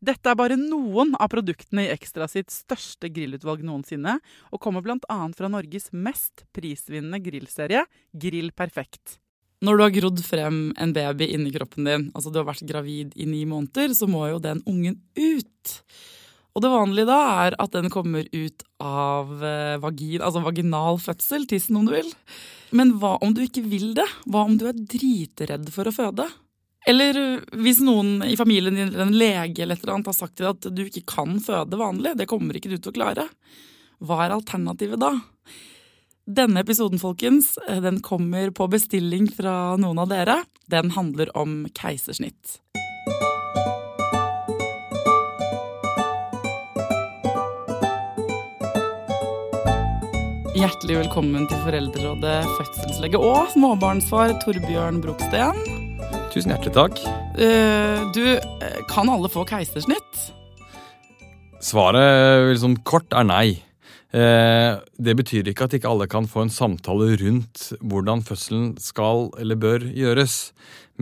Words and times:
Dette 0.00 0.32
er 0.32 0.36
bare 0.38 0.56
noen 0.56 1.12
av 1.20 1.28
produktene 1.28 1.84
i 1.84 1.90
Ekstra 1.92 2.24
sitt 2.30 2.48
største 2.54 3.10
grillutvalg 3.12 3.60
noensinne, 3.68 4.16
og 4.48 4.62
kommer 4.64 4.84
bl.a. 4.84 5.18
fra 5.36 5.50
Norges 5.52 5.90
mest 5.92 6.46
prisvinnende 6.56 7.20
grillserie, 7.20 7.84
Grill 8.16 8.48
Perfekt. 8.56 9.18
Når 9.60 9.76
du 9.76 9.84
har 9.84 9.92
grodd 9.92 10.22
frem 10.24 10.60
en 10.80 10.94
baby 10.96 11.28
inni 11.34 11.52
kroppen 11.52 11.84
din, 11.84 12.08
altså 12.16 12.32
du 12.32 12.40
har 12.40 12.48
vært 12.48 12.64
gravid 12.64 13.12
i 13.12 13.28
ni 13.28 13.42
måneder, 13.44 13.92
så 13.92 14.08
må 14.08 14.24
jo 14.30 14.40
den 14.40 14.64
ungen 14.64 14.96
ut. 15.20 15.76
Og 16.56 16.64
det 16.64 16.72
vanlige 16.72 17.10
da 17.10 17.18
er 17.44 17.60
at 17.60 17.76
den 17.76 17.92
kommer 17.92 18.24
ut 18.24 18.64
av 18.80 19.36
eh, 19.44 19.76
vagin, 19.84 20.24
altså 20.24 20.40
vaginal 20.42 20.96
fødsel, 21.02 21.44
tissen 21.50 21.76
om 21.76 21.84
du 21.86 21.92
vil. 21.98 22.08
Men 22.72 22.96
hva 23.02 23.18
om 23.20 23.36
du 23.36 23.44
ikke 23.44 23.66
vil 23.68 23.92
det? 23.98 24.08
Hva 24.24 24.48
om 24.48 24.56
du 24.56 24.64
er 24.70 24.80
dritredd 24.80 25.68
for 25.74 25.92
å 25.92 25.94
føde? 25.94 26.26
Eller 26.88 27.16
hvis 27.60 27.80
noen 27.84 28.22
i 28.24 28.36
familien 28.40 28.76
din 28.76 28.88
eller 28.88 29.04
en 29.04 29.16
lege 29.16 29.62
eller 29.62 29.76
et 29.76 29.82
eller 29.84 29.98
annet 29.98 30.08
har 30.08 30.16
sagt 30.16 30.38
til 30.38 30.46
deg 30.46 30.56
at 30.56 30.76
du 30.76 30.86
ikke 30.86 31.04
kan 31.12 31.36
føde 31.44 31.80
vanlig, 31.80 32.14
det 32.16 32.28
kommer 32.30 32.56
ikke 32.56 32.72
du 32.72 32.78
til 32.78 32.92
å 32.92 32.96
klare, 32.96 33.26
hva 34.00 34.22
er 34.24 34.36
alternativet 34.36 35.00
da? 35.02 35.12
Denne 36.30 36.62
episoden 36.62 37.00
folkens, 37.02 37.56
den 37.84 37.98
kommer 38.06 38.52
på 38.54 38.68
bestilling 38.70 39.26
fra 39.34 39.74
noen 39.80 39.98
av 40.00 40.08
dere. 40.12 40.36
Den 40.70 40.92
handler 40.94 41.32
om 41.36 41.64
keisersnitt. 41.76 42.60
Hjertelig 50.60 50.96
velkommen 51.00 51.48
til 51.48 51.60
Foreldrerådet 51.64 52.38
fødselslege 52.56 53.20
og 53.20 53.52
småbarnsfar 53.56 54.36
Torbjørn 54.44 55.00
Broksten. 55.04 55.89
Tusen 56.30 56.52
hjertelig 56.52 56.76
takk. 56.76 57.00
Uh, 57.34 58.06
du, 58.14 58.22
eh, 58.38 58.76
kan 58.90 59.08
alle 59.10 59.26
få 59.30 59.42
keisersnitt? 59.48 60.20
Svaret 61.58 62.52
liksom 62.52 62.76
kort 62.86 63.10
er 63.10 63.26
nei. 63.26 63.48
Eh, 64.10 64.78
det 64.98 65.12
betyr 65.18 65.50
ikke 65.50 65.66
at 65.66 65.74
ikke 65.76 65.90
alle 65.90 66.06
kan 66.10 66.26
få 66.30 66.44
en 66.46 66.50
samtale 66.50 67.12
rundt 67.20 67.66
hvordan 67.78 68.24
fødselen 68.26 68.72
skal 68.82 69.28
eller 69.42 69.58
bør 69.58 69.84
gjøres. 69.90 70.52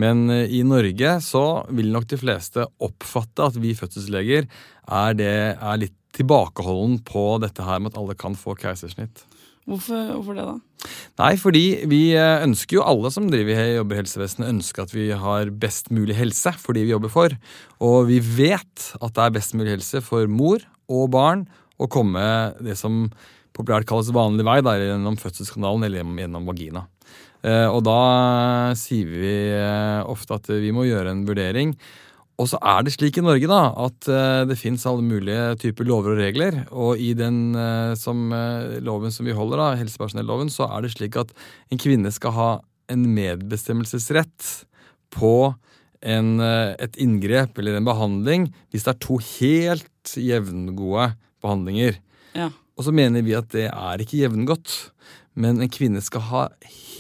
Men 0.01 0.27
i 0.29 0.61
Norge 0.67 1.15
så 1.25 1.45
vil 1.73 1.93
nok 1.93 2.09
de 2.11 2.19
fleste 2.21 2.67
oppfatte 2.85 3.49
at 3.49 3.57
vi 3.63 3.77
fødselsleger 3.77 4.45
er, 4.45 5.17
det, 5.17 5.33
er 5.57 5.81
litt 5.81 5.97
tilbakeholden 6.17 6.99
på 7.07 7.25
dette 7.45 7.65
her 7.65 7.81
med 7.81 7.95
at 7.95 8.01
alle 8.03 8.17
kan 8.19 8.37
få 8.37 8.57
keisersnitt. 8.59 9.25
Hvorfor, 9.69 10.13
hvorfor, 10.17 10.37
det, 10.39 10.45
da? 10.49 10.91
Nei, 11.21 11.33
fordi 11.37 11.65
vi 11.91 12.03
ønsker 12.17 12.79
jo 12.79 12.87
alle 12.89 13.11
som 13.13 13.27
driver 13.29 13.59
jobber 13.75 13.99
i 13.99 14.01
helsevesenet, 14.01 14.49
ønsker 14.49 14.87
at 14.87 14.95
vi 14.95 15.11
har 15.13 15.51
best 15.61 15.91
mulig 15.93 16.17
helse 16.17 16.55
for 16.57 16.73
de 16.73 16.87
vi 16.87 16.95
jobber 16.95 17.13
for. 17.13 17.35
Og 17.85 17.99
vi 18.09 18.23
vet 18.25 18.87
at 18.97 19.13
det 19.13 19.27
er 19.27 19.35
best 19.37 19.57
mulig 19.59 19.75
helse 19.77 20.01
for 20.05 20.31
mor 20.33 20.65
og 20.89 21.11
barn 21.13 21.45
å 21.77 21.91
komme 21.93 22.25
det 22.65 22.79
som 22.81 23.07
populært 23.53 23.89
kalles 23.91 24.09
vanlig 24.15 24.47
vei, 24.49 24.61
da, 24.65 24.79
gjennom 24.81 25.19
fødselskanalen 25.21 25.85
eller 25.85 26.17
gjennom 26.23 26.49
vagina. 26.49 26.87
Og 27.45 27.83
da 27.87 28.01
sier 28.79 29.11
vi 29.13 29.35
ofte 30.11 30.39
at 30.41 30.49
vi 30.59 30.73
må 30.75 30.89
gjøre 30.89 31.13
en 31.13 31.27
vurdering. 31.29 31.77
Og 32.39 32.47
så 32.47 32.59
er 32.63 32.85
det 32.87 32.95
slik 32.95 33.19
i 33.19 33.25
Norge 33.25 33.49
da, 33.51 33.63
at 33.83 34.09
uh, 34.11 34.47
det 34.47 34.59
fins 34.61 34.85
alle 34.87 35.03
mulige 35.03 35.57
typer 35.59 35.89
lover 35.89 36.15
og 36.15 36.21
regler. 36.23 36.61
Og 36.71 37.01
i 37.03 37.11
den 37.19 37.57
uh, 37.59 37.97
som, 37.99 38.29
uh, 38.31 38.79
loven 38.85 39.15
som 39.15 39.27
vi 39.27 39.35
holder, 39.35 39.59
da, 39.59 39.79
helsepersonelloven, 39.81 40.53
så 40.55 40.69
er 40.71 40.85
det 40.85 40.93
slik 40.95 41.19
at 41.19 41.33
en 41.73 41.83
kvinne 41.83 42.13
skal 42.15 42.37
ha 42.37 42.51
en 42.89 43.09
medbestemmelsesrett 43.17 44.53
på 45.13 45.33
en, 45.99 46.29
et 46.39 46.95
inngrep 47.03 47.59
eller 47.59 47.75
en 47.75 47.87
behandling 47.89 48.45
hvis 48.71 48.85
det 48.87 48.93
er 48.93 49.01
to 49.03 49.17
helt 49.19 50.13
jevngode 50.15 51.09
behandlinger. 51.43 51.99
Ja. 52.39 52.53
Og 52.79 52.87
så 52.87 52.95
mener 52.95 53.27
vi 53.27 53.35
at 53.37 53.51
det 53.51 53.67
er 53.73 54.05
ikke 54.05 54.21
jevngodt. 54.21 54.77
Men 55.39 55.59
en 55.63 55.73
kvinne 55.73 56.01
skal 56.05 56.25
ha 56.31 56.45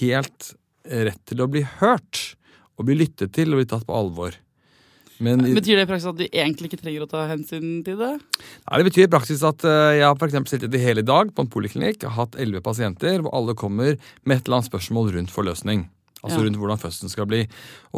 helt 0.00 0.52
rett 0.88 1.22
til 1.30 1.44
å 1.44 1.48
bli 1.50 1.62
hørt 1.78 2.34
og 2.78 2.88
bli 2.90 2.98
lyttet 2.98 3.32
til 3.38 3.54
og 3.54 3.62
bli 3.62 3.70
tatt 3.70 3.86
på 3.86 3.96
alvor. 3.96 4.34
Men, 5.24 5.42
betyr 5.56 5.80
det 5.80 5.86
i 5.86 5.90
praksis 5.90 6.08
at 6.12 6.18
du 6.20 6.26
egentlig 6.28 6.68
ikke 6.70 6.80
trenger 6.82 7.04
å 7.04 7.10
ta 7.10 7.24
hensyn 7.30 7.80
til 7.86 7.98
det? 7.98 8.12
Nei, 8.38 8.78
Det 8.78 8.86
betyr 8.90 9.06
i 9.08 9.10
praksis 9.10 9.42
at 9.46 9.64
uh, 9.66 9.90
jeg 9.96 10.06
har 10.06 10.18
for 10.20 10.50
sittet 10.50 10.76
i 10.78 10.82
hele 10.82 11.02
dag 11.06 11.32
på 11.34 11.44
en 11.44 11.50
poliklinikk 11.50 12.06
og 12.06 12.14
hatt 12.18 12.38
elleve 12.38 12.62
pasienter 12.62 13.24
hvor 13.24 13.34
alle 13.34 13.56
kommer 13.58 13.96
med 14.22 14.36
et 14.36 14.46
eller 14.46 14.60
annet 14.60 14.70
spørsmål 14.70 15.12
rundt 15.16 15.34
forløsning. 15.34 15.88
Altså 16.22 16.40
ja. 16.40 16.44
rundt 16.46 16.58
hvordan 16.58 16.80
fødselen 16.82 17.12
skal 17.12 17.28
bli. 17.30 17.44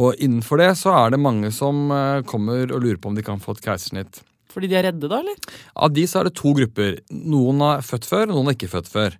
Og 0.01 0.17
innenfor 0.21 0.61
det 0.61 0.73
så 0.81 0.93
er 0.97 1.15
det 1.15 1.21
mange 1.21 1.53
som 1.57 1.89
uh, 1.93 2.25
kommer 2.29 2.73
og 2.73 2.85
lurer 2.85 3.01
på 3.01 3.13
om 3.13 3.17
de 3.19 3.27
kan 3.27 3.41
få 3.43 3.57
et 3.57 3.65
keisersnitt. 3.69 4.23
Fordi 4.51 4.71
de 4.71 4.81
er 4.81 4.89
redde, 4.89 5.07
da? 5.07 5.21
eller? 5.21 5.37
Av 5.77 5.93
de 5.95 6.07
så 6.11 6.21
er 6.21 6.29
det 6.29 6.37
to 6.41 6.53
grupper. 6.57 6.99
Noen 7.13 7.63
har 7.65 7.85
født 7.87 8.09
før, 8.09 8.27
og 8.29 8.35
noen 8.35 8.51
har 8.51 8.59
ikke 8.59 8.73
født 8.73 8.91
før. 8.91 9.17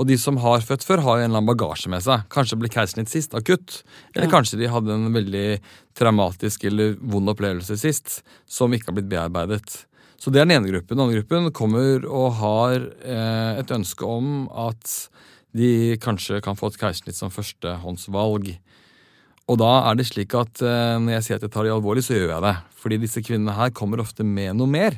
Og 0.00 0.08
de 0.08 0.16
som 0.16 0.38
har 0.40 0.64
født 0.64 0.86
før, 0.88 1.02
har 1.04 1.18
jo 1.18 1.24
en 1.24 1.28
eller 1.28 1.42
annen 1.42 1.50
bagasje 1.50 1.90
med 1.92 2.04
seg. 2.04 2.24
Kanskje 2.32 2.56
ble 2.60 2.70
keisersnitt 2.72 3.12
sist, 3.12 3.34
akutt. 3.36 3.82
Eller 4.14 4.30
ja. 4.30 4.32
kanskje 4.32 4.60
de 4.62 4.70
hadde 4.72 4.94
en 4.94 5.12
veldig 5.12 5.46
traumatisk 5.98 6.64
eller 6.70 6.94
vond 7.12 7.28
opplevelse 7.28 7.76
sist 7.80 8.22
som 8.48 8.72
ikke 8.72 8.88
har 8.88 8.96
blitt 8.96 9.10
bearbeidet. 9.12 9.82
Så 10.16 10.32
det 10.32 10.40
er 10.40 10.48
den 10.48 10.56
ene 10.56 10.70
gruppen. 10.70 10.96
Den 10.96 11.04
andre 11.04 11.20
gruppen 11.20 11.52
kommer 11.56 12.06
og 12.08 12.38
har 12.40 12.78
eh, 12.80 13.60
et 13.60 13.74
ønske 13.74 14.08
om 14.08 14.46
at 14.48 14.96
de 15.52 15.98
kanskje 16.00 16.40
kan 16.44 16.56
få 16.56 16.70
et 16.72 16.78
keisersnitt 16.80 17.18
som 17.18 17.32
førstehåndsvalg. 17.34 18.48
Og 19.50 19.58
da 19.60 19.72
er 19.90 19.98
det 19.98 20.08
slik 20.08 20.32
at 20.38 20.62
eh, 20.64 20.96
når 21.02 21.18
jeg 21.18 21.26
sier 21.26 21.40
at 21.40 21.44
jeg 21.44 21.52
tar 21.52 21.68
det 21.68 21.74
alvorlig, 21.74 22.06
så 22.06 22.16
gjør 22.16 22.36
jeg 22.36 22.46
det. 22.46 22.54
Fordi 22.80 23.00
disse 23.02 23.24
kvinnene 23.26 23.58
her 23.58 23.74
kommer 23.76 24.00
ofte 24.00 24.24
med 24.24 24.56
noe 24.56 24.70
mer 24.70 24.96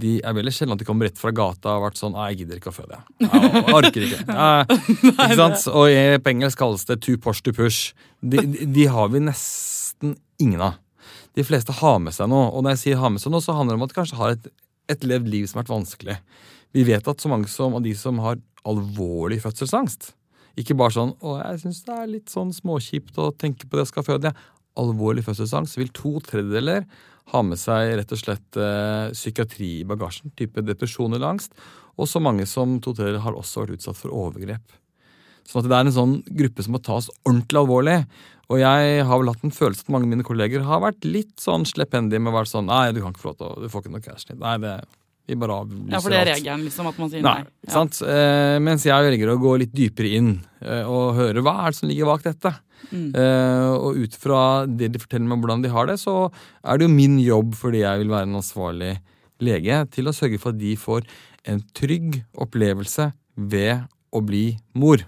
de 0.00 0.16
er 0.26 0.34
veldig 0.34 0.50
sjelden 0.50 0.74
at 0.74 0.80
de 0.82 0.86
kommer 0.88 1.06
rett 1.06 1.20
fra 1.20 1.30
gata 1.34 1.70
og 1.70 1.76
har 1.76 1.82
vært 1.84 2.00
sånn 2.00 2.16
'Jeg 2.18 2.38
gidder 2.40 2.58
ikke 2.58 2.72
å 2.72 2.74
føde, 2.74 2.98
jeg. 2.98 3.28
jeg 3.30 3.74
orker 3.78 4.06
ikke'. 4.06 4.24
Jeg, 4.34 4.78
ikke 5.12 5.36
sant? 5.38 5.66
Og 5.70 5.86
på 6.24 6.32
engelsk 6.32 6.58
kalles 6.58 6.86
det 6.88 6.98
'to 7.00 7.14
push 7.16 7.42
to 7.42 7.52
push'. 7.54 7.92
De, 8.20 8.42
de, 8.42 8.66
de, 8.66 8.86
har 8.90 9.12
vi 9.12 9.22
nesten 9.22 10.16
ingen 10.42 10.60
av. 10.60 10.80
De 11.38 11.44
fleste 11.46 11.72
har 11.72 12.00
med 12.02 12.14
seg 12.14 12.28
noe. 12.30 12.50
Og 12.50 12.64
når 12.64 12.74
jeg 12.74 12.82
sier 12.82 12.98
har 12.98 13.10
med 13.10 13.22
seg 13.22 13.30
noe, 13.30 13.42
så 13.42 13.54
handler 13.54 13.74
det 13.74 13.82
om 13.82 13.86
at 13.86 13.94
de 13.94 14.00
kanskje 14.00 14.18
har 14.18 14.34
et, 14.34 14.50
et 14.88 15.06
levd 15.06 15.30
liv 15.30 15.46
som 15.46 15.58
har 15.58 15.64
vært 15.64 15.76
vanskelig. 15.76 16.18
Vi 16.74 16.82
vet 16.90 17.06
at 17.06 17.22
så 17.22 17.30
mange 17.30 17.48
som, 17.48 17.74
av 17.78 17.82
de 17.86 17.94
som 17.94 18.18
har 18.18 18.42
alvorlig 18.66 19.42
fødselsangst, 19.44 20.14
Ikke 20.54 20.76
bare 20.78 20.94
sånn 20.94 21.16
'Å, 21.18 21.50
jeg 21.50 21.60
syns 21.64 21.82
det 21.82 21.94
er 21.94 22.06
litt 22.06 22.30
sånn 22.30 22.52
småkjipt 22.54 23.18
å 23.18 23.34
tenke 23.34 23.66
på 23.66 23.74
det 23.74 23.86
jeg 23.86 23.90
skal 23.90 24.06
føde'. 24.06 24.34
Alvorlig 24.78 25.24
fødselsangst 25.26 25.76
vil 25.76 25.88
to 25.90 26.20
tredjedeler 26.22 26.86
ha 27.32 27.40
med 27.46 27.58
seg 27.60 27.94
rett 27.98 28.12
og 28.12 28.20
slett 28.20 28.58
eh, 28.60 29.12
psykiatri 29.14 29.70
i 29.80 29.88
bagasjen. 29.88 30.32
Type 30.36 30.64
depresjon 30.66 31.14
eller 31.14 31.32
angst. 31.32 31.54
Og 31.96 32.10
så 32.10 32.20
mange 32.22 32.46
som 32.50 32.76
to 32.82 32.92
tredjedeler 32.92 33.24
har 33.24 33.38
også 33.38 33.64
vært 33.64 33.78
utsatt 33.78 33.98
for 33.98 34.14
overgrep. 34.14 34.80
Sånn 35.44 35.62
at 35.62 35.70
det 35.70 35.76
er 35.76 35.88
en 35.88 35.96
sånn 35.98 36.14
gruppe 36.40 36.64
som 36.64 36.74
må 36.74 36.80
tas 36.84 37.10
ordentlig 37.24 37.60
alvorlig. 37.60 37.98
Og 38.52 38.60
jeg 38.60 39.04
har 39.08 39.20
vel 39.20 39.30
hatt 39.32 39.44
en 39.46 39.54
følelse 39.54 39.86
at 39.86 39.92
mange 39.92 40.08
av 40.08 40.12
mine 40.12 40.26
kolleger 40.26 40.64
har 40.68 40.82
vært 40.84 41.06
litt 41.08 41.32
sånn 41.40 41.64
sleppendige 41.68 42.20
med 42.20 42.32
å 42.32 42.38
være 42.38 42.50
sånn 42.50 42.68
Nei, 42.68 42.90
du 42.92 43.00
kan 43.00 43.14
ikke 43.14 43.22
få 43.22 43.32
lov 43.32 43.38
til 43.40 43.48
å 43.48 43.64
Du 43.64 43.72
får 43.72 43.84
ikke 43.84 43.94
noe 43.94 44.04
cash. 44.04 44.28
Nei, 44.36 44.58
det 44.60 44.74
vi 45.26 45.36
bare 45.40 45.56
avlyser 45.62 45.94
Ja, 45.94 46.00
for 46.04 46.12
det 46.12 46.18
er 46.18 46.28
alt. 46.28 46.38
regelen, 46.38 46.64
liksom, 46.66 46.88
at 46.90 46.98
man 47.00 47.10
sier 47.12 47.22
Nei, 47.24 47.38
nei. 47.44 47.72
sant? 47.72 48.00
Eh, 48.04 48.58
mens 48.60 48.84
jeg 48.84 49.06
velger 49.08 49.32
å 49.32 49.38
gå 49.40 49.54
litt 49.62 49.72
dypere 49.72 50.10
inn 50.18 50.30
eh, 50.60 50.82
og 50.84 51.14
høre 51.16 51.40
hva 51.44 51.54
er 51.64 51.72
det 51.72 51.78
som 51.78 51.88
ligger 51.88 52.10
bak 52.10 52.26
dette. 52.26 52.52
Mm. 52.90 53.06
Eh, 53.16 53.70
og 53.78 53.96
ut 54.04 54.18
fra 54.20 54.40
det 54.68 54.90
de 54.92 55.00
forteller 55.00 55.24
meg 55.30 55.38
om 55.38 55.44
hvordan 55.46 55.64
de 55.64 55.72
har 55.72 55.88
det, 55.88 55.96
så 56.02 56.28
er 56.28 56.76
det 56.78 56.88
jo 56.88 56.92
min 56.92 57.16
jobb, 57.22 57.54
fordi 57.56 57.80
jeg 57.86 58.02
vil 58.02 58.12
være 58.12 58.28
en 58.28 58.40
ansvarlig 58.42 58.92
lege, 59.44 59.80
til 59.96 60.10
å 60.10 60.14
sørge 60.16 60.38
for 60.42 60.52
at 60.52 60.60
de 60.60 60.76
får 60.76 61.08
en 61.48 61.64
trygg 61.76 62.20
opplevelse 62.40 63.10
ved 63.36 63.88
å 64.14 64.20
bli 64.24 64.46
mor. 64.78 65.02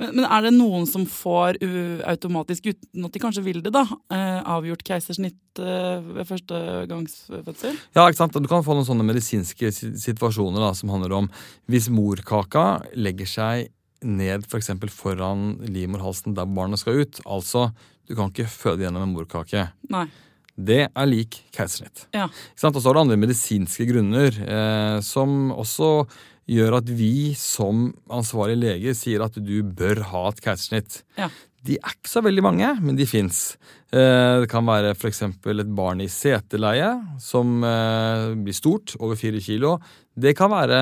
Men, 0.00 0.10
men 0.16 0.24
er 0.26 0.42
det 0.42 0.54
noen 0.56 0.88
som 0.90 1.04
får 1.06 1.60
u 1.62 1.70
automatisk, 2.10 2.66
uten 2.72 3.06
at 3.06 3.14
de 3.14 3.22
kanskje 3.22 3.44
vil 3.46 3.60
det, 3.62 3.70
da, 3.74 3.84
eh, 4.10 4.40
avgjort 4.56 4.82
keisersnitt 4.86 5.62
eh, 5.62 6.02
ved 6.02 6.26
førstegangsfødsel? 6.30 7.78
Ja, 7.94 8.08
ikke 8.08 8.18
sant? 8.18 8.34
Du 8.34 8.50
kan 8.50 8.66
få 8.66 8.74
noen 8.74 8.88
sånne 8.88 9.06
medisinske 9.06 9.70
situasjoner 9.70 10.66
da, 10.66 10.72
som 10.74 10.90
handler 10.90 11.14
om 11.20 11.30
hvis 11.70 11.86
morkaka 11.94 12.66
legger 12.98 13.30
seg 13.30 13.70
ned 14.04 14.44
for 14.50 14.58
eksempel 14.60 14.90
foran 14.92 15.54
livmorhalsen 15.62 16.34
der 16.36 16.50
barnet 16.50 16.82
skal 16.82 17.04
ut. 17.04 17.22
Altså, 17.24 17.70
du 18.08 18.16
kan 18.18 18.34
ikke 18.34 18.50
føde 18.50 18.84
gjennom 18.84 19.06
en 19.06 19.14
morkake. 19.14 19.68
Nei. 19.94 20.08
Det 20.54 20.84
er 20.86 21.08
lik 21.10 21.40
keisersnitt. 21.54 22.06
Ja. 22.14 22.28
Og 22.28 22.76
så 22.78 22.86
har 22.86 22.94
du 22.94 23.00
andre 23.00 23.18
medisinske 23.18 23.86
grunner 23.88 24.36
eh, 24.42 24.98
som 25.02 25.50
også 25.54 26.04
gjør 26.50 26.78
at 26.80 26.92
vi 26.92 27.32
som 27.38 27.88
ansvarlig 28.12 28.58
lege 28.60 28.94
sier 28.98 29.24
at 29.24 29.36
du 29.40 29.56
bør 29.64 30.02
ha 30.10 30.28
et 30.30 30.42
keisersnitt. 30.44 31.02
Ja. 31.18 31.30
De 31.64 31.78
er 31.78 31.94
ikke 31.96 32.10
så 32.12 32.20
veldig 32.24 32.44
mange, 32.44 32.68
men 32.84 32.96
de 32.98 33.06
fins. 33.08 33.56
Eh, 33.88 34.42
det 34.42 34.50
kan 34.52 34.66
være 34.68 34.92
f.eks. 34.92 35.22
et 35.24 35.74
barn 35.76 36.02
i 36.04 36.10
seteleie 36.12 36.90
som 37.22 37.64
eh, 37.64 38.34
blir 38.36 38.56
stort, 38.56 38.96
over 39.00 39.16
fire 39.16 39.40
kilo. 39.40 39.78
Det 40.14 40.34
kan 40.36 40.52
være 40.52 40.80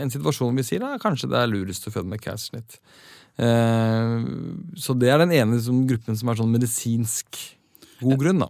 en 0.00 0.12
situasjon 0.12 0.56
vi 0.56 0.64
sier 0.66 0.84
da, 0.84 0.96
kanskje 1.02 1.28
det 1.32 1.40
er 1.40 1.52
lurest 1.52 1.88
å 1.88 1.92
føde 1.92 2.08
med 2.08 2.22
keisersnitt. 2.24 2.80
Eh, 3.36 4.16
så 4.80 4.96
det 4.96 5.12
er 5.12 5.20
den 5.20 5.36
ene 5.36 5.60
gruppen 5.90 6.16
som 6.16 6.32
er 6.32 6.40
sånn 6.40 6.54
medisinsk 6.54 7.42
god 8.02 8.18
grunn, 8.20 8.42
da. 8.44 8.48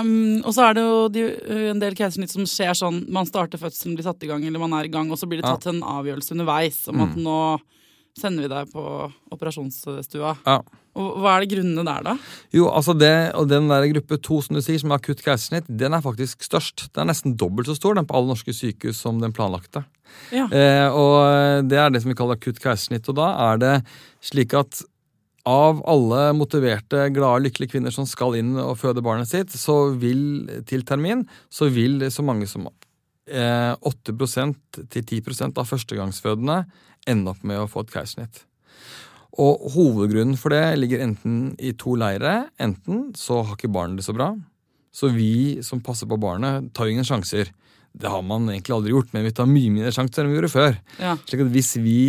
Um, 0.00 0.42
og 0.44 0.52
så 0.54 0.68
er 0.68 0.74
det 0.78 0.84
jo 0.84 1.08
de, 1.14 1.24
en 1.70 1.80
del 1.82 1.94
keisersnitt 1.98 2.30
som 2.34 2.46
skjer 2.48 2.74
sånn 2.78 3.02
man 3.12 3.26
starter 3.26 3.58
fødselen, 3.58 3.96
blir 3.98 4.06
satt 4.06 4.22
i 4.22 4.30
gang, 4.30 4.44
eller 4.46 4.62
man 4.62 4.72
er 4.78 4.84
i 4.88 4.92
gang, 4.92 5.10
og 5.10 5.18
så 5.18 5.26
blir 5.30 5.40
det 5.42 5.48
Ja. 5.48 5.56
tatt 5.56 5.66
en 5.72 5.82
avgjørelse 5.82 6.32
underveis 6.36 6.88
om 6.88 7.00
at 7.00 7.16
Mm. 7.16 7.22
nå 7.24 7.38
sender 8.18 8.42
vi 8.42 8.48
deg 8.48 8.72
på 8.72 9.12
operasjonsstua. 9.32 10.36
Ja. 10.46 10.60
Og 10.98 11.20
hva 11.22 11.36
er 11.36 11.44
det 11.44 11.52
grunnene 11.52 11.84
der, 11.86 12.02
da? 12.02 12.14
Jo, 12.52 12.66
altså 12.68 12.96
det, 12.98 13.32
og 13.38 13.46
den 13.48 13.68
der 13.70 13.86
gruppe 13.92 14.18
to 14.20 14.40
som 14.42 14.56
du 14.56 14.60
sier, 14.60 14.78
som 14.82 14.90
er 14.90 14.98
akutt 14.98 15.22
keisersnitt, 15.22 15.68
den 15.70 15.94
er 15.94 16.02
faktisk 16.02 16.42
størst. 16.42 16.88
Den 16.92 17.04
er 17.06 17.12
nesten 17.12 17.36
dobbelt 17.38 17.70
så 17.70 17.76
stor 17.78 17.94
den 17.94 18.06
på 18.06 18.16
alle 18.18 18.32
norske 18.34 18.52
sykehus 18.52 18.98
som 18.98 19.20
den 19.22 19.32
planlagte. 19.32 19.84
Ja. 20.34 20.48
Eh, 20.50 20.88
og 20.90 21.68
det 21.70 21.78
er 21.78 21.90
det 21.94 22.02
som 22.02 22.10
vi 22.10 22.16
kaller 22.18 22.34
akutt 22.36 22.58
keisersnitt. 22.58 23.08
Og 23.08 23.14
da 23.14 23.52
er 23.52 23.58
det 23.62 23.74
slik 24.20 24.52
at 24.58 24.82
av 25.50 25.80
alle 25.90 26.30
motiverte, 26.36 27.08
glade, 27.14 27.44
lykkelige 27.46 27.74
kvinner 27.74 27.94
som 27.94 28.06
skal 28.08 28.36
inn 28.38 28.54
og 28.60 28.76
føde 28.78 29.02
barnet 29.04 29.30
sitt, 29.30 29.54
så 29.56 29.90
vil 29.98 30.46
til 30.68 30.84
termin 30.86 31.26
så 31.52 31.70
vil 31.72 32.04
så 32.12 32.24
mange 32.26 32.46
som 32.50 32.68
eh, 32.68 33.72
8% 33.74 34.84
til 34.92 35.02
10% 35.02 35.58
av 35.58 35.66
førstegangsfødende 35.68 36.62
ende 37.10 37.34
opp 37.34 37.42
med 37.46 37.62
å 37.62 37.68
få 37.70 37.84
et 37.84 37.94
keisersnitt. 37.94 38.44
Og 39.40 39.70
hovedgrunnen 39.74 40.38
for 40.38 40.52
det 40.52 40.78
ligger 40.80 41.04
enten 41.04 41.54
i 41.62 41.72
to 41.78 41.94
leire. 41.98 42.50
Enten 42.60 43.10
så 43.16 43.40
har 43.44 43.56
ikke 43.56 43.70
barnet 43.72 44.00
det 44.00 44.06
så 44.08 44.14
bra. 44.16 44.32
Så 44.92 45.12
vi 45.14 45.62
som 45.62 45.82
passer 45.86 46.08
på 46.10 46.18
barnet, 46.20 46.72
tar 46.74 46.90
ingen 46.90 47.06
sjanser. 47.06 47.52
Det 47.94 48.10
har 48.10 48.22
man 48.26 48.48
egentlig 48.50 48.74
aldri 48.74 48.92
gjort, 48.92 49.14
men 49.14 49.24
vi 49.26 49.32
tar 49.34 49.48
mye 49.50 49.70
mindre 49.70 49.94
sjanser 49.94 50.24
enn 50.24 50.32
vi 50.32 50.40
gjorde 50.40 50.52
før. 50.52 50.76
Ja. 50.98 51.14
Slik 51.26 51.44
at 51.46 51.54
hvis 51.54 51.72
vi 51.78 52.00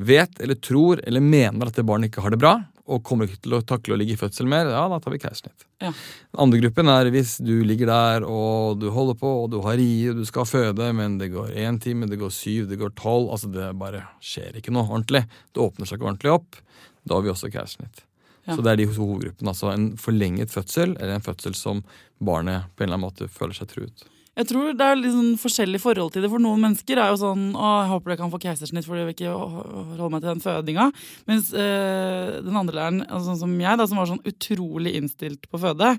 vet 0.00 0.40
eller 0.40 0.58
tror 0.60 1.00
eller 1.04 1.24
mener 1.24 1.70
at 1.70 1.76
det 1.76 1.86
barnet 1.86 2.10
ikke 2.10 2.24
har 2.24 2.34
det 2.34 2.40
bra, 2.40 2.54
og 2.90 3.04
kommer 3.06 3.28
ikke 3.28 3.44
til 3.44 3.54
å 3.54 3.62
takle 3.62 3.94
å 3.94 3.98
ligge 4.00 4.16
i 4.16 4.18
fødsel 4.18 4.48
mer, 4.50 4.70
ja, 4.72 4.82
da 4.90 4.98
tar 5.02 5.14
vi 5.14 5.20
keisersnitt. 5.22 5.66
Ja. 5.82 5.92
Den 5.92 6.42
andre 6.46 6.60
gruppen 6.64 6.90
er 6.90 7.10
hvis 7.14 7.36
du 7.44 7.52
ligger 7.66 7.90
der 7.90 8.26
og 8.26 8.80
du 8.82 8.88
holder 8.94 9.18
på 9.20 9.30
og 9.44 9.48
du 9.52 9.60
har 9.66 9.78
rie 9.78 10.10
og 10.10 10.18
du 10.18 10.26
skal 10.28 10.48
føde, 10.48 10.90
men 10.96 11.18
det 11.20 11.30
går 11.34 11.54
én 11.62 11.78
time, 11.82 12.08
det 12.10 12.18
går 12.20 12.34
syv, 12.34 12.66
det 12.70 12.80
går 12.80 12.96
tolv. 12.98 13.30
Altså 13.36 13.52
det 13.54 13.70
bare 13.78 14.02
skjer 14.24 14.58
ikke 14.58 14.74
noe 14.74 14.88
ordentlig. 14.88 15.22
Det 15.54 15.62
åpner 15.62 15.86
seg 15.86 16.00
ikke 16.00 16.10
ordentlig 16.10 16.34
opp. 16.34 16.62
Da 17.06 17.16
har 17.16 17.26
vi 17.26 17.32
også 17.32 17.52
keisersnitt. 17.52 18.04
Ja. 18.48 18.56
Så 18.56 18.64
det 18.64 18.72
er 18.72 18.80
de 18.80 18.88
to 18.90 19.04
hovedgruppene. 19.04 19.52
Altså 19.52 19.70
en 19.70 19.90
forlenget 20.00 20.50
fødsel 20.50 20.96
eller 20.96 21.18
en 21.18 21.26
fødsel 21.26 21.54
som 21.58 21.84
barnet 22.18 22.72
på 22.74 22.82
en 22.82 22.90
eller 22.90 22.98
annen 22.98 23.06
måte 23.06 23.30
føler 23.30 23.54
seg 23.56 23.70
truet. 23.70 24.08
Jeg 24.38 24.46
tror 24.46 24.74
det 24.78 24.86
er 24.86 24.98
litt 24.98 25.12
sånn 25.12 25.38
forskjellig 25.40 25.80
forhold 25.82 26.14
til 26.14 26.24
det. 26.24 26.30
For 26.32 26.42
noen 26.42 26.62
mennesker 26.62 27.00
er 27.02 27.10
jo 27.10 27.18
sånn 27.20 27.48
Å, 27.58 27.70
jeg 27.82 27.90
håper 27.90 28.14
jeg 28.14 28.20
kan 28.20 28.32
få 28.32 28.40
keisersnitt, 28.44 28.86
for 28.86 28.96
jeg 28.96 29.08
vil 29.08 29.16
ikke 29.16 29.32
holde 29.34 30.10
meg 30.14 30.22
til 30.22 30.30
den 30.30 30.44
fødinga. 30.44 30.86
Mens 31.30 31.50
øh, 31.50 32.36
den 32.46 32.60
andre 32.62 32.78
læreren, 32.78 33.00
altså 33.08 33.32
sånn 33.32 33.42
som 33.42 33.56
jeg, 33.58 33.80
da, 33.80 33.88
som 33.90 34.00
var 34.00 34.12
sånn 34.12 34.22
utrolig 34.30 34.94
innstilt 35.00 35.50
på 35.50 35.60
føde, 35.60 35.96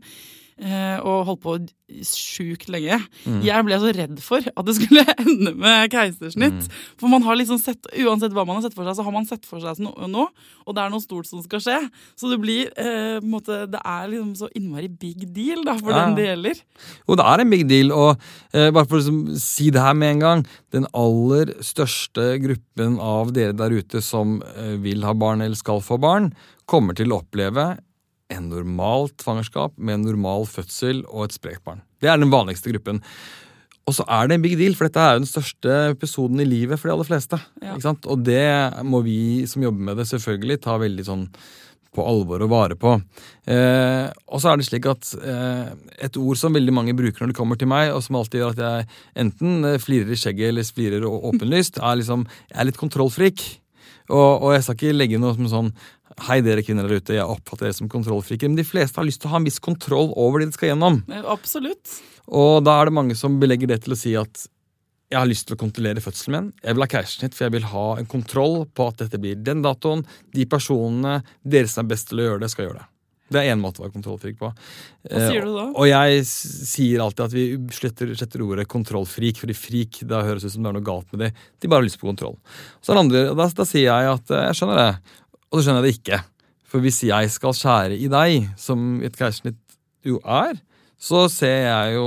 og 0.62 1.26
holdt 1.26 1.42
på 1.42 1.54
sjukt 2.06 2.70
lenge 2.72 3.00
Mm. 3.26 3.42
Jeg 3.46 3.66
ble 3.68 3.78
så 3.82 3.90
redd 3.94 4.20
for 4.24 4.42
at 4.42 4.66
det 4.66 4.74
skulle 4.78 5.04
ende 5.22 5.52
med 5.58 5.92
keisersnitt. 5.94 6.64
Mm. 6.66 6.80
For 6.98 7.12
man 7.12 7.22
har 7.26 7.38
liksom 7.38 7.60
sett, 7.62 7.86
uansett 8.02 8.34
hva 8.34 8.46
man 8.48 8.58
har 8.58 8.64
sett 8.66 8.74
for 8.78 8.88
seg, 8.88 8.96
så 8.98 9.06
har 9.06 9.14
man 9.14 9.28
sett 9.30 9.46
for 9.46 9.62
seg 9.62 9.82
noe 9.84 10.08
noe, 10.10 10.30
og 10.66 10.76
det 10.78 10.82
er 10.84 10.94
noe 10.94 11.04
stort 11.04 11.30
som 11.30 11.42
skal 11.46 11.62
skje. 11.62 11.78
Så 12.18 12.32
det 12.32 12.40
blir 12.42 12.72
eh, 12.82 13.20
måte, 13.22 13.64
Det 13.72 13.82
er 13.84 14.08
liksom 14.10 14.32
så 14.40 14.50
innmari 14.58 14.90
big 14.90 15.28
deal 15.36 15.62
da, 15.68 15.76
for 15.78 15.94
Ja. 15.94 16.06
den 16.06 16.16
det 16.18 16.26
gjelder. 16.30 16.64
Jo, 17.08 17.20
det 17.20 17.28
er 17.34 17.44
en 17.46 17.54
big 17.54 17.68
deal, 17.70 17.92
og 17.94 18.26
eh, 18.54 18.72
bare 18.72 18.88
for 18.90 18.98
å 18.98 19.02
liksom, 19.04 19.22
si 19.42 19.70
det 19.74 19.82
her 19.86 19.94
med 19.98 20.16
en 20.16 20.24
gang 20.26 20.44
Den 20.74 20.88
aller 20.98 21.54
største 21.62 22.32
gruppen 22.42 22.98
av 23.04 23.34
dere 23.36 23.54
der 23.58 23.74
ute 23.78 24.02
som 24.02 24.40
eh, 24.56 24.76
vil 24.82 25.06
ha 25.06 25.14
barn 25.14 25.42
eller 25.46 25.60
skal 25.60 25.82
få 25.86 26.00
barn, 26.02 26.32
kommer 26.66 26.98
til 26.98 27.12
å 27.14 27.22
oppleve 27.22 27.74
en 28.32 28.50
normal 28.52 29.10
svangerskap 29.22 29.78
med 29.78 30.00
en 30.00 30.10
normal 30.10 30.48
fødsel 30.50 31.04
og 31.10 31.28
et 31.28 31.38
sprekt 31.38 31.64
barn. 31.68 31.84
Det 32.02 32.10
er 32.10 32.20
den 32.22 32.34
vanligste 32.34 32.74
gruppen. 32.74 33.02
Og 33.90 33.96
så 33.98 34.06
er 34.06 34.30
det 34.30 34.38
en 34.38 34.44
big 34.44 34.54
deal, 34.60 34.76
for 34.78 34.88
dette 34.88 35.02
er 35.02 35.16
jo 35.16 35.24
den 35.24 35.30
største 35.30 35.80
episoden 35.96 36.42
i 36.44 36.48
livet 36.48 36.80
for 36.80 36.90
de 36.90 36.94
aller 36.96 37.08
fleste. 37.08 37.40
Ja. 37.64 37.76
Og 37.82 38.24
det 38.24 38.46
må 38.88 39.02
vi 39.06 39.48
som 39.50 39.66
jobber 39.66 39.90
med 39.90 40.00
det, 40.00 40.08
selvfølgelig 40.12 40.62
ta 40.64 40.78
veldig 40.82 41.08
sånn 41.08 41.26
på 41.92 42.04
alvor 42.08 42.44
og 42.46 42.52
vare 42.54 42.78
på. 42.80 42.94
Eh, 43.52 44.08
og 44.32 44.40
så 44.40 44.52
er 44.52 44.60
det 44.60 44.68
slik 44.70 44.86
at 44.88 45.10
eh, 45.20 45.72
et 46.08 46.20
ord 46.20 46.40
som 46.40 46.56
veldig 46.56 46.76
mange 46.76 46.96
bruker 46.96 47.24
når 47.24 47.34
det 47.34 47.40
kommer 47.40 47.60
til 47.60 47.68
meg, 47.72 47.92
og 47.92 48.04
som 48.06 48.16
alltid 48.20 48.40
gjør 48.40 48.54
at 48.56 48.62
jeg 48.64 48.86
enten 49.26 49.68
eh, 49.68 49.80
flirer 49.82 50.14
i 50.14 50.20
skjegget 50.20 50.54
eller 50.54 50.70
flirer 50.78 51.08
åpenlyst, 51.10 51.82
er 51.84 52.00
liksom 52.00 52.24
Jeg 52.48 52.60
er 52.62 52.70
litt 52.70 52.80
kontrollfrik. 52.80 53.44
Og, 54.12 54.32
og 54.44 54.54
jeg 54.56 54.64
skal 54.64 54.78
ikke 54.78 54.96
legge 54.96 55.20
noe 55.22 55.36
som 55.36 55.52
sånn 55.52 55.74
Hei, 56.28 56.38
dere 56.46 56.62
kvinner 56.66 56.86
der 56.88 57.02
ute, 57.02 57.16
jeg 57.18 57.26
oppfatter 57.26 57.68
dere 57.68 57.78
som 57.78 57.90
kontrollfriker. 57.92 58.50
Men 58.52 58.60
de 58.60 58.66
fleste 58.68 59.00
har 59.02 59.08
lyst 59.08 59.24
til 59.24 59.32
å 59.32 59.34
ha 59.36 59.42
en 59.42 59.48
viss 59.48 59.60
kontroll 59.64 60.12
over 60.20 60.42
det 60.44 60.52
de 60.52 60.58
skal 60.58 60.72
gjennom. 60.74 61.02
Eh, 61.10 61.24
Absolutt. 61.34 61.96
Og 62.30 62.62
da 62.66 62.78
er 62.80 62.90
det 62.92 62.96
mange 63.00 63.18
som 63.18 63.40
belegger 63.42 63.72
det 63.74 63.82
til 63.86 63.96
å 63.96 64.00
si 64.00 64.14
at 64.20 64.46
jeg 65.12 65.20
har 65.20 65.28
lyst 65.28 65.50
til 65.50 65.58
å 65.58 65.60
kontrollere 65.60 66.00
fødselen 66.04 66.38
min. 66.38 66.54
Jeg 66.64 66.78
vil 66.78 66.86
ha 66.86 66.92
keisersnitt, 66.94 67.36
for 67.36 67.48
jeg 67.50 67.56
vil 67.58 67.66
ha 67.74 67.88
en 68.00 68.08
kontroll 68.08 68.62
på 68.72 68.86
at 68.88 69.02
dette 69.02 69.20
blir 69.20 69.42
den 69.44 69.66
datoen. 69.66 70.06
De 70.32 70.46
personene, 70.48 71.18
dere 71.44 71.68
som 71.68 71.84
er 71.84 71.90
best 71.92 72.12
til 72.12 72.22
å 72.22 72.30
gjøre 72.30 72.44
det, 72.46 72.52
skal 72.54 72.70
gjøre 72.70 72.80
det. 72.80 72.88
Det 73.32 73.40
er 73.40 73.54
én 73.54 73.62
måte 73.64 73.80
å 73.80 73.86
være 73.86 73.94
kontrollfrik 73.96 74.36
på. 74.42 74.50
Hva 75.08 75.20
sier 75.32 75.46
du 75.48 75.54
da? 75.56 75.66
Eh, 75.70 75.76
Og 75.80 75.88
jeg 75.88 76.24
sier 76.28 77.00
alltid 77.04 77.26
at 77.26 77.36
vi 77.36 77.44
sletter, 77.72 78.10
sletter 78.20 78.44
ordet 78.44 78.66
kontrollfrik, 78.72 79.40
fordi 79.40 79.56
frik 79.56 80.02
da 80.08 80.20
høres 80.28 80.44
ut 80.44 80.52
som 80.52 80.66
det 80.66 80.72
er 80.74 80.76
noe 80.80 80.88
galt 80.88 81.08
med 81.16 81.24
det. 81.26 81.30
De 81.64 81.70
bare 81.72 81.80
har 81.80 81.88
lyst 81.88 82.00
på 82.02 82.10
kontroll. 82.10 82.36
Så 82.84 82.92
andre, 83.00 83.30
da, 83.36 83.48
da 83.56 83.68
sier 83.68 83.88
jeg 83.88 84.12
at 84.18 84.34
eh, 84.36 84.44
jeg 84.50 84.60
skjønner 84.60 84.82
det, 84.84 85.16
og 85.52 85.60
så 85.60 85.66
skjønner 85.68 85.84
jeg 85.84 85.88
det 85.92 85.98
ikke. 86.00 86.22
For 86.72 86.80
hvis 86.84 87.02
jeg 87.04 87.32
skal 87.34 87.56
skjære 87.58 87.98
i 88.00 88.08
deg, 88.12 88.46
som 88.60 89.02
et 89.04 89.18
keisersnitt 89.20 89.60
jo 90.08 90.22
er, 90.24 90.56
så 91.02 91.26
ser 91.32 91.66
jeg 91.68 91.98
jo 91.98 92.06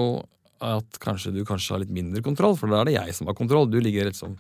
at 0.65 0.97
kanskje 1.03 1.33
du 1.35 1.43
kanskje 1.45 1.75
har 1.75 1.83
litt 1.83 1.93
mindre 1.93 2.23
kontroll, 2.25 2.55
for 2.57 2.73
da 2.73 2.81
er 2.81 2.89
det 2.89 2.95
jeg 2.97 3.17
som 3.19 3.29
har 3.29 3.37
kontroll. 3.37 3.67
Du 3.69 3.77
ligger 3.85 4.09
liksom 4.09 4.39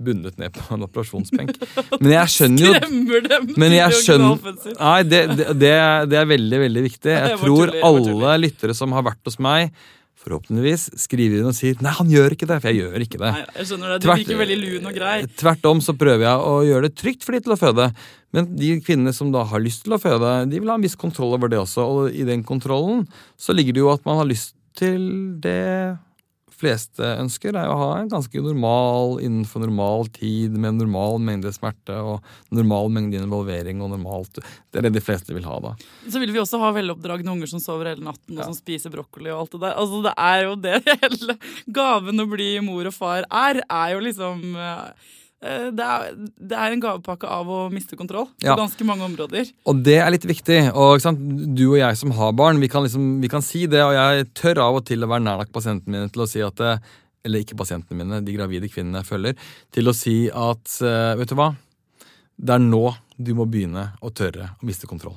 bundet 0.00 0.36
ned 0.40 0.52
på 0.52 0.74
en 0.76 0.84
operasjonsbenk. 0.84 1.54
Men 2.00 2.10
jeg 2.12 2.32
skjønner 2.34 2.66
jo 2.66 2.72
Skremmer 2.76 3.28
dem 3.28 3.46
men 3.60 3.74
jeg 3.76 3.98
skjønner. 4.00 4.56
Nei, 4.76 4.96
det, 5.08 5.20
det, 5.36 5.46
det, 5.60 5.70
er- 6.20 6.28
veldig, 6.32 6.58
veldig 6.66 6.82
viktig. 6.88 7.12
Jeg 7.16 7.38
tror 7.40 7.72
alle 7.90 8.34
lyttere 8.42 8.76
som 8.76 8.92
har 8.96 9.06
vært 9.08 9.22
hos 9.28 9.38
meg 9.40 9.72
forhåpentligvis 10.26 10.84
skriver 10.98 11.38
inn 11.40 11.48
og 11.48 11.54
sier 11.56 11.78
'nei, 11.80 11.92
han 11.96 12.10
gjør 12.10 12.34
ikke 12.36 12.48
det', 12.50 12.60
for 12.60 12.68
jeg 12.68 12.80
gjør 12.82 13.00
ikke 13.06 13.18
det. 13.22 13.32
Nei, 13.32 13.44
jeg 13.56 13.66
skjønner 13.70 13.88
det. 13.94 13.98
Du 14.02 14.06
Tvert- 14.08 14.18
virker 14.24 14.40
veldig 14.42 14.58
lun 14.64 14.86
og 14.90 14.94
grei. 14.98 15.16
Tvert 15.38 15.64
om 15.70 15.80
så 15.80 15.96
prøver 15.96 16.26
jeg 16.26 16.38
å 16.50 16.54
gjøre 16.66 16.82
det 16.88 16.94
trygt 16.98 17.24
for 17.24 17.32
de 17.32 17.40
til 17.40 17.52
å 17.54 17.60
føde. 17.60 17.88
Men 18.34 18.50
de 18.56 18.80
kvinnene 18.80 19.14
som 19.14 19.30
da 19.32 19.44
har 19.44 19.60
lyst 19.60 19.84
til 19.84 19.94
å 19.94 20.00
føde, 20.02 20.50
de 20.50 20.58
vil 20.60 20.68
ha 20.68 20.74
en 20.74 20.82
viss 20.82 20.96
kontroll 20.98 21.32
over 21.38 21.48
det 21.48 21.58
også. 21.58 21.80
Og 21.86 22.12
i 22.12 22.24
den 22.24 22.42
kontrollen 22.44 23.06
så 23.38 23.54
ligger 23.54 23.72
det 23.72 23.80
jo 23.80 23.92
at 23.94 24.04
man 24.04 24.18
har 24.18 24.26
lyst 24.26 24.52
til 24.76 25.38
det 25.40 25.96
fleste 26.56 27.04
ønsker, 27.20 27.56
er 27.56 27.68
å 27.68 27.76
ha 27.78 27.88
en 28.00 28.08
ganske 28.12 28.40
normal, 28.42 29.18
innenfor 29.24 29.60
normal 29.66 30.06
tid, 30.16 30.54
med 30.56 30.78
normal 30.78 31.18
mengde 31.20 31.52
smerte 31.52 31.96
og 32.00 32.24
normal 32.56 32.88
mengde 32.94 33.20
involvering 33.20 33.82
og 33.84 33.92
normalt 33.92 34.40
Det 34.40 34.80
er 34.80 34.86
det 34.88 34.94
de 34.96 35.02
fleste 35.04 35.34
vil 35.36 35.44
ha, 35.44 35.58
da. 35.60 35.74
Så 36.08 36.20
vil 36.22 36.32
vi 36.32 36.40
også 36.40 36.60
ha 36.62 36.72
veloppdragne 36.76 37.28
unger 37.32 37.50
som 37.52 37.60
sover 37.62 37.92
hele 37.92 38.04
natten 38.08 38.36
og 38.36 38.42
Ja. 38.42 38.48
som 38.48 38.56
spiser 38.56 38.90
brokkoli 38.94 39.30
og 39.34 39.44
alt 39.44 39.52
det 39.56 39.60
der. 39.66 39.76
Altså, 39.76 40.02
det 40.06 40.14
er 40.16 40.42
jo 40.46 40.56
det 40.56 40.80
hele 41.04 41.38
gaven 41.68 42.24
å 42.24 42.28
bli 42.30 42.50
mor 42.64 42.88
og 42.88 42.96
far 42.96 43.24
er, 43.28 43.60
er 43.68 43.92
jo 43.96 44.00
liksom 44.08 44.42
eh, 44.56 45.12
det 45.40 45.84
er, 45.84 46.14
det 46.16 46.56
er 46.56 46.72
en 46.72 46.80
gavepakke 46.80 47.28
av 47.28 47.46
å 47.52 47.58
miste 47.70 47.96
kontroll 47.98 48.26
på 48.32 48.46
Ja. 48.48 48.56
ganske 48.56 48.84
mange 48.88 49.04
områder. 49.04 49.50
Og 49.68 49.82
det 49.84 49.98
er 50.00 50.10
litt 50.10 50.24
viktig. 50.24 50.72
Og? 50.74 51.00
Du 51.54 51.66
og 51.72 51.78
jeg 51.78 51.96
som 52.00 52.10
har 52.16 52.32
barn, 52.32 52.58
vi 52.60 52.68
kan, 52.72 52.82
liksom, 52.86 53.20
vi 53.20 53.28
kan 53.28 53.42
si 53.44 53.66
det, 53.66 53.82
og 53.84 53.92
jeg 53.92 54.32
tør 54.34 54.62
av 54.64 54.78
og 54.80 54.86
til 54.88 55.04
å 55.04 55.10
være 55.12 55.22
nær 55.26 55.38
nok 55.42 55.52
pasientene 55.52 55.92
mine 55.92 56.08
til 56.12 56.22
å 56.24 56.28
si 56.30 56.40
at 56.40 56.80
Eller 57.26 57.42
ikke 57.42 57.56
pasientene 57.58 57.98
mine, 57.98 58.20
de 58.24 58.32
gravide 58.36 58.68
kvinnene 58.70 59.00
jeg 59.02 59.08
følger. 59.08 59.34
Til 59.74 59.88
å 59.90 59.94
si 59.98 60.28
at 60.30 60.76
eh, 60.80 61.16
vet 61.18 61.28
du 61.28 61.34
hva? 61.34 61.48
Det 62.38 62.54
er 62.54 62.62
nå 62.62 62.94
du 63.18 63.34
må 63.34 63.46
begynne 63.50 63.88
å 64.00 64.12
tørre 64.14 64.52
å 64.62 64.64
miste 64.68 64.86
kontroll. 64.86 65.16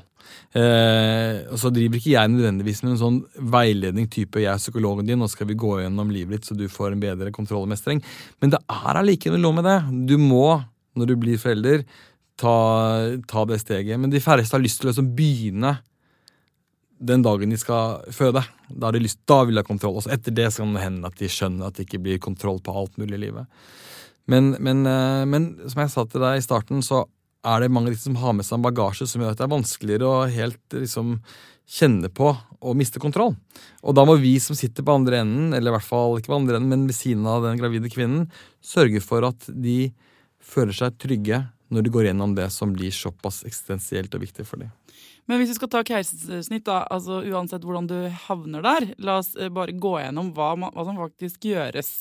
Eh, 0.54 1.46
og 1.52 1.60
så 1.62 1.70
driver 1.74 2.00
ikke 2.00 2.16
jeg 2.16 2.32
nødvendigvis 2.34 2.82
med 2.84 2.96
en 2.96 3.02
sånn 3.02 3.20
veiledning 3.54 4.08
type 4.10 4.40
'jeg 4.40 4.54
er 4.54 4.58
psykologen 4.58 5.06
din', 5.06 5.20
nå 5.20 5.30
skal 5.30 5.48
vi 5.48 5.54
gå 5.54 5.78
gjennom 5.80 6.10
livet 6.12 6.32
ditt 6.42 6.46
så 6.46 6.58
du 6.58 6.68
får 6.68 6.94
en 6.94 7.00
bedre 7.00 7.32
kontroll 7.32 7.64
og 7.64 7.70
mestring. 7.70 8.02
Men 8.42 8.50
det 8.52 8.60
er 8.70 8.98
allikevel 8.98 9.40
noe 9.40 9.54
med 9.54 9.66
det. 9.66 10.08
Du 10.08 10.18
må, 10.18 10.64
når 10.96 11.06
du 11.08 11.16
blir 11.16 11.38
forelder, 11.38 11.86
ta, 12.40 13.18
ta 13.28 13.46
det 13.46 13.60
steget. 13.62 14.00
Men 14.00 14.10
de 14.10 14.20
færreste 14.20 14.56
har 14.56 14.64
lyst 14.64 14.82
til 14.82 14.90
å 14.90 14.92
liksom 14.94 15.16
begynne 15.16 15.80
den 17.00 17.24
dagen 17.24 17.50
de 17.50 17.60
skal 17.60 18.04
føde. 18.12 18.44
Da, 18.68 18.88
har 18.88 18.96
de 18.96 19.04
lyst, 19.04 19.22
da 19.30 19.44
vil 19.44 19.56
de 19.56 19.64
ha 19.64 19.68
kontroll. 19.68 20.00
Og 20.00 20.12
etter 20.12 20.36
det 20.36 20.50
kan 20.56 20.74
det 20.76 20.84
hende 20.84 21.08
at 21.08 21.20
de 21.20 21.30
skjønner 21.32 21.70
at 21.70 21.78
det 21.78 21.88
ikke 21.88 22.02
blir 22.04 22.20
kontroll 22.20 22.60
på 22.64 22.76
alt 22.76 22.98
mulig 23.00 23.16
i 23.16 23.24
livet. 23.28 23.48
Men, 24.30 24.52
men, 24.60 24.84
eh, 24.86 25.24
men 25.26 25.54
som 25.66 25.84
jeg 25.84 25.94
sa 25.94 26.06
til 26.06 26.22
deg 26.22 26.38
i 26.38 26.46
starten, 26.46 26.84
så 26.86 27.06
er 27.46 27.63
det 27.63 27.72
mange 27.72 27.96
som 28.00 28.17
har 28.19 28.36
med 28.36 28.48
seg 28.48 28.58
en 28.58 28.65
bagasje 28.65 29.08
som 29.08 29.24
gjør 29.24 29.34
at 29.34 29.39
det 29.39 29.46
er 29.48 29.53
vanskeligere 29.53 30.10
å 30.10 30.27
helt 30.31 30.75
liksom 30.75 31.17
kjenne 31.69 32.10
på 32.10 32.31
og 32.34 32.75
miste 32.77 33.00
kontroll. 33.01 33.36
Og 33.86 33.96
da 33.96 34.03
må 34.08 34.17
vi 34.19 34.34
som 34.41 34.58
sitter 34.58 34.84
på 34.84 34.96
andre 34.98 35.22
enden, 35.22 35.53
eller 35.53 35.72
i 35.72 35.75
hvert 35.77 35.88
fall 35.88 36.17
ikke 36.17 36.34
på 36.34 36.39
andre 36.39 36.58
enden, 36.58 36.74
men 36.74 36.88
ved 36.89 36.98
siden 36.98 37.27
av 37.29 37.46
den 37.46 37.62
gravide 37.62 37.91
kvinnen, 37.93 38.27
sørge 38.60 39.01
for 39.05 39.27
at 39.27 39.48
de 39.48 39.93
føler 40.43 40.75
seg 40.75 40.98
trygge 41.00 41.43
når 41.69 41.86
de 41.86 41.93
går 41.93 42.10
gjennom 42.10 42.34
det 42.36 42.50
som 42.51 42.74
blir 42.74 42.91
såpass 42.96 43.43
eksistensielt 43.46 44.15
og 44.17 44.25
viktig 44.25 44.48
for 44.50 44.63
dem. 44.63 44.74
Men 45.29 45.38
hvis 45.38 45.51
vi 45.53 45.60
skal 45.60 45.69
ta 45.69 45.84
keisersnitt, 45.86 46.65
da, 46.65 46.81
altså 46.89 47.19
uansett 47.22 47.62
hvordan 47.62 47.86
du 47.89 47.98
havner 48.25 48.65
der, 48.65 48.88
la 48.98 49.19
oss 49.22 49.36
eh, 49.38 49.51
bare 49.53 49.75
gå 49.77 49.91
gjennom 50.01 50.31
hva, 50.34 50.55
hva 50.58 50.86
som 50.88 50.98
faktisk 50.98 51.46
gjøres. 51.51 51.91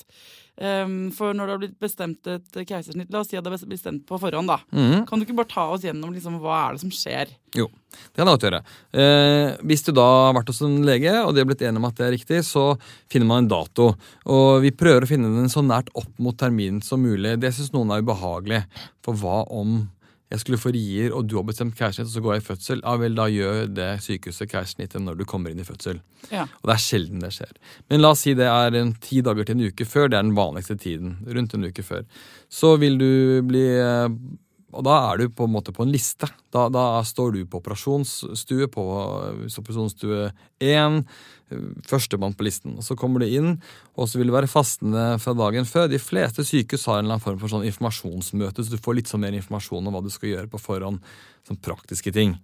Ehm, 0.58 1.12
for 1.14 1.36
når 1.36 1.46
det 1.46 1.54
har 1.54 1.60
blitt 1.62 1.80
bestemt 1.82 2.28
et 2.30 2.56
keisersnitt, 2.66 3.10
la 3.14 3.22
oss 3.22 3.30
si 3.30 3.38
at 3.38 3.46
det 3.46 3.52
er 3.54 3.70
bestemt 3.70 4.04
på 4.08 4.18
forhånd, 4.18 4.50
da. 4.50 4.58
Mhm. 4.74 5.06
Kan 5.06 5.18
du 5.18 5.26
ikke 5.26 5.36
bare 5.38 5.52
ta 5.52 5.68
oss 5.70 5.84
gjennom 5.86 6.12
liksom, 6.14 6.40
hva 6.42 6.66
er 6.66 6.72
det 6.74 6.82
som 6.82 6.90
skjer? 6.90 7.28
Jo, 7.54 7.68
det 7.68 8.18
kan 8.18 8.26
jeg 8.26 8.34
godt 8.34 8.46
gjøre. 8.48 8.62
Eh, 8.92 9.56
hvis 9.62 9.84
du 9.86 9.92
da 9.92 10.06
har 10.26 10.34
vært 10.34 10.50
hos 10.50 10.60
en 10.62 10.82
lege, 10.84 11.14
og 11.24 11.34
de 11.34 11.40
har 11.40 11.46
blitt 11.46 11.62
enige 11.62 11.78
om 11.78 11.88
at 11.88 11.94
det 11.94 12.06
er 12.06 12.16
riktig, 12.16 12.42
så 12.44 12.78
finner 13.08 13.26
man 13.26 13.44
en 13.44 13.52
dato. 13.54 13.94
Og 14.26 14.62
vi 14.62 14.74
prøver 14.74 15.06
å 15.06 15.10
finne 15.10 15.30
den 15.30 15.48
så 15.48 15.62
nært 15.62 15.88
opp 15.94 16.10
mot 16.18 16.36
terminen 16.36 16.82
som 16.82 17.00
mulig. 17.00 17.38
Det 17.38 17.54
syns 17.54 17.72
noen 17.72 17.94
er 17.94 18.02
ubehagelig. 18.02 18.64
For 19.02 19.14
hva 19.14 19.44
om 19.50 19.88
jeg 20.28 20.42
skulle 20.42 20.60
få 20.60 20.72
rier, 20.76 21.12
og 21.16 21.24
du 21.24 21.38
har 21.38 21.44
bestemt 21.48 21.76
keisersnitt, 21.78 22.10
og 22.10 22.12
så 22.12 22.22
går 22.24 22.34
jeg 22.34 22.42
i 22.42 22.46
fødsel? 22.50 22.82
Ja 22.84 22.96
vel, 23.00 23.14
da 23.16 23.24
gjør 23.32 23.70
det 23.72 23.86
sykehuset 24.04 24.50
keisersnittet 24.50 25.00
når 25.00 25.16
du 25.16 25.24
kommer 25.28 25.54
inn 25.54 25.62
i 25.62 25.64
fødsel. 25.64 26.02
Ja. 26.28 26.44
Og 26.60 26.68
det 26.68 26.74
er 26.74 26.82
sjelden 26.84 27.24
det 27.24 27.30
skjer. 27.32 27.54
Men 27.88 28.02
la 28.02 28.12
oss 28.12 28.26
si 28.26 28.34
det 28.36 28.48
er 28.50 28.76
en 28.76 28.92
ti 29.00 29.22
dager 29.24 29.48
til 29.48 29.56
en 29.56 29.70
uke 29.72 29.86
før. 29.88 30.10
Det 30.10 30.18
er 30.18 30.26
den 30.26 30.36
vanligste 30.36 30.76
tiden. 30.76 31.16
Rundt 31.24 31.56
en 31.56 31.64
uke 31.70 31.86
før. 31.86 32.04
Så 32.52 32.74
vil 32.82 33.00
du 33.00 33.08
bli 33.48 33.64
eh, 33.80 34.10
Og 34.68 34.84
da 34.84 34.98
er 35.08 35.22
du 35.22 35.32
på 35.32 35.48
en 35.48 35.54
måte 35.54 35.72
på 35.72 35.86
en 35.86 35.94
liste. 35.94 36.28
Da, 36.52 36.66
da 36.68 37.00
står 37.08 37.32
du 37.32 37.40
på 37.48 37.62
operasjonsstue, 37.62 38.68
på 38.68 38.84
operasjonsstue 39.48 40.28
1, 40.60 41.00
førstemann 41.88 42.36
på 42.36 42.46
listen. 42.46 42.76
Og 42.78 42.84
Så 42.86 42.96
kommer 42.98 43.22
du 43.22 43.26
inn, 43.26 43.56
og 43.96 44.08
så 44.08 44.20
vil 44.20 44.30
du 44.30 44.36
være 44.36 44.50
fastende 44.50 45.18
fra 45.22 45.34
dagen 45.38 45.68
før. 45.68 45.88
De 45.90 46.00
fleste 46.02 46.44
sykehus 46.46 46.86
har 46.86 46.98
en 46.98 47.06
eller 47.06 47.18
annen 47.18 47.24
form 47.24 47.40
for 47.40 47.52
sånn 47.52 47.66
informasjonsmøte, 47.68 48.64
så 48.64 48.74
du 48.74 48.82
får 48.82 49.00
litt 49.00 49.10
sånn 49.10 49.24
mer 49.24 49.36
informasjon 49.38 49.86
om 49.86 49.96
hva 49.96 50.04
du 50.04 50.12
skal 50.12 50.34
gjøre 50.34 50.52
på 50.52 50.62
forhånd. 50.62 51.02
Sånn 51.48 51.60
praktiske 51.64 52.12
ting. 52.14 52.38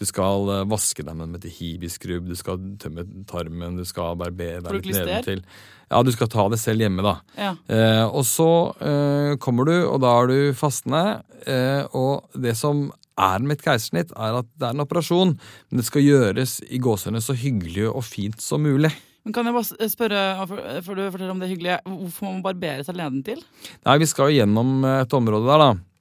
Du 0.00 0.06
skal 0.08 0.48
eh, 0.50 0.64
vaske 0.66 1.04
deg 1.04 1.14
med 1.14 1.28
en 1.28 1.36
metihibiskrubb, 1.36 2.30
du 2.30 2.38
skal 2.38 2.58
tømme 2.82 3.04
tarmen, 3.28 3.78
du 3.78 3.86
skal 3.86 4.16
barbere 4.18 4.62
deg 4.64 4.80
litt 4.80 4.96
nedentil. 4.96 5.44
Ja, 5.92 6.00
du 6.02 6.10
skal 6.14 6.30
ta 6.32 6.46
det 6.48 6.58
selv 6.58 6.82
hjemme, 6.82 7.04
da. 7.04 7.12
Ja. 7.36 7.52
Eh, 7.68 8.04
og 8.08 8.24
så 8.26 8.48
eh, 8.80 9.34
kommer 9.42 9.68
du, 9.68 9.74
og 9.84 10.00
da 10.02 10.14
er 10.22 10.32
du 10.32 10.38
fastende. 10.56 11.20
Eh, 11.44 11.84
og 11.98 12.32
det 12.32 12.56
som 12.58 12.88
er 13.28 13.46
med 13.46 13.58
et 13.58 13.64
keisersnitt, 13.66 14.12
er 14.16 14.40
at 14.42 14.50
det 14.58 14.68
er 14.68 14.76
en 14.76 14.84
operasjon, 14.84 15.36
men 15.70 15.80
det 15.80 15.86
skal 15.88 16.06
gjøres 16.06 16.58
i 16.68 16.80
gåsehudene 16.82 17.24
så 17.24 17.36
hyggelig 17.38 17.88
og 17.90 18.04
fint 18.06 18.42
som 18.42 18.64
mulig. 18.64 18.92
Men 19.22 19.34
kan 19.36 19.46
jeg 19.46 19.54
bare 19.54 19.88
spørre, 19.90 20.22
for, 20.50 20.60
for 20.82 20.98
du 20.98 21.04
forteller 21.04 21.34
om 21.34 21.42
det 21.42 21.52
hyggelige, 21.52 21.78
hvorfor 21.86 22.26
må 22.26 22.32
man 22.34 22.44
barbere 22.48 22.86
seg 22.86 22.98
leden 22.98 23.22
til? 23.26 23.38
Nei, 23.86 24.00
vi 24.02 24.08
skal 24.10 24.32
jo 24.32 24.40
gjennom 24.40 24.82
et 24.96 25.14
område 25.14 25.46
der, 25.46 25.62
da. 25.62 25.91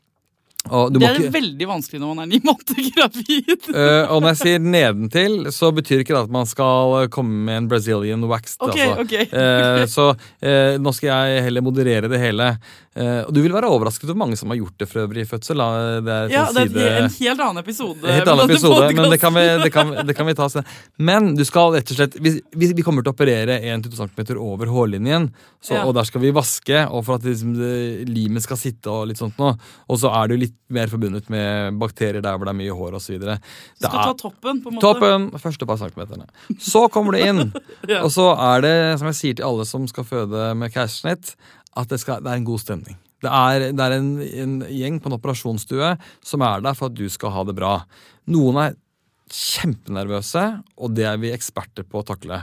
Det 0.62 1.02
er 1.02 1.18
ikke... 1.18 1.32
veldig 1.34 1.68
vanskelig 1.68 2.00
når 2.04 2.12
man 2.12 2.24
er 2.24 2.30
ni 2.30 2.40
måneder 2.46 2.90
gravid. 2.96 3.66
uh, 3.74 4.12
og 4.14 4.22
når 4.22 4.28
jeg 4.30 4.40
sier 4.44 4.62
nedentil, 4.62 5.40
så 5.56 5.72
betyr 5.74 6.04
ikke 6.04 6.14
det 6.14 6.22
at 6.28 6.36
man 6.36 6.46
skal 6.50 7.10
komme 7.14 7.48
med 7.48 7.64
en 7.64 7.72
Brazilian 7.72 8.22
waxed. 8.30 8.62
Ok, 8.62 8.78
altså. 8.78 9.02
ok. 9.02 9.16
uh, 9.34 9.82
så 9.96 10.08
uh, 10.14 10.78
nå 10.82 10.94
skal 10.94 11.10
jeg 11.10 11.48
heller 11.48 11.66
moderere 11.66 12.12
det 12.12 12.22
hele. 12.22 12.54
Eh, 12.92 13.22
og 13.24 13.30
du 13.32 13.38
vil 13.40 13.54
være 13.56 13.70
overrasket 13.72 14.10
over 14.10 14.18
mange 14.20 14.36
som 14.36 14.52
har 14.52 14.58
gjort 14.60 14.82
det 14.82 14.88
for 14.92 15.06
øvrig 15.06 15.24
i 15.24 15.28
fødsel. 15.30 15.62
Det 16.04 16.12
er, 16.12 16.26
Ja, 16.34 16.42
sånn 16.50 16.58
det 16.58 16.64
er 16.64 16.72
side- 16.74 17.04
en 17.06 17.14
helt 17.16 17.44
annen 17.46 17.62
episode. 17.62 18.04
Helt 18.04 18.28
annen 18.28 18.50
episode, 18.52 18.90
men 18.98 19.10
det 19.14 19.20
kan, 19.22 19.34
vi, 19.34 19.46
det, 19.64 19.70
kan, 19.72 19.94
det 20.08 20.16
kan 20.18 20.28
vi 20.28 20.34
ta 20.36 20.50
senere. 20.52 20.68
Men 21.00 21.30
du 21.38 21.46
skal 21.48 21.72
rett 21.78 21.88
og 21.94 21.96
slett 22.02 22.18
Vi, 22.20 22.42
vi, 22.52 22.84
kommer 22.84 23.06
til 23.06 23.14
å 23.14 23.16
operere 23.16 23.62
1-2 23.64 23.96
cm 23.96 24.36
over 24.36 24.68
hårlinjen, 24.68 25.30
så, 25.64 25.78
Ja. 25.78 25.86
og 25.86 25.96
der 25.96 26.04
skal 26.04 26.22
vi 26.22 26.34
vaske, 26.36 26.84
og 26.92 27.06
for 27.06 27.16
at 27.16 27.24
liksom, 27.24 27.54
det, 27.56 28.10
limet 28.12 28.44
skal 28.44 28.60
sitte 28.60 28.92
og 28.92 29.08
litt 29.08 29.18
sånt 29.24 29.40
noe. 29.40 29.56
Og 29.88 30.02
så 30.02 30.12
er 30.12 30.28
det 30.28 30.36
jo 30.36 30.44
litt 30.44 30.51
mer 30.72 30.90
forbundet 30.92 31.30
med 31.34 31.78
bakterier 31.82 32.22
der 32.24 32.36
hvor 32.38 32.48
det 32.48 32.54
er 32.54 32.60
mye 32.62 32.76
hår 32.78 32.98
osv. 33.00 33.18
Du 33.22 33.28
skal 33.82 33.96
ta 33.98 34.12
toppen, 34.20 34.62
på 34.64 34.72
en 34.72 34.78
måte. 34.78 34.84
Toppen! 34.86 35.30
Første 35.44 35.68
par 35.70 35.80
centimeterne. 35.82 36.28
Så 36.60 36.86
kommer 36.94 37.16
du 37.18 37.22
inn, 37.24 37.52
Ja. 37.92 38.02
og 38.06 38.12
så 38.16 38.30
er 38.36 38.66
det, 38.66 38.76
som 39.02 39.10
jeg 39.12 39.20
sier 39.20 39.40
til 39.40 39.48
alle 39.48 39.66
som 39.70 39.88
skal 39.92 40.08
føde 40.08 40.52
med 40.60 40.74
keisersnitt, 40.76 41.34
at 41.78 41.90
det, 41.92 42.02
skal, 42.04 42.22
det 42.24 42.32
er 42.34 42.42
en 42.42 42.48
god 42.52 42.60
stemning. 42.64 42.98
Det 43.22 43.30
er, 43.30 43.68
det 43.78 43.84
er 43.86 43.94
en, 44.00 44.14
en 44.22 44.54
gjeng 44.66 44.96
på 45.02 45.12
en 45.12 45.16
operasjonsstue 45.20 45.92
som 46.26 46.42
er 46.46 46.64
der 46.66 46.74
for 46.78 46.90
at 46.90 46.96
du 46.98 47.06
skal 47.14 47.36
ha 47.36 47.44
det 47.46 47.54
bra. 47.60 47.76
Noen 48.34 48.58
er 48.64 48.80
kjempenervøse, 49.32 50.44
og 50.82 50.94
det 50.98 51.06
er 51.08 51.20
vi 51.22 51.32
eksperter 51.32 51.86
på 51.88 52.02
å 52.02 52.06
takle. 52.08 52.42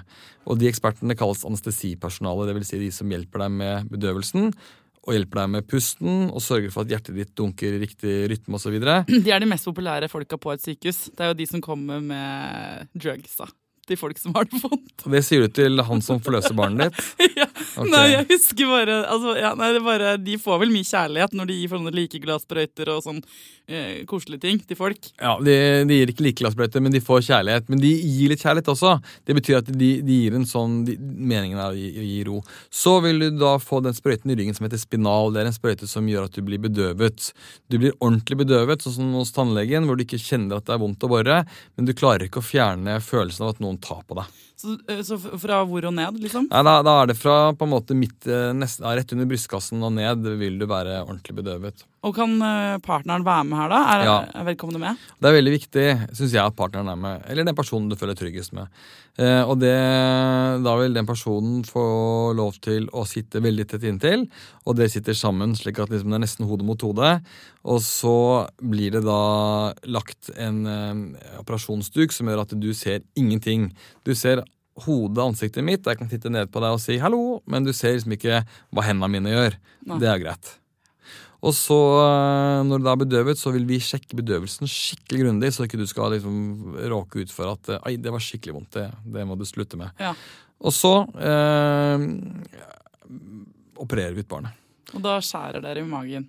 Og 0.48 0.58
de 0.60 0.68
ekspertene 0.70 1.16
kalles 1.18 1.44
anestesipersonale, 1.44 2.46
dvs. 2.48 2.70
Si 2.70 2.80
de 2.80 2.90
som 2.94 3.10
hjelper 3.12 3.44
deg 3.44 3.56
med 3.58 3.90
bedøvelsen. 3.92 4.52
Og 5.08 5.14
hjelper 5.16 5.40
deg 5.40 5.52
med 5.54 5.68
pusten 5.68 6.26
og 6.28 6.42
sørger 6.44 6.72
for 6.74 6.84
at 6.84 6.92
hjertet 6.92 7.16
ditt 7.16 7.30
dunker 7.38 7.78
i 7.78 7.80
riktig 7.80 8.16
rytme 8.28 8.58
osv. 8.58 8.76
De 9.24 9.32
er 9.32 9.40
de 9.40 9.48
mest 9.48 9.64
populære 9.64 10.10
folka 10.12 10.36
på 10.36 10.52
et 10.52 10.66
sykehus. 10.66 11.06
Det 11.16 11.24
er 11.24 11.32
jo 11.32 11.38
de 11.38 11.46
som 11.48 11.64
kommer 11.64 12.02
med 12.04 12.92
drugs, 12.92 13.38
da. 13.40 13.48
Til 13.88 13.96
folk 13.96 14.18
som 14.20 14.34
har 14.36 14.44
det 14.44 14.58
vondt. 14.60 15.06
Det 15.08 15.22
sier 15.24 15.46
du 15.46 15.54
til 15.56 15.80
han 15.80 16.02
som 16.04 16.20
forløser 16.20 16.52
barnet 16.52 16.92
ditt. 16.92 17.30
ja. 17.40 17.46
Okay. 17.48 17.88
Nei, 17.88 18.04
jeg 18.12 18.26
husker 18.34 18.68
bare, 18.68 18.98
altså, 19.08 19.32
ja, 19.40 19.54
nei, 19.56 19.70
det 19.78 19.80
bare 19.86 20.16
De 20.20 20.36
får 20.42 20.60
vel 20.60 20.74
mye 20.74 20.88
kjærlighet 20.90 21.36
når 21.38 21.48
de 21.48 21.56
gir 21.56 21.72
sånne 21.72 21.94
likeglassprøyter 21.96 22.92
og 22.92 23.00
sånn 23.06 23.22
eh, 23.68 24.04
koselige 24.08 24.42
ting 24.44 24.60
til 24.64 24.78
folk. 24.78 25.10
Ja, 25.20 25.36
de, 25.44 25.54
de 25.88 25.98
gir 26.00 26.12
ikke 26.12 26.24
like 26.26 26.40
glassbrøyter, 26.42 26.82
men 26.84 26.94
de 26.94 27.02
får 27.04 27.24
kjærlighet. 27.28 27.68
Men 27.72 27.82
de 27.82 27.92
gir 27.92 28.32
litt 28.32 28.44
kjærlighet 28.44 28.72
også. 28.72 28.96
Det 29.28 29.36
betyr 29.38 29.60
at 29.60 29.70
de, 29.70 29.90
de 30.04 30.18
gir 30.24 30.38
en 30.38 30.48
sånn 30.48 30.80
de, 30.88 30.96
Meningen 30.98 31.60
er 31.60 31.74
å 31.74 31.78
gi, 31.78 31.90
gi 32.08 32.24
ro. 32.28 32.40
Så 32.72 32.98
vil 33.04 33.22
du 33.22 33.28
da 33.40 33.54
få 33.62 33.82
den 33.84 33.96
sprøyten 33.96 34.32
i 34.32 34.38
ryggen 34.38 34.56
som 34.56 34.68
heter 34.68 34.80
spinal. 34.80 35.32
Det 35.34 35.42
er 35.42 35.52
en 35.52 35.56
sprøyte 35.56 35.90
som 35.90 36.08
gjør 36.08 36.28
at 36.28 36.38
du 36.38 36.42
blir 36.46 36.62
bedøvet. 36.62 37.30
Du 37.68 37.78
blir 37.78 37.96
ordentlig 37.98 38.40
bedøvet, 38.44 38.84
sånn 38.84 38.98
som 38.98 39.14
hos 39.18 39.34
tannlegen, 39.36 39.88
hvor 39.88 39.98
du 39.98 40.04
ikke 40.06 40.20
kjenner 40.22 40.58
at 40.58 40.68
det 40.68 40.76
er 40.76 40.82
vondt 40.82 41.04
å 41.04 41.12
bore, 41.12 41.40
men 41.76 41.88
du 41.88 41.96
klarer 41.96 42.28
ikke 42.28 42.42
å 42.42 42.48
fjerne 42.48 42.98
følelsen 43.04 43.46
av 43.46 43.56
at 43.56 43.64
noen 43.64 43.80
tar 43.82 44.04
på 44.08 44.18
deg. 44.18 44.36
Så, 44.58 44.74
eh, 44.90 45.02
så 45.06 45.18
fra 45.18 45.60
hvor 45.62 45.84
og 45.86 45.94
ned, 45.94 46.16
liksom? 46.18 46.48
Nei, 46.50 46.62
da, 46.66 46.80
da 46.82 46.96
er 47.02 47.12
det 47.12 47.18
fra 47.18 47.52
på 47.54 47.66
en 47.66 47.70
måte 47.76 47.94
midt, 47.94 48.26
eh, 48.26 48.50
nest, 48.58 48.82
rett 48.82 49.14
under 49.14 49.28
brystkassen 49.30 49.84
og 49.86 49.94
ned 49.94 50.26
vil 50.40 50.58
du 50.58 50.66
være 50.66 50.96
ordentlig 51.04 51.36
bedøvet. 51.38 51.84
Og 52.06 52.14
kan 52.14 52.30
eh, 52.46 52.76
partneren 52.84 53.24
være 53.26 53.44
med 53.48 53.58
her, 53.58 53.68
da? 53.72 53.78
Er, 53.90 54.04
Ja. 54.06 54.16
er 54.38 54.44
vedkommende 54.46 54.78
med? 54.78 54.96
Det 55.18 55.28
er 55.28 55.34
veldig 55.34 55.52
viktig, 55.56 55.86
syns 56.14 56.32
jeg, 56.36 56.44
at 56.44 56.54
partneren 56.54 56.88
er 56.92 56.96
med. 57.00 57.24
Eller 57.26 57.44
den 57.48 57.56
personen 57.58 57.88
du 57.90 57.96
føler 57.98 58.14
deg 58.14 58.20
tryggest 58.22 58.52
med. 58.54 58.68
Eh, 59.18 59.42
og 59.42 59.58
det, 59.58 59.74
da 60.62 60.74
vil 60.78 60.94
den 60.94 61.08
personen 61.08 61.64
få 61.66 61.82
lov 62.38 62.60
til 62.62 62.86
å 62.94 63.02
sitte 63.08 63.42
veldig 63.42 63.66
tett 63.72 63.86
inntil, 63.90 64.28
og 64.64 64.76
dere 64.78 64.92
sitter 64.92 65.16
sammen 65.18 65.56
slik 65.58 65.80
at 65.82 65.90
liksom 65.90 66.12
det 66.14 66.20
er 66.20 66.22
nesten 66.22 66.46
hode 66.46 66.66
mot 66.66 66.80
hode. 66.86 67.16
Og 67.66 67.80
så 67.82 68.14
blir 68.62 68.94
det 68.94 69.02
da 69.08 69.74
lagt 69.90 70.30
en 70.38 70.62
eh, 70.70 71.02
operasjonsduk 71.42 72.14
som 72.14 72.30
gjør 72.30 72.44
at 72.46 72.54
du 72.62 72.70
ser 72.78 73.02
ingenting. 73.18 73.72
Du 74.06 74.14
ser 74.14 74.44
hodet, 74.86 75.18
ansiktet 75.24 75.66
mitt, 75.66 75.82
jeg 75.82 75.98
kan 75.98 76.06
titte 76.10 76.30
ned 76.30 76.52
på 76.54 76.62
deg 76.62 76.76
og 76.76 76.78
si 76.78 77.00
hallo, 77.02 77.40
men 77.50 77.66
du 77.66 77.72
ser 77.74 77.96
liksom 77.96 78.14
ikke 78.14 78.44
hva 78.70 78.86
hendene 78.86 79.10
mine 79.10 79.34
gjør. 79.34 79.58
Nei. 79.90 79.98
Det 79.98 80.12
er 80.14 80.22
greit. 80.22 80.54
Og 81.38 81.54
så, 81.54 81.78
eh, 82.02 82.60
når 82.66 82.82
det 82.82 82.90
er 82.90 83.00
bedøvet, 83.04 83.38
så 83.38 83.52
vil 83.54 83.66
vi 83.68 83.78
sjekke 83.82 84.18
bedøvelsen 84.18 84.66
skikkelig 84.66 85.20
grundig, 85.22 85.52
så 85.54 85.68
ikke 85.68 85.78
du 85.78 85.86
skal 85.86 86.16
liksom 86.16 86.78
råke 86.90 87.22
ut 87.22 87.34
for 87.34 87.52
at 87.54 87.70
Ai, 87.86 87.94
det 87.96 88.10
var 88.14 88.22
skikkelig 88.22 88.56
vondt. 88.56 88.72
Det, 88.74 88.88
det 89.14 89.26
må 89.28 89.38
du 89.38 89.46
slutte 89.46 89.78
med. 89.78 89.94
Ja. 90.02 90.14
Og 90.58 90.74
så 90.74 90.92
eh, 91.22 92.06
opererer 93.78 94.16
vi 94.16 94.26
ut 94.26 94.30
barnet. 94.30 94.58
Og 94.96 95.04
da 95.04 95.18
skjærer 95.22 95.62
dere 95.62 95.84
i 95.84 95.88
magen. 95.88 96.26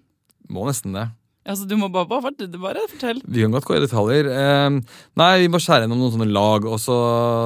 Må 0.49 0.67
nesten 0.67 0.93
det. 0.93 1.07
Altså, 1.50 1.65
du 1.65 1.74
må 1.79 1.88
bare, 1.89 2.06
bare, 2.10 2.48
bare 2.62 2.84
fortell. 2.91 3.22
Vi 3.25 3.41
kan 3.41 3.53
godt 3.56 3.65
gå 3.65 3.77
i 3.77 3.82
detaljer. 3.82 4.29
Eh, 4.29 4.98
nei, 5.18 5.29
vi 5.41 5.50
må 5.50 5.62
skjære 5.62 5.88
gjennom 5.88 6.03
noen 6.03 6.13
sånne 6.13 6.29
lag. 6.29 6.68
Og 6.70 6.77
så, 6.84 6.98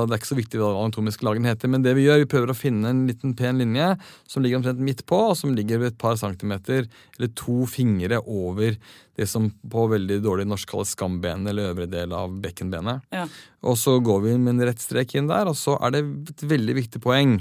det 0.07 0.17
er 0.17 0.21
ikke 0.21 0.31
så 0.33 0.39
viktig 0.39 0.59
hva 0.59 0.73
anatomiske 0.81 1.23
lagene 1.23 1.53
heter, 1.53 1.71
men 1.71 1.85
det 1.85 1.95
vi 1.95 2.09
gjør, 2.09 2.23
vi 2.25 2.29
prøver 2.33 2.51
å 2.51 2.57
finne 2.57 2.91
en 2.91 3.05
liten 3.07 3.35
pen 3.39 3.61
linje 3.63 3.93
som 4.27 4.43
ligger 4.43 4.59
omtrent 4.59 4.83
midt 4.83 5.05
på, 5.09 5.21
og 5.31 5.39
som 5.39 5.55
ligger 5.55 5.79
ved 5.79 5.93
et 5.93 6.01
par 6.03 6.19
centimeter 6.19 6.89
eller 7.15 7.33
to 7.39 7.63
fingre 7.69 8.19
over 8.23 8.75
det 9.15 9.27
som 9.29 9.47
på 9.69 9.87
veldig 9.91 10.19
dårlig 10.25 10.47
norsk 10.49 10.71
kalles 10.73 10.93
skambenet, 10.97 11.51
eller 11.53 11.71
øvre 11.71 11.87
del 11.89 12.15
av 12.17 12.33
bekkenbenet. 12.43 13.05
Ja. 13.13 13.27
Og 13.63 13.77
så 13.79 13.99
går 14.03 14.25
vi 14.25 14.37
med 14.41 14.57
en 14.57 14.67
rett 14.67 14.81
strek 14.83 15.15
inn 15.15 15.29
der, 15.31 15.47
og 15.47 15.55
så 15.59 15.77
er 15.79 15.95
det 15.95 16.03
et 16.33 16.47
veldig 16.51 16.81
viktig 16.81 17.03
poeng 17.03 17.37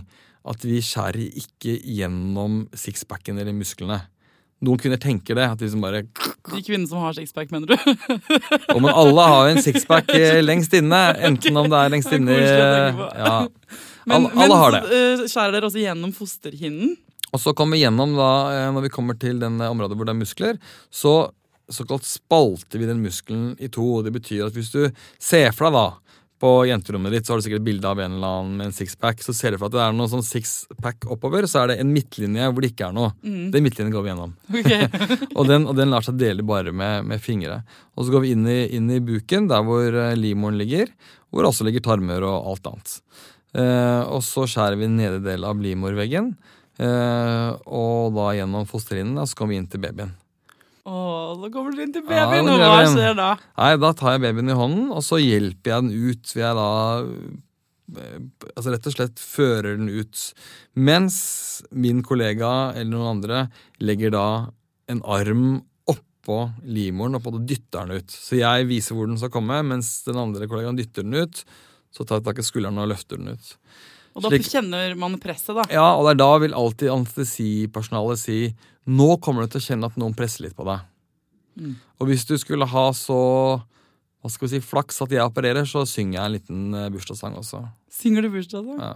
at 0.48 0.64
vi 0.66 0.80
skjærer 0.82 1.38
ikke 1.38 1.76
gjennom 1.86 2.64
sixpacken 2.76 3.38
eller 3.38 3.54
musklene. 3.56 4.02
Noen 4.62 4.78
kvinner 4.78 5.00
tenker 5.02 5.34
det, 5.38 5.46
at 5.50 5.58
de 5.58 5.66
liksom 5.66 5.82
bare 5.82 6.04
De 6.06 6.60
kvinnene 6.62 6.86
som 6.86 7.02
har 7.02 7.16
sixpack, 7.16 7.50
mener 7.50 7.72
du? 7.72 7.76
oh, 8.72 8.78
men 8.78 8.90
alle 8.90 9.24
har 9.32 9.48
jo 9.48 9.54
en 9.56 9.64
sixpack 9.64 10.12
eh, 10.18 10.38
lengst 10.44 10.74
inne. 10.78 11.00
Enten 11.18 11.58
om 11.58 11.70
det 11.70 11.80
er 11.80 11.94
lengst 11.96 12.14
inne 12.14 12.36
i 12.36 12.44
ja. 12.46 13.38
Men, 14.02 14.16
Alle, 14.26 14.30
alle 14.42 14.54
har 14.58 14.72
det. 14.74 14.78
Men 14.90 15.20
eh, 15.22 15.28
skjærer 15.30 15.52
dere 15.54 15.68
også 15.68 15.78
gjennom 15.78 16.12
fosterhinnen? 16.16 16.96
Og 17.32 17.40
så 17.40 17.52
kommer 17.54 17.78
vi 17.78 17.84
gjennom 17.84 18.16
da, 18.18 18.30
eh, 18.50 18.70
når 18.74 18.88
vi 18.88 18.90
kommer 18.94 19.18
til 19.18 19.38
den 19.42 19.60
området 19.62 19.94
hvor 19.98 20.08
det 20.08 20.14
er 20.14 20.18
muskler, 20.18 20.58
så 20.90 21.14
såkalt 21.72 22.06
spalter 22.06 22.82
vi 22.82 22.88
den 22.90 23.02
muskelen 23.02 23.52
i 23.62 23.70
to. 23.72 24.00
Det 24.02 24.10
betyr 24.14 24.48
at 24.48 24.58
hvis 24.58 24.72
du 24.74 24.82
ser 25.22 25.54
for 25.54 25.68
deg 25.70 25.78
da, 25.78 25.86
på 26.42 26.50
jenterommet 26.66 27.14
ditt, 27.14 27.26
så 27.26 27.32
har 27.32 27.38
du 27.38 27.44
sikkert 27.46 27.62
bilde 27.62 27.86
av 27.86 28.00
en 28.02 28.16
eller 28.16 28.38
annen 28.40 28.56
med 28.58 28.68
en 28.68 28.74
sixpack. 28.74 29.20
Så 29.22 29.34
ser 29.36 29.54
du 29.54 29.60
for 29.60 29.70
at 29.70 29.76
det 29.76 29.82
er 29.84 29.92
noe 29.94 30.10
sånn 30.10 30.24
sixpack 30.26 31.06
oppover, 31.14 31.46
så 31.46 31.60
er 31.60 31.70
det 31.70 31.76
en 31.78 31.92
midtlinje 31.94 32.48
hvor 32.50 32.64
det 32.64 32.72
ikke 32.72 32.88
er 32.88 32.96
noe. 32.96 33.12
Den 33.22 33.62
midtlinjen 33.62 33.94
går 33.94 34.06
vi 34.06 34.12
gjennom. 34.12 34.34
Okay. 34.62 34.86
Og 35.38 35.46
den, 35.48 35.64
og 35.66 35.74
den 35.74 35.90
lar 35.90 36.04
seg 36.04 36.18
dele 36.20 36.44
bare 36.46 36.70
med, 36.76 37.06
med 37.08 37.22
fingre. 37.22 37.60
Og 37.96 38.06
så 38.06 38.14
går 38.14 38.24
vi 38.24 38.32
inn 38.34 38.44
i, 38.50 38.58
inn 38.76 38.90
i 38.92 39.00
buken, 39.02 39.48
der 39.50 39.64
hvor 39.66 39.86
eh, 39.86 40.14
livmoren 40.18 40.58
ligger, 40.60 40.90
hvor 41.32 41.48
også 41.48 41.66
ligger 41.66 41.82
tarmer 41.84 42.24
og 42.26 42.50
alt 42.52 42.68
annet. 42.70 42.94
Eh, 43.58 44.02
og 44.06 44.22
så 44.26 44.46
skjærer 44.48 44.78
vi 44.80 44.90
nede 44.92 45.22
del 45.24 45.46
av 45.48 45.60
livmorveggen, 45.62 46.32
eh, 46.82 47.48
og 47.66 48.14
da 48.16 48.30
gjennom 48.38 48.68
fosterhinnen, 48.70 49.22
så 49.26 49.38
kommer 49.38 49.54
vi 49.54 49.62
inn 49.62 49.70
til 49.72 49.82
babyen. 49.82 50.14
Åh, 50.84 51.34
så 51.38 51.48
kommer 51.54 51.70
dere 51.76 51.84
inn 51.86 51.92
til 51.94 52.02
babyen, 52.02 52.48
ja, 52.50 52.54
og 52.56 52.62
hva 52.72 52.86
skjer 52.90 53.14
da? 53.14 53.28
Nei, 53.60 53.70
da 53.78 53.90
tar 53.94 54.16
jeg 54.16 54.22
babyen 54.24 54.50
i 54.50 54.56
hånden, 54.58 54.88
og 54.90 55.04
så 55.06 55.20
hjelper 55.22 55.70
jeg 55.76 55.84
den 55.84 56.08
ut 56.10 56.32
Vil 56.34 56.42
jeg 56.42 56.56
da 56.58 56.70
eh, 58.02 58.16
Altså 58.56 58.72
rett 58.74 58.88
og 58.90 58.96
slett 58.96 59.22
fører 59.22 59.76
den 59.78 59.90
ut. 59.92 60.22
Mens 60.74 61.18
min 61.70 62.00
kollega 62.06 62.50
eller 62.74 62.90
noen 62.96 63.12
andre 63.18 63.44
legger 63.84 64.14
da 64.14 64.24
en 64.90 65.02
arm 65.06 65.44
oppå 65.92 66.40
livmoren 66.66 67.18
og 67.18 67.22
på 67.28 67.34
det 67.36 67.44
dytter 67.52 67.86
den 67.86 68.02
ut. 68.02 68.10
Så 68.14 68.40
jeg 68.40 68.66
viser 68.70 68.98
hvor 68.98 69.06
den 69.10 69.20
skal 69.20 69.30
komme, 69.34 69.60
mens 69.66 70.00
den 70.08 70.18
andre 70.18 70.48
kollegaen 70.50 70.78
dytter 70.78 71.06
den 71.06 71.14
ut. 71.22 71.44
Så 71.94 72.06
tar 72.08 72.18
jeg 72.20 72.26
tak 72.30 72.42
i 72.42 72.46
skulderen 72.46 72.80
og 72.82 72.90
løfter 72.90 73.20
den 73.20 73.36
ut. 73.36 73.54
Og 74.16 74.24
da 74.26 74.32
Slik- 74.32 74.50
kjenner 74.50 74.92
man 74.98 75.14
presset, 75.22 75.54
da. 75.56 75.64
Ja, 75.72 75.86
og 75.96 76.04
det 76.08 76.16
er 76.16 76.20
da 76.24 76.30
vil 76.42 76.56
alltid 76.58 76.90
anestesipersonalet 76.92 78.20
si 78.20 78.38
nå 78.88 79.08
kommer 79.22 79.44
du 79.44 79.54
til 79.54 79.62
å 79.62 79.66
kjenne 79.70 79.90
at 79.90 79.98
noen 80.00 80.16
presser 80.16 80.46
litt 80.46 80.56
på 80.58 80.66
deg. 80.66 80.86
Mm. 81.60 81.74
Og 82.00 82.08
hvis 82.08 82.24
du 82.28 82.34
skulle 82.40 82.68
ha 82.68 82.86
så 82.96 83.20
hva 84.22 84.30
skal 84.30 84.46
vi 84.46 84.52
si, 84.52 84.62
flaks 84.62 85.02
at 85.02 85.10
jeg 85.10 85.26
opererer, 85.26 85.66
så 85.66 85.82
synger 85.88 86.14
jeg 86.14 86.22
en 86.22 86.36
liten 86.36 86.76
eh, 86.78 86.90
bursdagssang 86.94 87.34
også. 87.40 87.64
Synger 87.90 88.22
du 88.22 88.30
bursdagssang? 88.36 88.78
Ja. 88.78 88.92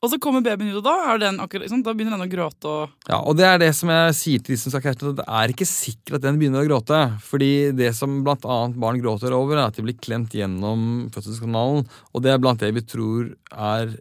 Og 0.00 0.08
så 0.08 0.16
kommer 0.16 0.40
babyen 0.40 0.72
ut, 0.72 0.78
og 0.80 0.86
da, 0.86 1.14
den 1.20 1.38
akkurat, 1.44 1.66
liksom, 1.66 1.82
da 1.84 1.92
begynner 1.92 2.16
den 2.16 2.24
å 2.24 2.32
gråte. 2.32 2.70
og... 2.72 2.94
ja, 3.04 3.18
Og 3.20 3.36
det 3.36 3.44
er 3.46 3.58
det 3.60 3.68
som 3.76 3.92
jeg 3.92 4.14
sier 4.16 4.42
til 4.42 4.56
de 4.56 4.58
som 4.62 4.72
skal 4.72 4.82
kjæreste, 4.86 5.12
at 5.12 5.18
det 5.18 5.26
er 5.28 5.52
ikke 5.52 5.68
sikkert 5.68 6.16
at 6.16 6.24
den 6.24 6.38
begynner 6.40 6.64
å 6.64 6.68
gråte. 6.70 7.00
Fordi 7.22 7.50
det 7.76 7.92
som 7.98 8.22
blant 8.24 8.46
annet 8.48 8.80
barn 8.80 8.98
gråter 9.02 9.36
over, 9.36 9.58
er 9.58 9.68
at 9.68 9.76
de 9.76 9.84
blir 9.84 9.98
klemt 10.00 10.34
gjennom 10.34 11.10
fødselskanalen. 11.12 11.84
Og 12.10 12.24
det 12.24 12.32
er 12.32 12.40
blant 12.40 12.64
det 12.64 12.72
vi 12.78 12.86
tror 12.88 13.28
er 13.52 13.92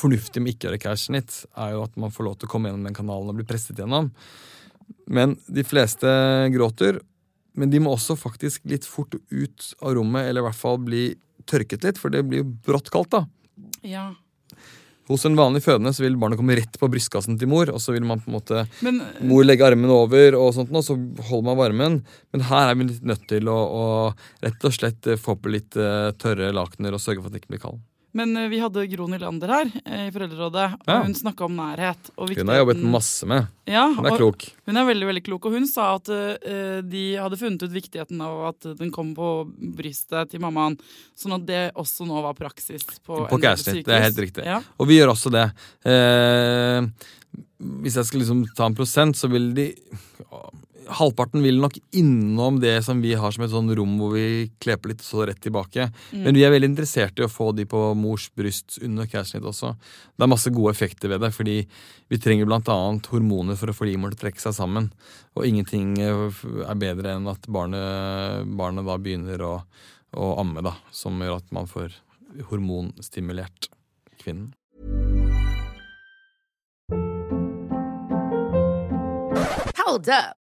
fornuftig 0.00 0.42
med 0.42 0.54
ikke 0.54 0.66
å 0.66 0.70
gjøre 0.70 0.82
keisersnitt, 0.82 1.36
er 1.60 1.74
jo 1.74 1.84
at 1.86 1.96
man 2.00 2.12
får 2.14 2.28
lov 2.28 2.38
til 2.38 2.48
å 2.48 2.52
komme 2.54 2.70
gjennom 2.70 2.88
den 2.88 2.96
kanalen 2.96 3.30
og 3.30 3.38
bli 3.38 3.46
presset 3.48 3.78
gjennom. 3.78 4.10
Men 5.06 5.36
de 5.46 5.64
fleste 5.66 6.08
gråter. 6.54 7.00
Men 7.54 7.70
de 7.70 7.78
må 7.78 7.92
også 7.94 8.16
faktisk 8.18 8.64
litt 8.66 8.86
fort 8.88 9.14
ut 9.14 9.68
av 9.78 9.94
rommet, 9.94 10.26
eller 10.26 10.42
i 10.42 10.46
hvert 10.48 10.58
fall 10.58 10.80
bli 10.82 11.04
tørket 11.46 11.86
litt, 11.86 12.00
for 12.00 12.10
det 12.10 12.24
blir 12.26 12.42
jo 12.42 12.50
brått 12.66 12.90
kaldt, 12.90 13.14
da. 13.14 13.24
Ja. 13.86 14.08
Hos 15.06 15.26
en 15.28 15.36
vanlig 15.36 15.60
fødende 15.66 15.92
så 15.92 16.02
vil 16.02 16.16
barnet 16.16 16.38
komme 16.40 16.56
rett 16.56 16.78
på 16.80 16.88
brystkassen 16.88 17.36
til 17.38 17.50
mor, 17.52 17.68
og 17.68 17.80
så 17.82 17.92
vil 17.92 18.06
man 18.08 18.22
på 18.24 18.30
en 18.30 18.36
måte 18.38 18.62
Men 18.84 19.02
mor 19.28 19.44
legge 19.44 19.66
armen 19.66 19.92
over, 19.92 20.34
og 20.38 20.54
sånt, 20.56 20.72
og 20.72 20.86
så 20.86 20.96
holder 21.28 21.46
man 21.50 21.60
varmen. 21.60 21.98
Men 22.32 22.46
her 22.48 22.72
er 22.72 22.78
vi 22.80 22.88
litt 22.88 23.04
nødt 23.06 23.26
til 23.30 23.50
å, 23.52 23.58
å 23.60 23.84
rett 24.44 24.64
og 24.64 24.74
slett 24.74 25.10
eh, 25.12 25.20
få 25.20 25.36
på 25.36 25.52
litt 25.52 25.76
eh, 25.76 26.08
tørre 26.18 26.48
lakener 26.56 26.96
og 26.96 27.04
sørge 27.04 27.20
for 27.20 27.28
at 27.28 27.36
det 27.36 27.44
ikke 27.44 27.52
blir 27.54 27.66
kald. 27.66 27.82
Men 28.14 28.36
eh, 28.38 28.46
vi 28.52 28.60
hadde 28.62 28.84
Gro 28.92 29.08
Nylander 29.10 29.50
her 29.50 29.70
eh, 29.84 30.04
i 30.06 30.12
Foreldrerådet, 30.14 30.66
og 30.84 30.90
Ja. 30.92 31.00
hun 31.02 31.14
snakka 31.18 31.46
om 31.48 31.56
nærhet. 31.58 32.10
Hun 32.16 32.52
har 32.52 32.60
jobbet 32.60 32.82
masse 32.86 33.26
med. 33.26 33.48
Ja, 33.66 33.88
Hun 33.90 34.06
er 34.06 34.16
klok. 34.20 34.46
Hun 34.68 34.76
er 34.78 34.86
veldig 34.86 35.08
veldig 35.10 35.24
klok, 35.26 35.48
og 35.48 35.56
hun 35.56 35.66
sa 35.66 35.94
at 35.96 36.10
uh, 36.12 36.82
de 36.84 37.02
hadde 37.16 37.38
funnet 37.40 37.64
ut 37.64 37.72
viktigheten 37.74 38.20
av 38.22 38.42
at 38.52 38.68
den 38.78 38.92
kom 38.94 39.14
på 39.16 39.30
brystet 39.74 40.30
til 40.30 40.42
mammaen, 40.44 40.76
sånn 41.18 41.34
at 41.38 41.46
det 41.48 41.62
også 41.80 42.06
nå 42.06 42.20
var 42.22 42.36
praksis 42.38 42.84
på, 43.00 43.24
På 43.26 43.38
en 43.38 43.40
del 43.40 43.56
sykehus. 43.56 43.86
det 43.88 43.96
er 43.96 44.04
helt 44.04 44.20
riktig. 44.26 44.44
Ja. 44.46 44.60
Og 44.78 44.90
vi 44.90 45.00
gjør 45.00 45.14
også 45.16 45.32
det. 45.34 45.46
Uh, 45.88 46.90
hvis 47.82 47.96
jeg 47.98 48.06
skal 48.06 48.22
liksom 48.22 48.44
ta 48.54 48.68
en 48.68 48.76
prosent, 48.78 49.16
så 49.18 49.30
vil 49.32 49.50
de 49.56 49.70
Halvparten 50.88 51.42
vil 51.42 51.60
nok 51.62 51.78
innom 51.96 52.58
det 52.60 52.76
som 52.84 53.00
vi 53.02 53.14
har 53.18 53.32
som 53.32 53.44
et 53.46 53.52
sånn 53.52 53.70
rom 53.76 53.96
hvor 54.00 54.14
vi 54.16 54.50
kleper 54.62 54.92
litt, 54.92 55.04
så 55.04 55.24
rett 55.28 55.40
tilbake. 55.42 55.88
Men 56.12 56.36
vi 56.36 56.44
er 56.44 56.52
veldig 56.52 56.70
interessert 56.72 57.18
i 57.18 57.24
å 57.26 57.30
få 57.32 57.50
de 57.56 57.66
på 57.68 57.80
mors 57.98 58.26
bryst 58.36 58.78
under 58.84 59.08
keisersnitt 59.08 59.46
også. 59.48 59.72
Det 60.14 60.26
er 60.26 60.32
masse 60.32 60.52
gode 60.54 60.74
effekter 60.74 61.12
ved 61.12 61.24
det, 61.24 61.32
fordi 61.34 61.56
vi 62.12 62.20
trenger 62.20 62.50
annet 62.52 63.08
hormoner 63.12 63.58
for 63.60 63.72
å 63.72 63.76
få 63.76 63.88
livmoren 63.88 64.14
til 64.14 64.20
å 64.20 64.24
trekke 64.26 64.44
seg 64.44 64.56
sammen. 64.56 64.90
Og 65.34 65.48
ingenting 65.48 65.96
eh, 66.02 66.42
er 66.68 66.80
bedre 66.80 67.16
enn 67.16 67.30
at 67.32 67.48
barnet, 67.48 68.44
barnet 68.58 68.86
da 68.86 68.98
begynner 69.00 69.44
å, 69.44 69.54
å 70.14 70.34
amme, 70.42 70.62
da. 70.64 70.76
Som 70.94 71.22
gjør 71.22 71.40
at 71.40 71.50
man 71.54 71.70
får 71.70 71.96
hormonstimulert 72.50 73.70
kvinnen. 74.20 74.52
Hold 79.84 80.08
up. 80.08 80.43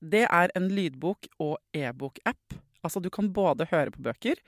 Det 0.00 0.24
er 0.26 0.52
en 0.54 0.68
lydbok- 0.72 1.30
og 1.42 1.58
e-bok-app. 1.76 2.56
Altså, 2.84 3.00
du 3.00 3.10
kan 3.10 3.32
både 3.32 3.68
høre 3.70 3.92
på 3.94 4.02
bøker 4.04 4.40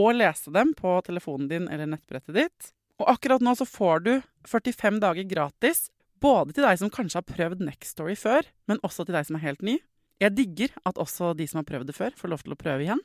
og 0.00 0.14
lese 0.16 0.52
dem 0.54 0.72
på 0.76 0.94
telefonen 1.04 1.50
din 1.50 1.68
eller 1.68 1.90
nettbrettet 1.90 2.36
ditt. 2.36 2.72
Og 3.00 3.10
akkurat 3.12 3.42
nå 3.44 3.54
så 3.58 3.66
får 3.68 4.04
du 4.06 4.12
45 4.48 5.00
dager 5.02 5.28
gratis, 5.28 5.90
både 6.22 6.54
til 6.54 6.64
deg 6.64 6.78
som 6.80 6.92
kanskje 6.92 7.18
har 7.18 7.28
prøvd 7.28 7.64
Nextory 7.66 8.14
før, 8.16 8.46
men 8.70 8.80
også 8.86 9.04
til 9.04 9.16
deg 9.16 9.26
som 9.28 9.36
er 9.38 9.46
helt 9.46 9.64
ny. 9.66 9.78
Jeg 10.22 10.36
digger 10.38 10.76
at 10.86 11.00
også 11.02 11.32
de 11.34 11.48
som 11.50 11.60
har 11.60 11.68
prøvd 11.68 11.90
det 11.90 11.98
før, 11.98 12.14
får 12.16 12.30
lov 12.30 12.44
til 12.44 12.54
å 12.54 12.60
prøve 12.60 12.86
igjen. 12.86 13.02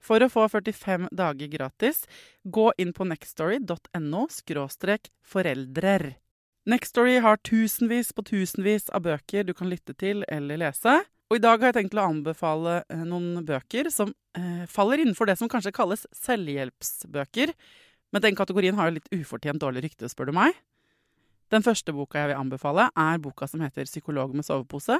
For 0.00 0.22
å 0.22 0.30
få 0.32 0.46
45 0.48 1.10
dager 1.12 1.50
gratis, 1.52 2.04
gå 2.44 2.70
inn 2.80 2.94
på 2.96 3.04
nextory.no 3.10 4.22
foreldrer. 5.32 6.06
Nextory 6.70 7.18
har 7.24 7.40
tusenvis 7.44 8.12
på 8.12 8.24
tusenvis 8.24 8.88
av 8.94 9.04
bøker 9.04 9.44
du 9.44 9.52
kan 9.56 9.68
lytte 9.68 9.96
til 9.96 10.24
eller 10.28 10.60
lese. 10.60 11.00
Og 11.30 11.38
i 11.38 11.42
dag 11.42 11.62
har 11.62 11.70
jeg 11.70 11.84
tenkt 11.84 11.94
å 11.94 12.08
anbefale 12.08 12.80
eh, 12.90 13.04
noen 13.06 13.44
bøker 13.46 13.86
som 13.94 14.10
eh, 14.34 14.64
faller 14.70 14.98
innenfor 14.98 15.30
det 15.30 15.36
som 15.38 15.50
kanskje 15.50 15.72
kalles 15.76 16.02
selvhjelpsbøker. 16.18 17.52
Men 18.10 18.24
den 18.24 18.38
kategorien 18.38 18.74
har 18.74 18.90
jo 18.90 18.96
litt 18.96 19.12
ufortjent 19.14 19.62
dårlig 19.62 19.84
rykte, 19.84 20.10
spør 20.10 20.32
du 20.32 20.34
meg. 20.40 20.58
Den 21.54 21.62
første 21.62 21.94
boka 21.94 22.18
jeg 22.18 22.32
vil 22.32 22.38
anbefale, 22.38 22.88
er 22.98 23.22
boka 23.22 23.46
som 23.50 23.62
heter 23.62 23.86
'Psykolog 23.86 24.34
med 24.34 24.46
sovepose'. 24.46 24.98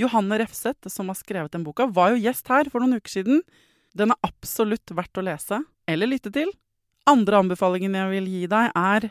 Johanne 0.00 0.38
Refseth, 0.40 0.88
som 0.92 1.08
har 1.08 1.16
skrevet 1.16 1.52
den 1.52 1.64
boka, 1.64 1.86
var 1.88 2.12
jo 2.12 2.20
gjest 2.20 2.48
her 2.48 2.68
for 2.68 2.80
noen 2.80 3.00
uker 3.00 3.12
siden. 3.12 3.42
Den 3.96 4.12
er 4.12 4.20
absolutt 4.24 4.92
verdt 4.92 5.20
å 5.20 5.24
lese 5.24 5.64
eller 5.88 6.08
lytte 6.08 6.32
til. 6.32 6.52
Andre 7.08 7.40
anbefalingen 7.44 7.96
jeg 7.96 8.12
vil 8.12 8.28
gi 8.28 8.46
deg, 8.46 8.72
er 8.76 9.10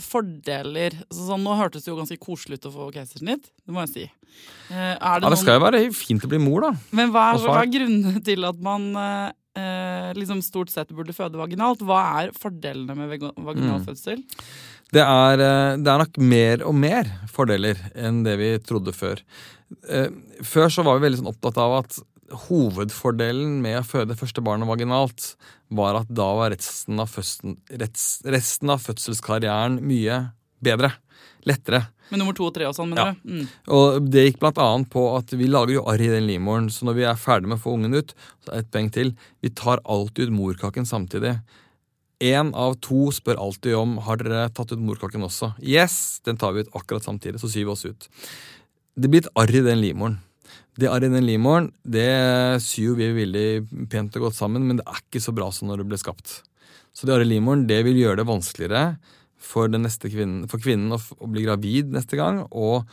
fordeler 0.00 0.94
altså, 1.08 1.26
sånn, 1.28 1.42
Nå 1.44 1.56
hørtes 1.58 1.84
det 1.84 1.90
jo 1.92 1.98
ganske 1.98 2.18
koselig 2.22 2.58
ut 2.60 2.68
å 2.70 2.72
få 2.72 2.88
keisersnitt, 2.94 3.50
det 3.66 3.74
må 3.74 3.84
jeg 3.84 3.92
si. 3.92 4.04
Eh, 4.72 4.94
det 4.96 4.98
Ja, 5.02 5.28
det 5.28 5.38
skal 5.42 5.58
jo 5.58 5.64
være 5.66 5.82
fint 5.92 6.24
å 6.24 6.30
bli 6.32 6.38
mor, 6.42 6.60
da. 6.68 6.72
men 6.96 7.12
hva 7.12 7.32
er, 7.34 7.42
hva 7.44 7.60
er 7.62 7.72
grunnene 7.74 8.22
til 8.24 8.44
at 8.48 8.60
man 8.64 8.86
eh, 8.96 9.30
eh, 9.60 10.12
liksom 10.16 10.40
stort 10.42 10.70
sett 10.72 10.88
burde 10.96 11.12
føde 11.16 11.36
vaginalt? 11.40 11.82
Hva 11.84 12.00
er 12.22 12.32
fordelene 12.36 12.96
med 12.96 13.10
vaginal 13.36 13.80
Mm. 13.82 13.86
fødsel? 13.86 14.22
Det 14.92 15.00
er, 15.00 15.40
eh, 15.40 15.76
det 15.80 15.88
er 15.88 15.98
nok 16.04 16.18
mer 16.18 16.62
og 16.68 16.74
mer 16.76 17.08
fordeler 17.32 17.78
enn 17.96 18.22
det 18.24 18.36
vi 18.40 18.50
trodde 18.60 18.92
før. 18.92 19.20
Eh, 19.88 20.08
Før 20.44 20.68
så 20.68 20.84
var 20.84 20.98
vi 20.98 21.06
veldig 21.08 21.22
sånn 21.22 21.30
opptatt 21.32 21.56
av 21.56 21.78
at 21.84 21.98
hovedfordelen 22.48 23.60
med 23.64 23.80
å 23.80 23.86
føde 23.86 24.16
første 24.18 24.42
barnet 24.44 24.68
vaginalt 24.68 25.32
var 25.72 26.00
at 26.00 26.10
da 26.12 26.28
var 26.38 26.52
resten 26.54 27.00
av, 27.02 27.10
fødsel, 27.12 27.56
resten 28.32 28.72
av 28.72 28.82
fødselskarrieren 28.84 29.80
mye 29.84 30.18
bedre. 30.62 30.92
Lettere. 31.48 31.88
Med 32.12 32.20
nummer 32.20 32.36
to 32.36 32.44
og 32.46 32.54
tre 32.54 32.68
og 32.68 32.74
sånn, 32.76 32.92
Ja. 32.94 33.12
mener 33.12 33.16
du? 33.24 33.30
Mm. 33.32 33.48
Og 33.74 34.10
det 34.10 34.24
gikk 34.28 34.38
blant 34.38 34.58
annet 34.62 34.90
på 34.90 35.02
at 35.16 35.32
vi 35.34 35.48
lager 35.48 35.74
jo 35.74 35.86
arr 35.88 36.00
i 36.00 36.12
den 36.12 36.28
livmoren, 36.28 36.68
så 36.70 36.84
når 36.86 36.94
vi 36.94 37.02
er 37.08 37.18
ferdig 37.18 37.48
med 37.48 37.58
å 37.58 37.62
få 37.62 37.74
ungen 37.74 37.96
ut, 37.96 38.14
så 38.44 38.52
er 38.52 38.58
et 38.58 38.70
poeng 38.70 38.92
til, 38.92 39.16
vi 39.42 39.48
tar 39.50 39.80
alltid 39.84 40.28
ut 40.28 40.36
morkaken 40.38 40.86
samtidig. 40.86 41.40
Én 42.22 42.54
av 42.54 42.76
to 42.80 43.10
spør 43.10 43.40
alltid 43.42 43.74
om 43.74 43.96
har 43.98 44.16
dere 44.16 44.48
tatt 44.54 44.70
ut 44.70 44.78
morkaken 44.78 45.24
også. 45.26 45.54
Yes, 45.60 46.20
den 46.24 46.36
tar 46.36 46.52
vi 46.52 46.60
ut 46.60 46.70
akkurat 46.72 47.02
samtidig, 47.02 47.40
så 47.40 47.50
syr 47.50 47.64
vi 47.66 47.72
oss 47.72 47.84
ut. 47.84 48.08
Det 48.94 49.10
blir 49.10 49.24
et 49.24 49.32
arr 49.34 49.50
i 49.50 49.64
den 49.66 49.80
livmoren. 49.82 50.20
Det 50.80 50.88
Arine 50.88 51.20
i 51.20 51.36
det 51.84 52.62
syr 52.64 52.86
jo 52.86 52.94
vi 52.96 53.10
veldig 53.12 53.88
pent 53.92 54.14
og 54.16 54.28
godt 54.28 54.38
sammen, 54.38 54.64
men 54.66 54.80
det 54.80 54.86
er 54.88 55.02
ikke 55.02 55.20
så 55.20 55.34
bra 55.36 55.50
som 55.52 55.68
når 55.68 55.82
det 55.82 55.88
ble 55.90 55.98
skapt. 56.00 56.40
Så 56.92 57.06
det 57.06 57.14
Arine 57.14 57.40
i 57.40 57.66
det 57.68 57.82
vil 57.84 58.00
gjøre 58.00 58.22
det 58.22 58.28
vanskeligere 58.28 58.84
for, 59.36 59.68
kvinnen, 59.68 60.46
for 60.48 60.62
kvinnen 60.62 60.94
å, 60.94 61.00
å 61.18 61.28
bli 61.28 61.44
gravid 61.44 61.92
neste 61.92 62.16
gang 62.16 62.44
og 62.50 62.86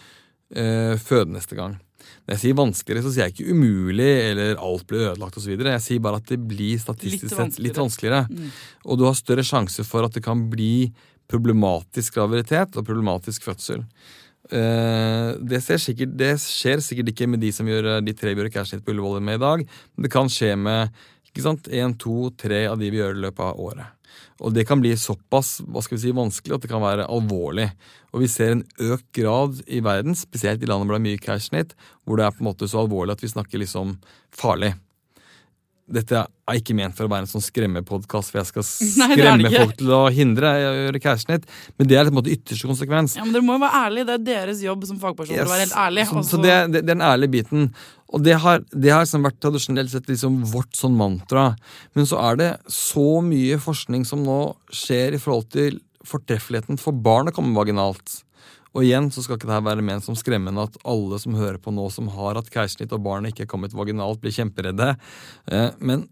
øh, 0.55 0.97
føde 0.99 1.35
neste 1.35 1.55
gang. 1.55 1.77
Når 2.25 2.35
jeg 2.35 2.41
sier 2.43 2.57
vanskeligere, 2.57 3.05
så 3.05 3.11
sier 3.13 3.27
jeg 3.27 3.35
ikke 3.35 3.55
umulig 3.55 4.09
eller 4.31 4.59
alt 4.63 4.85
blir 4.89 5.07
ødelagt 5.11 5.39
osv. 5.39 5.53
Jeg 5.55 5.83
sier 5.85 6.03
bare 6.03 6.19
at 6.21 6.29
det 6.31 6.39
blir 6.41 6.79
statistisk 6.81 7.27
Litt 7.27 7.35
sett 7.35 7.59
litt 7.61 7.79
vanskeligere. 7.79 8.25
vanskeligere. 8.25 8.49
Mm. 8.49 8.85
Og 8.85 8.99
du 8.99 9.05
har 9.07 9.17
større 9.17 9.45
sjanse 9.45 9.85
for 9.87 10.07
at 10.07 10.15
det 10.15 10.23
kan 10.25 10.47
bli 10.51 10.89
problematisk 11.29 12.17
graviditet 12.17 12.77
og 12.79 12.87
problematisk 12.87 13.45
fødsel. 13.45 13.83
Eh, 14.49 15.29
det, 15.45 15.61
sikkert, 15.61 16.15
det 16.17 16.33
skjer 16.41 16.81
sikkert 16.81 17.11
ikke 17.11 17.27
med 17.29 17.43
de 17.43 17.51
som 17.53 17.67
gjør 17.69 17.91
eh, 17.93 18.01
de 18.01 18.15
tre 18.17 18.33
vi 18.33 18.41
gjør 18.41 18.51
keisersnitt 18.55 18.85
på 18.85 18.95
Ullevål 18.95 19.21
med 19.21 19.37
i 19.37 19.43
dag, 19.43 19.63
men 19.67 20.05
det 20.07 20.11
kan 20.13 20.31
skje 20.31 20.55
med 20.57 20.95
ikke 21.29 21.45
sant, 21.45 21.69
en, 21.69 21.93
to, 22.01 22.31
tre 22.33 22.63
av 22.71 22.79
de 22.81 22.89
vi 22.89 22.97
gjør 22.97 23.13
i 23.13 23.23
løpet 23.27 23.45
av 23.45 23.61
året. 23.61 23.95
Og 24.41 24.55
det 24.55 24.65
kan 24.65 24.81
bli 24.81 24.95
såpass 24.97 25.59
hva 25.67 25.83
skal 25.85 25.97
vi 25.97 26.01
si, 26.07 26.15
vanskelig 26.15 26.55
at 26.55 26.65
det 26.65 26.71
kan 26.71 26.81
være 26.81 27.05
alvorlig. 27.11 27.67
Og 28.15 28.23
vi 28.23 28.29
ser 28.31 28.55
en 28.55 28.65
økt 28.81 29.09
grad 29.15 29.59
i 29.67 29.83
verden, 29.85 30.17
spesielt 30.17 30.63
i 30.63 30.69
landet 30.69 30.87
hvor 30.87 30.95
det 30.95 31.01
er 31.01 31.07
mye 31.11 31.21
keisersnitt, 31.21 31.75
hvor 32.07 32.17
det 32.17 32.25
er 32.25 32.33
på 32.33 32.41
en 32.41 32.49
måte 32.49 32.69
så 32.71 32.81
alvorlig 32.81 33.13
at 33.13 33.25
vi 33.25 33.31
snakker 33.35 33.61
liksom 33.61 33.97
farlig. 34.33 34.73
Dette 35.89 36.19
er 36.21 36.57
ikke 36.59 36.75
ment 36.77 36.95
for 36.97 37.07
å 37.07 37.11
være 37.11 37.25
en 37.25 37.29
sånn 37.31 37.41
skremmepodkast 37.41 38.31
for 38.31 38.39
jeg 38.41 38.49
skal 38.51 38.65
skremme 38.67 39.45
Nei, 39.47 39.53
folk 39.55 39.75
til 39.79 39.93
å 39.95 40.01
hindre 40.13 40.51
å 40.53 40.73
gjøre 40.83 41.01
keisersnitt, 41.03 41.47
men 41.79 41.89
det 41.89 41.97
er 41.97 42.09
på 42.09 42.13
en 42.13 42.19
måte 42.19 42.33
ytterste 42.33 42.69
konsekvens. 42.69 43.15
Ja, 43.17 43.25
men 43.25 43.33
Dere 43.35 43.45
må 43.47 43.57
jo 43.57 43.63
være 43.63 43.81
ærlige. 43.87 44.05
Det 44.09 44.15
er 44.17 44.25
deres 44.29 44.61
jobb 44.65 44.85
som 44.89 44.99
fagpersoner 45.01 45.45
å 45.47 45.51
være 45.53 45.65
helt 45.65 45.79
ærlig. 45.85 46.05
Så, 46.09 46.17
og 46.21 46.27
så 46.27 46.35
så- 46.37 46.43
det, 46.45 46.55
det, 46.73 46.83
det 46.85 46.93
er 46.93 46.99
den 46.99 47.05
ærlige 47.09 47.33
biten. 47.39 47.67
Og 48.09 48.23
det 48.25 48.37
har, 48.41 48.63
det 48.73 48.89
har 48.93 49.03
liksom 49.05 49.25
vært 49.27 49.37
tradisjonelt 49.43 49.91
sett 49.93 50.07
liksom 50.09 50.39
vårt 50.53 50.73
sånn 50.77 50.95
mantra. 50.97 51.51
Men 51.97 52.07
så 52.09 52.17
er 52.31 52.39
det 52.39 52.49
så 52.73 53.07
mye 53.21 53.59
forskning 53.61 54.05
som 54.09 54.23
nå 54.25 54.39
skjer 54.73 55.13
i 55.17 55.21
forhold 55.21 55.51
til 55.53 55.77
fortreffeligheten 56.09 56.79
for 56.81 56.95
barn 56.95 57.29
å 57.29 57.35
komme 57.35 57.53
vaginalt. 57.57 58.21
Og 58.77 58.85
igjen 58.85 59.09
så 59.13 59.23
skal 59.25 59.39
ikke 59.39 59.49
det 59.49 59.55
her 59.57 59.65
være 59.65 59.85
ment 59.85 60.05
som 60.05 60.17
skremmende 60.17 60.67
at 60.67 60.77
alle 60.87 61.17
som 61.21 61.37
hører 61.37 61.57
på 61.61 61.73
nå, 61.73 61.87
som 61.93 62.11
har 62.13 62.37
hatt 62.37 62.51
keisersnitt 62.53 62.93
og 62.93 63.03
barnet 63.05 63.33
ikke 63.33 63.47
er 63.47 63.51
kommet 63.51 63.75
vaginalt, 63.77 64.21
blir 64.21 64.35
kjemperedde. 64.35 64.93
Eh, 65.49 65.69
Men 65.79 66.07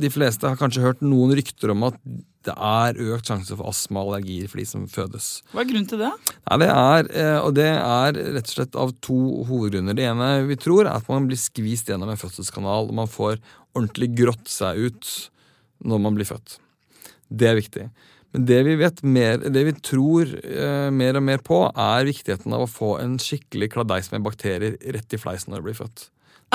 de 0.00 0.08
fleste 0.12 0.48
har 0.48 0.56
kanskje 0.56 0.84
hørt 0.84 1.02
noen 1.04 1.34
rykter 1.36 1.72
om 1.74 1.88
at 1.90 1.98
det 2.46 2.54
er 2.56 2.96
økt 3.12 3.28
sjanse 3.28 3.52
for 3.52 3.68
astma 3.68 4.00
og 4.00 4.14
allergier 4.14 4.48
for 4.48 4.62
de 4.62 4.64
som 4.64 4.86
fødes. 4.88 5.42
Hva 5.52 5.60
er 5.60 5.68
grunnen 5.68 5.88
til 5.90 6.00
det? 6.00 6.08
Nei, 6.48 6.56
det 6.62 6.68
er, 6.72 7.10
eh, 7.20 7.40
og 7.42 7.52
det 7.58 7.66
er 7.68 8.16
rett 8.16 8.48
og 8.48 8.54
slett 8.54 8.78
av 8.80 8.94
to 9.04 9.18
hovedgrunner. 9.50 9.98
Det 9.98 10.06
ene 10.08 10.30
vi 10.48 10.56
tror 10.56 10.86
er 10.86 10.94
at 10.94 11.10
man 11.10 11.28
blir 11.28 11.40
skvist 11.40 11.90
gjennom 11.92 12.08
en 12.08 12.20
fødselskanal, 12.20 12.88
og 12.88 12.96
man 12.96 13.10
får 13.10 13.36
ordentlig 13.76 14.08
grått 14.22 14.48
seg 14.48 14.80
ut 14.88 15.10
når 15.84 16.00
man 16.06 16.16
blir 16.16 16.28
født. 16.28 16.56
Det 17.28 17.50
er 17.50 17.60
viktig. 17.60 17.90
Men 18.34 18.46
det 18.46 18.60
vi 18.66 18.76
vet 18.78 19.02
mer, 19.02 19.40
det 19.42 19.62
vi 19.66 19.74
tror 19.82 20.30
eh, 20.38 20.88
mer 20.94 21.18
og 21.18 21.24
mer 21.26 21.42
på, 21.42 21.64
er 21.68 22.06
viktigheten 22.06 22.54
av 22.54 22.64
å 22.66 22.70
få 22.70 22.94
en 23.02 23.18
skikkelig 23.22 23.72
kladeis 23.74 24.12
med 24.12 24.22
bakterier 24.26 24.78
rett 24.94 25.16
i 25.16 25.18
fleisen 25.18 25.50
når 25.50 25.62
du 25.62 25.70
blir 25.70 25.80
født. 25.80 26.06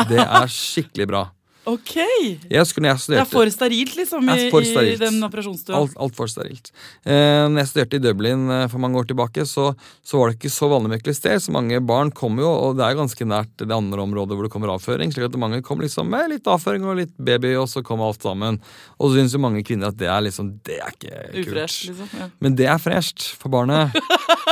Det 0.08 0.22
er 0.24 0.52
skikkelig 0.52 1.10
bra. 1.12 1.26
Ok! 1.70 1.94
Jeg 1.98 2.68
skulle, 2.70 2.92
jeg 2.92 3.02
studerte, 3.02 3.16
Det 3.16 3.22
er 3.24 3.30
for 3.32 3.52
sterilt, 3.54 3.96
liksom, 3.98 4.28
i, 4.30 4.36
er 4.46 4.52
for 4.54 4.66
sterilt. 4.66 5.00
i 5.00 5.02
den 5.02 5.18
operasjonsstua. 5.26 5.80
Alt, 5.80 5.96
Altfor 6.06 6.30
sterilt. 6.30 6.70
Eh, 7.02 7.46
når 7.50 7.64
jeg 7.64 7.72
studerte 7.72 8.00
i 8.00 8.04
Dublin 8.04 8.46
eh, 8.54 8.66
for 8.72 8.84
mange 8.84 9.00
år 9.02 9.10
tilbake, 9.10 9.46
så, 9.50 9.72
så 10.06 10.22
var 10.22 10.32
det 10.32 10.38
ikke 10.38 10.54
så 10.54 10.70
vanlig 10.72 10.94
med 10.94 11.06
klister. 11.06 11.38
Så 11.42 11.54
mange 11.56 11.80
barn 11.82 12.14
kom 12.16 12.38
jo, 12.42 12.50
og 12.50 12.78
det 12.78 12.86
er 12.86 13.00
ganske 13.00 13.30
nært 13.30 13.66
det 13.66 13.74
andre 13.74 14.06
området 14.06 14.38
hvor 14.38 14.48
det 14.48 14.54
kommer 14.54 14.76
avføring. 14.76 15.14
slik 15.14 15.30
at 15.30 15.40
mange 15.42 15.64
kom 15.66 15.82
liksom 15.82 16.10
med 16.14 16.36
litt 16.36 16.50
avføring 16.52 16.86
og 16.86 17.00
litt 17.02 17.16
baby, 17.18 17.56
og 17.58 17.70
så 17.72 17.84
kom 17.86 18.04
alt 18.06 18.22
sammen. 18.26 18.62
Og 19.00 19.10
så 19.10 19.20
syns 19.20 19.38
jo 19.38 19.42
mange 19.42 19.66
kvinner 19.66 19.90
at 19.90 20.00
det 20.02 20.12
er 20.12 20.26
liksom, 20.28 20.56
det 20.66 20.80
er 20.82 20.94
ikke 20.94 21.14
kult. 21.18 21.46
Ufresh, 21.48 21.90
liksom. 21.90 22.18
Ja. 22.22 22.30
Men 22.46 22.60
det 22.62 22.70
er 22.70 22.82
fresht 22.82 23.32
for 23.40 23.54
barnet. 23.54 23.96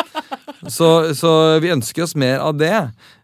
så, 0.78 0.90
så 1.18 1.34
vi 1.62 1.74
ønsker 1.76 2.08
oss 2.08 2.18
mer 2.18 2.42
av 2.42 2.58
det. 2.58 2.78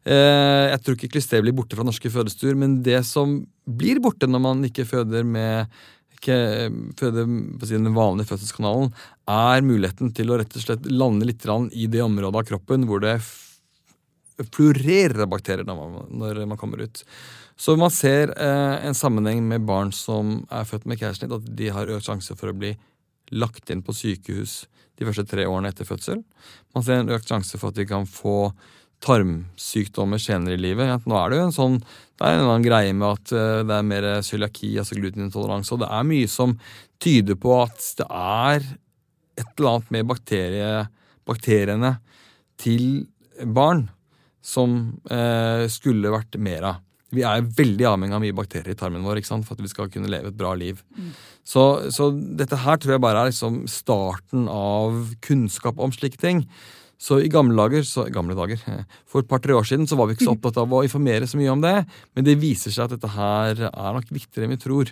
Eh, 0.10 0.66
jeg 0.74 0.82
tror 0.84 0.96
ikke 0.98 1.14
klister 1.18 1.44
blir 1.44 1.56
borte 1.56 1.78
fra 1.78 1.86
norske 1.88 2.12
fødestuer, 2.12 2.56
men 2.58 2.80
det 2.86 3.02
som 3.08 3.42
blir 3.70 4.02
borte 4.04 4.28
når 4.30 4.44
man 4.44 4.68
ikke 4.68 4.88
føder 4.90 5.28
med 5.28 5.70
ikke 6.20 6.36
føde 7.00 7.24
på 7.60 7.68
den 7.70 7.94
vanlige 7.96 8.28
fødselskanalen, 8.28 8.90
er 9.32 9.64
muligheten 9.64 10.12
til 10.16 10.32
å 10.32 10.40
rett 10.42 10.56
og 10.58 10.66
slett 10.66 10.90
lande 10.92 11.28
litt 11.30 11.46
i 11.72 11.88
det 11.88 12.02
området 12.04 12.42
av 12.42 12.50
kroppen 12.50 12.88
hvor 12.90 13.00
det 13.04 13.16
florerer 14.56 15.28
bakterier 15.32 15.68
når 15.68 15.80
man, 15.80 16.10
når 16.20 16.42
man 16.48 16.60
kommer 16.60 16.84
ut. 16.84 17.04
Så 17.60 17.76
man 17.76 17.92
ser 17.92 18.32
eh, 18.40 18.88
en 18.88 18.96
sammenheng 18.96 19.42
med 19.48 19.66
barn 19.68 19.92
som 19.96 20.46
er 20.48 20.68
født 20.68 20.88
med 20.88 21.00
keisersnitt, 21.00 21.34
at 21.36 21.48
de 21.60 21.72
har 21.76 21.92
økt 21.92 22.08
sjanse 22.08 22.36
for 22.40 22.52
å 22.52 22.56
bli 22.56 22.74
lagt 23.36 23.70
inn 23.70 23.84
på 23.84 23.96
sykehus 23.96 24.62
de 25.00 25.08
første 25.08 25.26
tre 25.28 25.46
årene 25.48 25.72
etter 25.72 25.88
fødsel. 25.88 26.24
Man 26.76 26.86
ser 26.86 27.02
en 27.02 27.12
økt 27.16 27.28
sjanse 27.28 27.60
for 27.60 27.72
at 27.72 27.80
de 27.80 27.88
kan 27.88 28.08
få 28.08 28.54
tarmsykdommer 29.04 30.20
senere 30.22 30.58
i 30.58 30.62
livet. 30.62 30.90
Ja, 30.90 30.98
Nå 31.06 31.18
er 31.20 31.32
det 31.32 31.40
jo 31.40 31.46
en 31.48 31.56
sånn, 31.56 31.78
det 31.80 32.26
er 32.26 32.36
en 32.36 32.42
eller 32.42 32.54
annen 32.56 32.68
greie 32.68 32.96
med 32.96 33.08
at 33.10 33.34
eh, 33.36 33.62
det 33.68 33.78
er 33.78 33.88
mer 33.94 34.10
cøliaki, 34.26 34.74
altså 34.82 35.00
glutenintoleranse, 35.00 35.74
og 35.76 35.84
det 35.84 35.92
er 36.00 36.10
mye 36.10 36.32
som 36.32 36.58
tyder 37.00 37.40
på 37.40 37.56
at 37.62 37.80
det 38.02 38.10
er 38.10 38.66
et 39.40 39.54
eller 39.56 39.72
annet 39.72 39.96
med 39.96 40.10
bakterie, 40.10 40.74
bakteriene 41.30 41.94
til 42.60 43.08
barn 43.48 43.88
som 44.44 44.76
eh, 45.12 45.66
skulle 45.72 46.12
vært 46.12 46.40
mer 46.42 46.68
av. 46.74 46.86
Vi 47.10 47.24
er 47.26 47.42
veldig 47.42 47.88
avhengig 47.90 48.16
av 48.16 48.22
mye 48.22 48.38
bakterier 48.38 48.76
i 48.76 48.78
tarmen 48.78 49.06
vår 49.06 49.24
for 49.26 49.56
at 49.56 49.64
vi 49.64 49.72
skal 49.72 49.90
kunne 49.90 50.12
leve 50.12 50.30
et 50.30 50.38
bra 50.38 50.52
liv. 50.54 50.82
Så, 51.44 51.90
så 51.90 52.12
dette 52.14 52.60
her 52.62 52.78
tror 52.78 52.96
jeg 52.96 53.02
bare 53.02 53.24
er 53.24 53.32
liksom 53.32 53.64
starten 53.72 54.46
av 54.52 55.16
kunnskap 55.26 55.80
om 55.82 55.94
slike 55.96 56.22
ting. 56.22 56.44
Så 57.00 57.22
i 57.24 57.32
gamle 57.32 57.56
dager, 57.56 57.86
så, 57.88 58.06
gamle 58.12 58.36
dager, 58.36 58.60
For 59.10 59.24
et 59.24 59.30
par-tre 59.30 59.56
år 59.56 59.68
siden 59.68 59.88
så 59.88 59.98
var 60.00 60.10
vi 60.10 60.18
ikke 60.18 60.28
så 60.28 60.34
opptatt 60.38 60.60
av 60.60 60.74
å 60.76 60.84
informere 60.86 61.30
så 61.30 61.40
mye 61.40 61.54
om 61.54 61.64
det, 61.64 61.76
men 62.14 62.28
det 62.28 62.40
viser 62.42 62.76
seg 62.76 62.88
at 62.88 62.98
dette 62.98 63.14
her 63.16 63.68
er 63.70 63.96
nok 63.96 64.12
viktigere 64.12 64.50
enn 64.50 64.56
vi 64.58 64.64
tror. 64.66 64.92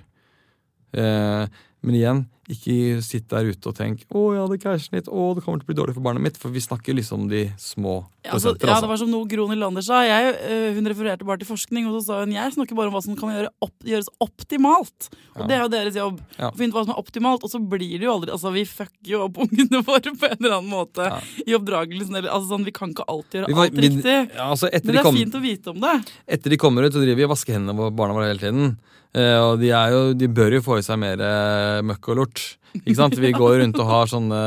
Eh, 0.98 1.60
men 1.84 2.00
igjen, 2.00 2.24
ikke 2.49 3.01
sitt 3.03 3.27
der 3.27 3.43
ute 3.51 3.67
og 3.67 3.75
tenk 3.75 4.05
'Å, 4.07 4.21
jeg 4.33 4.39
hadde 4.62 4.91
litt, 4.93 5.07
Å, 5.12 5.36
det 5.36 5.43
kommer 5.43 5.60
til 5.60 5.67
å 5.67 5.71
bli 5.71 5.75
dårlig 5.75 5.93
for 5.95 6.01
barnet 6.01 6.21
mitt.' 6.23 6.38
For 6.38 6.49
vi 6.49 6.60
snakker 6.63 6.95
liksom 6.95 7.27
de 7.29 7.51
små 7.60 8.05
Ja, 8.23 8.31
altså, 8.33 8.55
prosenter. 8.55 8.67
ja, 8.67 8.73
altså. 8.73 8.81
det 8.81 8.89
var 8.89 8.97
som 8.97 9.12
noe 9.12 9.27
Gro 9.27 9.47
Nylander 9.47 9.83
sa. 9.83 10.01
Jeg, 10.03 10.36
øh, 10.47 10.75
hun 10.75 10.86
refererte 10.88 11.25
bare 11.27 11.38
til 11.39 11.47
forskning, 11.47 11.88
og 11.88 11.99
så 11.99 12.05
sa 12.05 12.19
hun 12.23 12.31
jeg 12.31 12.53
snakker 12.53 12.75
bare 12.75 12.88
om 12.88 12.93
hva 12.93 13.03
som 13.03 13.15
kan 13.15 13.29
gjøre 13.36 13.49
opp, 13.62 13.73
gjøres 13.83 14.07
optimalt. 14.23 15.10
Og 15.36 15.41
Ja. 15.41 15.47
det 15.47 15.55
er 15.57 15.62
jo 15.63 15.69
deres 15.69 15.95
jobb. 15.95 16.19
Ja. 16.39 16.49
Å 16.51 16.55
finne 16.57 16.69
ut 16.71 16.75
hva 16.75 16.86
som 16.86 16.93
er 16.95 17.01
optimalt, 17.03 17.43
og 17.43 17.49
så 17.51 17.60
blir 17.60 17.99
det 17.99 18.03
jo 18.07 18.13
aldri 18.15 18.31
Altså, 18.31 18.51
vi 18.53 18.63
fucker 18.65 19.07
jo 19.12 19.23
opp 19.27 19.38
ungene 19.38 19.83
våre 19.88 20.12
på 20.15 20.25
en 20.31 20.38
eller 20.39 20.57
annen 20.60 20.71
måte 20.71 21.03
Ja. 21.07 21.19
i 21.47 21.53
oppdragelsen. 21.55 22.15
Eller, 22.15 22.29
altså, 22.29 22.55
sånn, 22.55 22.65
vi 22.65 22.71
kan 22.71 22.91
ikke 22.93 23.05
alltid 23.07 23.43
gjøre 23.43 23.55
var- 23.55 23.65
alt 23.67 23.73
riktig. 23.75 24.31
altså 24.38 24.69
Men 24.71 24.81
det 24.93 24.95
er 24.99 25.03
kom, 25.03 25.15
fint 25.15 25.36
å 25.36 25.41
vite 25.41 25.67
om 25.71 25.79
det. 25.79 26.12
etter 26.27 26.49
de 26.49 26.57
kommer 26.57 26.83
ut, 26.86 26.93
så 26.93 26.99
driver 27.03 27.15
vi 27.15 27.23
og 27.23 27.31
vasker 27.36 27.53
hendene 27.53 27.75
på 27.75 27.91
barna 27.95 28.13
våre 28.13 28.27
hele 28.31 28.39
tiden. 28.39 28.77
Eh, 29.15 29.39
og 29.39 29.60
de, 29.60 29.71
er 29.71 29.89
jo, 29.89 30.13
de 30.13 30.27
bør 30.27 30.51
jo 30.57 30.62
få 30.62 30.77
i 30.77 30.83
seg 30.86 30.99
mer 30.99 31.17
eh, 31.23 31.81
møkk 31.81 32.10
og 32.12 32.17
lort. 32.19 32.37
Ikke 32.84 33.00
sant? 33.00 33.18
Vi 33.22 33.34
går 33.36 33.60
rundt 33.63 33.82
og 33.82 33.90
har 33.90 34.12
sånne 34.12 34.44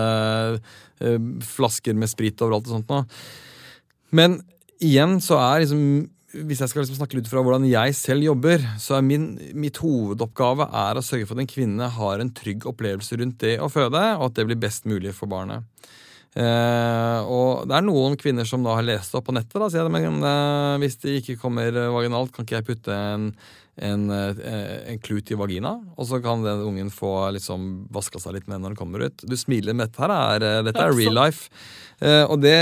eh, 1.00 1.18
flasker 1.56 1.96
med 1.98 2.12
sprit 2.12 2.40
overalt 2.44 2.68
og 2.68 2.78
sånt 2.78 2.92
nå. 2.92 3.02
Men 4.16 4.40
igjen 4.82 5.18
så 5.24 5.38
er 5.42 5.64
liksom 5.64 5.84
hvis 6.30 6.60
jeg 6.62 6.70
skal 6.70 6.84
liksom 6.84 6.98
snakke 7.00 7.16
litt 7.18 7.28
fra 7.30 7.42
hvordan 7.42 7.64
jeg 7.66 7.94
selv 7.98 8.22
jobber, 8.22 8.62
så 8.78 8.96
er 8.96 9.06
min, 9.06 9.32
mitt 9.58 9.80
hovedoppgave 9.82 10.68
er 10.82 10.98
å 10.98 11.02
sørge 11.02 11.26
for 11.26 11.34
at 11.34 11.42
en 11.42 11.50
kvinne 11.50 11.88
har 11.96 12.22
en 12.22 12.30
trygg 12.34 12.68
opplevelse 12.70 13.18
rundt 13.18 13.40
det 13.42 13.56
å 13.58 13.70
føde, 13.72 14.02
og 14.18 14.28
at 14.28 14.36
det 14.38 14.46
blir 14.46 14.60
best 14.62 14.86
mulig 14.86 15.14
for 15.16 15.30
barnet. 15.30 15.66
Eh, 16.38 17.20
og 17.26 17.66
det 17.66 17.74
er 17.74 17.82
noen 17.82 18.14
kvinner 18.20 18.46
som 18.46 18.62
da 18.62 18.76
har 18.78 18.86
lest 18.86 19.10
det 19.10 19.18
opp 19.18 19.26
på 19.26 19.34
nettet. 19.34 19.58
Da, 19.58 19.70
sier 19.72 19.90
men 19.90 20.22
eh, 20.22 20.76
hvis 20.84 21.00
det 21.02 21.16
ikke 21.18 21.40
kommer 21.42 21.74
vaginalt, 21.96 22.30
kan 22.34 22.46
ikke 22.46 22.60
jeg 22.60 22.68
putte 22.68 22.94
en, 22.94 23.32
en, 23.80 24.10
eh, 24.12 24.34
en 24.92 24.98
klut 25.02 25.30
i 25.32 25.36
vagina? 25.40 25.72
Og 25.96 26.04
så 26.08 26.16
kan 26.22 26.42
den 26.44 26.60
ungen 26.66 26.90
få 26.92 27.30
liksom 27.36 27.60
vaska 27.92 28.18
seg 28.22 28.32
litt 28.36 28.48
med 28.50 28.58
når 28.60 28.68
den 28.74 28.80
kommer 28.80 28.98
ut. 29.08 29.16
Du 29.26 29.36
smiler, 29.40 29.72
men 29.74 29.86
dette 29.88 30.00
her 30.04 30.12
er, 30.14 30.38
eh, 30.44 30.62
dette 30.68 30.82
er 30.84 30.92
real 30.96 31.14
life. 31.16 31.42
Eh, 32.00 32.24
og, 32.24 32.38
det, 32.44 32.56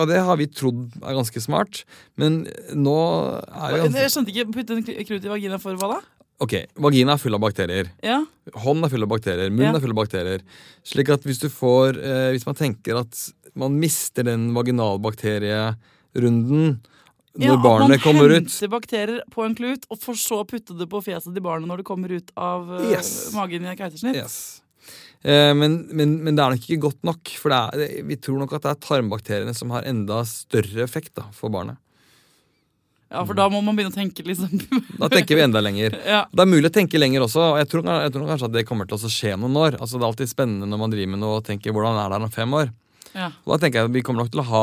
og 0.00 0.06
det 0.08 0.18
har 0.24 0.36
vi 0.40 0.46
trodd 0.48 0.80
er 1.02 1.14
ganske 1.18 1.40
smart. 1.44 1.74
Men 2.16 2.30
nå 2.76 2.96
er 3.48 3.68
jo 3.76 3.82
Jeg 3.92 4.10
skjønte 4.14 4.30
ikke. 4.32 4.52
Putte 4.54 4.70
en 4.76 4.84
klut 4.84 5.24
i 5.24 5.28
vagina 5.32 5.58
for 5.60 5.72
hva 5.80 5.88
da? 5.96 6.00
Ok, 6.40 6.54
Vagina 6.80 7.12
er 7.12 7.20
full 7.20 7.34
av 7.36 7.40
bakterier. 7.42 7.86
Ja. 8.02 8.22
Hånd 8.62 8.84
er 8.86 8.88
full 8.88 9.02
av 9.04 9.10
bakterier, 9.12 9.50
munn 9.52 9.66
Ja. 9.66 9.74
er 9.76 9.80
full 9.84 9.92
av 9.92 9.98
bakterier. 10.00 10.40
Slik 10.88 11.08
at 11.12 11.22
hvis 11.28 11.40
du 11.42 11.48
får 11.52 11.98
eh, 12.00 12.30
Hvis 12.32 12.46
man 12.48 12.54
tenker 12.56 12.96
at 13.02 13.12
man 13.54 13.76
mister 13.78 14.22
den 14.24 14.54
vaginalbakterierunden 14.54 16.80
når 17.38 17.46
ja, 17.46 17.56
barnet 17.62 17.98
At 18.00 18.02
kommer 18.02 18.26
man 18.26 18.40
henter 18.40 18.70
bakterier 18.72 19.20
på 19.30 19.44
en 19.46 19.54
klut, 19.54 19.84
og 19.92 20.00
for 20.02 20.18
så 20.18 20.40
å 20.42 20.46
putte 20.50 20.74
det 20.78 20.88
på 20.90 20.98
fjeset 21.04 21.30
til 21.36 21.44
barnet 21.44 21.68
når 21.70 21.82
det 21.82 21.86
kommer 21.86 22.10
ut 22.10 22.32
av 22.36 22.66
uh, 22.72 22.88
Yes. 22.90 23.30
magen 23.36 23.62
i 23.64 23.70
et 23.70 23.78
keisersnitt. 23.78 24.16
yes. 24.18 24.38
eh, 25.22 25.52
men, 25.54 25.84
men, 25.94 26.16
men 26.24 26.34
det 26.34 26.42
er 26.42 26.56
nok 26.56 26.64
ikke 26.66 26.80
godt 26.88 27.04
nok. 27.06 27.30
For 27.38 27.54
det 27.54 27.60
er, 27.86 28.02
vi 28.08 28.16
tror 28.18 28.40
nok 28.42 28.56
at 28.58 28.66
det 28.66 28.72
er 28.74 28.80
tarmbakteriene 28.88 29.54
som 29.54 29.70
har 29.70 29.86
enda 29.86 30.24
større 30.26 30.82
effekt 30.82 31.14
da, 31.20 31.28
for 31.36 31.52
barnet. 31.54 31.78
Ja, 33.10 33.24
for 33.26 33.34
da 33.34 33.48
må 33.50 33.58
man 33.66 33.74
begynne 33.74 33.90
å 33.90 33.96
tenke 33.96 34.22
liksom 34.22 34.52
Da 35.02 35.08
tenker 35.10 35.34
vi 35.34 35.42
enda 35.42 35.58
lenger. 35.62 35.96
ja. 36.06 36.20
Det 36.30 36.44
er 36.44 36.50
mulig 36.50 36.68
å 36.70 36.74
tenke 36.76 36.98
lenger 37.00 37.24
også, 37.26 37.42
og 37.54 37.58
jeg 37.58 37.66
tror, 37.72 37.86
jeg 38.04 38.12
tror 38.14 38.28
kanskje 38.28 38.46
at 38.50 38.54
det 38.54 38.66
kommer 38.68 38.86
til 38.90 38.98
å 39.02 39.10
skje 39.10 39.32
noen 39.38 39.56
år. 39.58 39.78
Altså 39.82 39.98
Det 39.98 40.04
er 40.04 40.10
alltid 40.12 40.30
spennende 40.30 40.68
når 40.70 40.82
man 40.84 40.92
driver 40.94 41.10
med 41.16 41.22
noe 41.24 41.38
og 41.40 41.46
tenker 41.48 41.74
hvordan 41.74 41.98
er 41.98 42.06
det 42.12 42.18
her 42.20 42.26
om 42.28 42.34
fem 42.36 42.54
år. 42.60 42.70
ja. 43.18 43.30
Og 43.42 43.54
da 43.54 43.58
tenker 43.64 43.80
jeg 43.82 43.90
at 43.90 43.96
vi 43.96 44.02
kommer 44.06 44.22
nok 44.22 44.30
til 44.34 44.42
å 44.44 44.46
ha, 44.52 44.62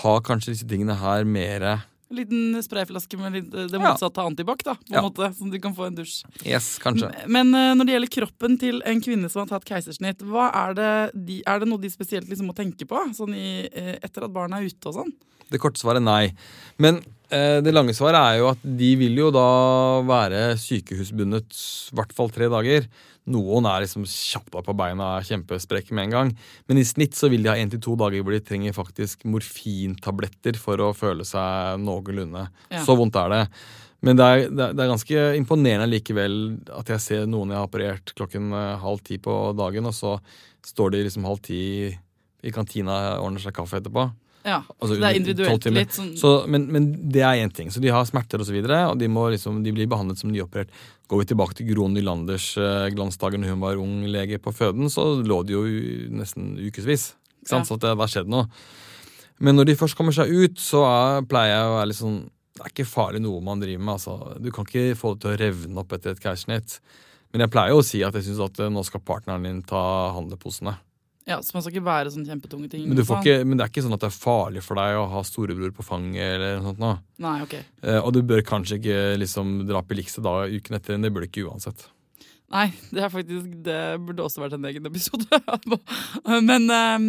ha 0.00 0.12
kanskje 0.24 0.54
disse 0.54 0.68
tingene 0.68 0.94
her 0.98 1.24
mere 1.28 1.82
En 2.12 2.18
liten 2.18 2.58
sprayflaske 2.60 3.16
med 3.16 3.32
litt, 3.32 3.54
øh, 3.56 3.70
det 3.72 3.78
motsatte 3.80 4.20
av 4.20 4.26
antibac, 4.28 4.60
da, 4.66 4.74
på 4.76 4.90
en 4.92 4.98
Ja. 4.98 5.00
måte, 5.06 5.30
som 5.38 5.48
du 5.48 5.58
kan 5.58 5.72
få 5.72 5.86
en 5.86 5.94
dusj. 5.96 6.18
Yes, 6.44 6.78
kanskje. 6.78 7.08
Men 7.26 7.54
øh, 7.56 7.72
når 7.74 7.86
det 7.88 7.94
gjelder 7.94 8.12
kroppen 8.20 8.58
til 8.60 8.82
en 8.84 9.00
kvinne 9.00 9.30
som 9.32 9.40
har 9.46 9.48
tatt 9.48 9.64
keisersnitt, 9.64 10.20
er 10.20 10.74
det, 10.76 10.90
de, 11.16 11.38
er 11.46 11.58
det 11.62 11.68
noe 11.68 11.80
de 11.80 11.88
spesielt 11.88 12.28
liksom 12.28 12.50
må 12.50 12.54
tenke 12.54 12.84
på 12.84 13.00
sånn 13.16 13.32
i, 13.34 13.64
øh, 13.72 13.96
etter 14.04 14.24
at 14.28 14.32
barna 14.34 14.60
er 14.60 14.68
ute 14.68 14.92
og 14.92 14.94
sånn? 15.00 15.12
Det 15.52 15.60
korte 15.60 15.80
svaret 15.80 16.00
er 16.02 16.04
nei. 16.04 16.34
Men 16.78 17.00
eh, 17.30 17.60
det 17.64 17.72
lange 17.72 17.96
svaret 17.96 18.20
er 18.20 18.38
jo 18.40 18.50
at 18.52 18.60
de 18.62 18.92
vil 19.00 19.16
jo 19.16 19.30
da 19.32 20.02
være 20.04 20.56
sykehusbundet 20.60 21.48
i 21.56 21.96
hvert 21.96 22.12
fall 22.12 22.28
tre 22.32 22.48
dager. 22.52 22.88
Noen 23.30 23.66
er 23.70 23.84
liksom 23.84 24.02
kjappa 24.08 24.64
på 24.66 24.74
beina 24.74 25.12
og 25.20 25.26
kjempesprekke 25.28 25.94
med 25.94 26.08
en 26.08 26.14
gang. 26.16 26.32
Men 26.66 26.80
i 26.80 26.86
snitt 26.86 27.14
så 27.14 27.28
vil 27.30 27.44
de 27.44 27.52
ha 27.52 27.54
én 27.60 27.70
til 27.70 27.78
to 27.84 27.94
dager 28.00 28.24
hvor 28.24 28.34
de 28.34 28.40
trenger 28.42 28.74
faktisk 28.74 29.22
morfintabletter 29.30 30.58
for 30.58 30.80
å 30.82 30.90
føle 30.96 31.22
seg 31.26 31.78
noenlunde. 31.84 32.48
Ja. 32.72 32.82
Så 32.82 32.96
vondt 32.98 33.18
er 33.20 33.30
det. 33.30 33.42
Men 34.02 34.18
det 34.18 34.24
er, 34.26 34.48
det 34.50 34.66
er- 34.74 34.90
ganske 34.90 35.20
imponerende 35.38 35.86
likevel 35.86 36.34
at 36.74 36.88
jeg 36.90 37.00
ser 37.04 37.26
noen 37.30 37.50
jeg 37.54 37.60
har 37.60 37.68
operert 37.68 38.14
klokken 38.18 38.50
eh, 38.52 38.80
halv 38.82 39.04
ti 39.06 39.18
på 39.22 39.36
dagen, 39.54 39.86
og 39.86 39.94
så 39.94 40.16
står 40.66 40.90
de 40.90 41.04
liksom 41.06 41.24
halv 41.28 41.38
ti 41.46 41.60
i 42.42 42.50
kantina 42.50 42.96
og 43.20 43.28
ordner 43.28 43.44
seg 43.44 43.54
kaffe 43.54 43.78
etterpå. 43.78 44.08
Ja, 44.42 44.58
Altså, 44.78 44.96
det 44.98 45.06
er 45.06 45.16
individuelt 45.18 45.66
litt 45.70 45.94
sånn 45.94 46.12
Så, 46.18 46.30
men, 46.50 46.64
men 46.74 46.88
det 47.14 47.22
er 47.22 47.44
én 47.44 47.52
ting. 47.54 47.70
Så 47.70 47.82
de 47.82 47.92
har 47.94 48.06
smerter 48.08 48.42
osv., 48.42 48.42
og, 48.42 48.48
så 48.50 48.56
videre, 48.56 48.80
og 48.90 48.98
de, 48.98 49.08
må 49.12 49.28
liksom, 49.30 49.60
de 49.62 49.74
blir 49.74 49.90
behandlet 49.90 50.18
som 50.18 50.32
nyoperert. 50.34 50.72
Går 51.10 51.22
vi 51.22 51.28
tilbake 51.30 51.58
til 51.58 51.68
Gro 51.70 51.86
Nylanders 51.92 52.52
uh, 52.58 52.88
glansdager 52.94 53.38
når 53.38 53.54
hun 53.54 53.62
var 53.62 53.82
ung 53.82 54.00
lege 54.10 54.40
på 54.42 54.54
føden, 54.56 54.90
så 54.90 55.12
lå 55.22 55.42
de 55.46 55.54
jo 55.54 55.62
nesten 56.18 56.56
ukevis. 56.58 57.12
Ikke 57.42 57.52
sant? 57.52 57.66
Ja. 57.66 57.68
Så 57.70 57.78
det 57.82 57.94
har 57.98 58.10
skjedd 58.10 58.32
noe. 58.32 58.48
Men 59.42 59.58
når 59.58 59.70
de 59.70 59.78
først 59.78 59.98
kommer 59.98 60.14
seg 60.14 60.30
ut, 60.30 60.60
så 60.62 60.84
er, 60.86 61.24
pleier 61.26 61.56
jeg 61.56 61.70
å 61.70 61.74
være 61.78 61.90
litt 61.90 61.98
sånn 61.98 62.20
Det 62.52 62.66
er 62.66 62.74
ikke 62.74 62.86
farlig 62.86 63.22
noe 63.24 63.40
man 63.42 63.62
driver 63.62 63.82
med. 63.82 63.96
Altså. 63.96 64.36
Du 64.42 64.50
kan 64.54 64.66
ikke 64.68 64.98
få 64.98 65.14
det 65.14 65.24
til 65.24 65.32
å 65.32 65.40
revne 65.40 65.82
opp 65.82 65.94
etter 65.96 66.12
et 66.12 66.22
keisersnitt. 66.22 66.78
Men 67.32 67.46
jeg 67.46 67.52
pleier 67.54 67.72
jo 67.72 67.80
å 67.80 67.86
si 67.86 68.02
at 68.04 68.16
jeg 68.18 68.26
syns 68.26 68.42
at 68.44 68.60
eh, 68.60 68.70
nå 68.70 68.82
skal 68.84 69.02
partneren 69.08 69.46
din 69.48 69.62
ta 69.66 69.80
handleposene. 70.12 70.76
Ja, 71.28 71.38
Så 71.42 71.54
man 71.54 71.62
skal 71.62 71.76
ikke 71.76 71.86
være 71.86 72.12
sånn 72.14 72.26
kjempetunge 72.26 72.68
ting. 72.70 72.84
Men, 72.88 72.98
du 72.98 73.04
får 73.04 73.20
sånn. 73.20 73.24
ikke, 73.24 73.46
men 73.46 73.58
det 73.58 73.64
er 73.64 73.72
ikke 73.72 73.84
sånn 73.86 73.94
at 73.94 74.02
det 74.02 74.10
er 74.10 74.16
farlig 74.16 74.62
for 74.66 74.80
deg 74.80 74.98
å 74.98 75.08
ha 75.12 75.24
storebror 75.26 75.72
på 75.76 75.86
fanget 75.86 76.36
eller 76.36 76.58
noe 76.58 76.72
sånt. 76.72 76.82
nå. 76.82 76.92
Nei, 77.22 77.38
ok. 77.46 77.56
Eh, 77.58 77.98
og 78.00 78.12
du 78.16 78.22
bør 78.26 78.42
kanskje 78.46 78.80
ikke 78.80 79.00
liksom 79.22 79.60
dra 79.68 79.84
på 79.86 79.98
likse 79.98 80.24
da 80.24 80.40
uken 80.50 80.78
etter. 80.78 80.98
Det 80.98 81.12
burde 81.14 81.28
du 81.28 81.30
ikke 81.30 81.46
uansett. 81.50 81.86
Nei, 82.52 82.66
det 82.92 83.00
er 83.00 83.08
faktisk 83.08 83.48
Det 83.64 83.78
burde 84.04 84.24
også 84.26 84.42
vært 84.42 84.58
en 84.58 84.66
egen 84.68 84.84
episode. 84.90 85.40
men, 86.48 86.66
ehm, 86.68 87.06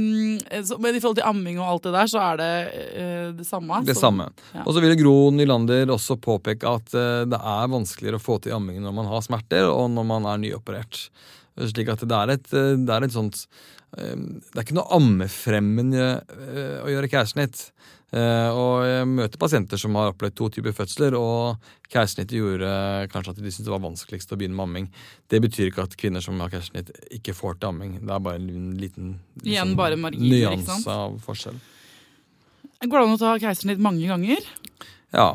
så, 0.64 0.78
men 0.80 0.96
i 0.96 1.02
forhold 1.04 1.20
til 1.20 1.28
amming 1.28 1.60
og 1.60 1.68
alt 1.68 1.90
det 1.90 1.96
der, 1.98 2.12
så 2.14 2.22
er 2.30 2.40
det 2.40 2.52
eh, 2.94 3.28
det 3.36 3.48
samme. 3.48 3.82
Det 3.84 3.98
så, 3.98 4.06
samme. 4.08 4.30
ja. 4.54 4.64
Og 4.64 4.76
så 4.76 4.84
vil 4.84 4.96
Gro 5.02 5.18
Nylander 5.36 5.92
også 5.92 6.16
påpeke 6.22 6.70
at 6.80 6.96
eh, 6.96 7.26
det 7.28 7.40
er 7.40 7.72
vanskeligere 7.74 8.22
å 8.22 8.24
få 8.24 8.40
til 8.44 8.56
amming 8.56 8.80
når 8.86 8.96
man 9.02 9.10
har 9.12 9.26
smerter, 9.26 9.68
og 9.68 9.90
når 9.92 10.08
man 10.14 10.30
er 10.32 10.44
nyoperert. 10.46 11.10
Slik 11.60 11.92
at 11.94 12.04
det 12.10 12.18
er 12.18 12.34
et, 12.34 12.54
eh, 12.58 12.76
det 12.82 12.94
er 12.94 13.06
et 13.06 13.14
sånt 13.14 13.44
eh, 13.98 14.16
Det 14.16 14.58
er 14.58 14.64
ikke 14.66 14.78
noe 14.80 14.90
ammefremmende 14.98 16.08
eh, 16.24 16.80
å 16.82 16.90
gjøre 16.94 17.12
keisersnitt. 17.12 17.68
Og 18.14 18.84
jeg 18.86 19.06
møter 19.10 19.40
pasienter 19.42 19.80
som 19.82 19.96
har 19.98 20.12
opplevd 20.12 20.36
to 20.38 20.46
typer 20.54 20.76
fødsler, 20.78 21.16
og 21.18 21.64
keisersnittet 21.90 22.36
gjorde 22.38 22.68
kanskje 23.10 23.34
at 23.34 23.40
de 23.40 23.50
syntes 23.50 23.66
det 23.66 23.74
var 23.74 23.82
vanskeligst 23.82 24.36
å 24.36 24.38
begynne 24.38 24.54
med 24.54 24.68
amming. 24.68 24.90
Det 25.34 25.40
betyr 25.42 25.72
ikke 25.72 25.88
at 25.88 25.96
kvinner 25.98 26.22
som 26.22 26.38
har 26.44 26.52
keisersnitt, 26.54 26.92
ikke 27.18 27.34
får 27.34 27.58
til 27.58 27.72
amming. 27.72 27.96
Det 28.04 28.14
er 28.14 28.22
bare 28.28 28.38
en 28.38 28.76
liten 28.78 29.16
liksom, 29.42 29.74
marginer, 29.80 30.54
nyanse 30.54 30.94
av 30.94 31.18
forskjell. 31.26 31.58
Går 32.84 32.94
det 32.94 33.04
an 33.08 33.16
å 33.16 33.20
ta 33.24 33.34
keisersnitt 33.42 33.82
mange 33.82 34.06
ganger? 34.14 34.46
Ja. 35.18 35.32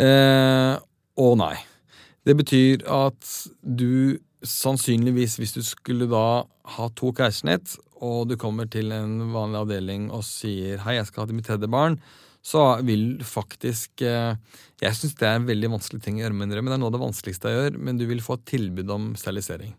Eh, 0.00 0.74
og 1.20 1.36
nei. 1.40 1.54
Det 2.24 2.36
betyr 2.38 2.84
at 2.88 3.28
du 3.60 4.16
sannsynligvis, 4.44 5.38
hvis 5.40 5.56
du 5.56 5.62
skulle 5.64 6.08
da 6.10 6.44
ha 6.76 6.88
to 6.96 7.12
keisersnitt, 7.16 7.76
og 8.04 8.28
du 8.28 8.36
kommer 8.40 8.68
til 8.70 8.92
en 8.92 9.32
vanlig 9.32 9.62
avdeling 9.62 10.10
og 10.12 10.24
sier 10.26 10.78
'hei, 10.78 10.98
jeg 10.98 11.06
skal 11.08 11.22
ha 11.22 11.26
til 11.26 11.36
mitt 11.36 11.46
tredje 11.46 11.70
barn', 11.70 11.98
så 12.44 12.82
vil 12.84 13.22
faktisk 13.24 14.02
eh, 14.02 14.36
Jeg 14.82 14.96
syns 14.98 15.14
det 15.16 15.28
er 15.28 15.38
en 15.38 15.48
veldig 15.48 15.70
vanskelig 15.70 16.02
ting 16.02 16.18
å 16.18 16.26
gjøre 16.26 16.36
men 16.36 16.50
det 16.50 16.58
er 16.60 16.76
noe 16.76 16.90
av 16.90 16.92
det 16.92 17.00
vanskeligste 17.00 17.48
jeg 17.48 17.56
gjør, 17.56 17.78
men 17.80 17.96
du 17.96 18.04
vil 18.04 18.20
få 18.20 18.36
et 18.36 18.44
tilbud 18.44 18.90
om 18.90 19.14
sterilisering. 19.16 19.72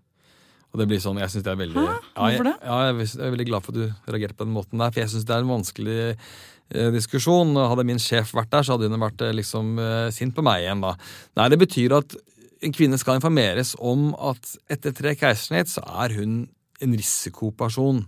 Og 0.73 0.80
det 0.82 0.88
blir 0.89 0.99
sånn, 0.99 1.19
jeg 1.21 1.30
synes 1.30 1.45
det 1.45 1.51
er 1.54 1.60
veldig... 1.62 1.84
Hæ? 1.86 1.99
Hvorfor 2.17 2.47
det? 2.49 2.56
Ja, 2.65 2.78
jeg, 2.84 2.95
ja, 2.95 3.06
jeg 3.06 3.28
er 3.28 3.36
veldig 3.36 3.47
glad 3.51 3.63
for 3.63 3.71
at 3.71 3.78
du 3.78 4.12
reagerte 4.12 4.36
på 4.36 4.47
den 4.47 4.56
måten 4.56 4.82
der, 4.82 4.91
for 4.91 5.04
jeg 5.04 5.12
syns 5.13 5.28
det 5.30 5.36
er 5.36 5.45
en 5.45 5.51
vanskelig 5.54 5.99
eh, 6.10 6.89
diskusjon. 6.95 7.54
Hadde 7.56 7.86
min 7.88 8.01
sjef 8.01 8.34
vært 8.36 8.51
der, 8.51 8.65
så 8.65 8.75
hadde 8.75 8.89
hun 8.89 9.06
vært 9.06 9.21
eh, 9.23 9.36
liksom 9.38 9.78
eh, 9.80 10.10
sint 10.15 10.36
på 10.36 10.43
meg 10.43 10.65
igjen, 10.65 10.82
da. 10.84 10.95
Nei, 11.38 11.47
det 11.54 11.62
betyr 11.62 11.95
at 12.01 12.17
en 12.65 12.73
kvinne 12.75 12.97
skal 13.01 13.19
informeres 13.19 13.75
om 13.78 14.10
at 14.17 14.56
etter 14.73 14.95
tre 14.95 15.13
keisersnitt 15.19 15.71
så 15.71 15.84
er 16.06 16.15
hun 16.17 16.43
en 16.84 16.97
risikoperson 16.97 18.04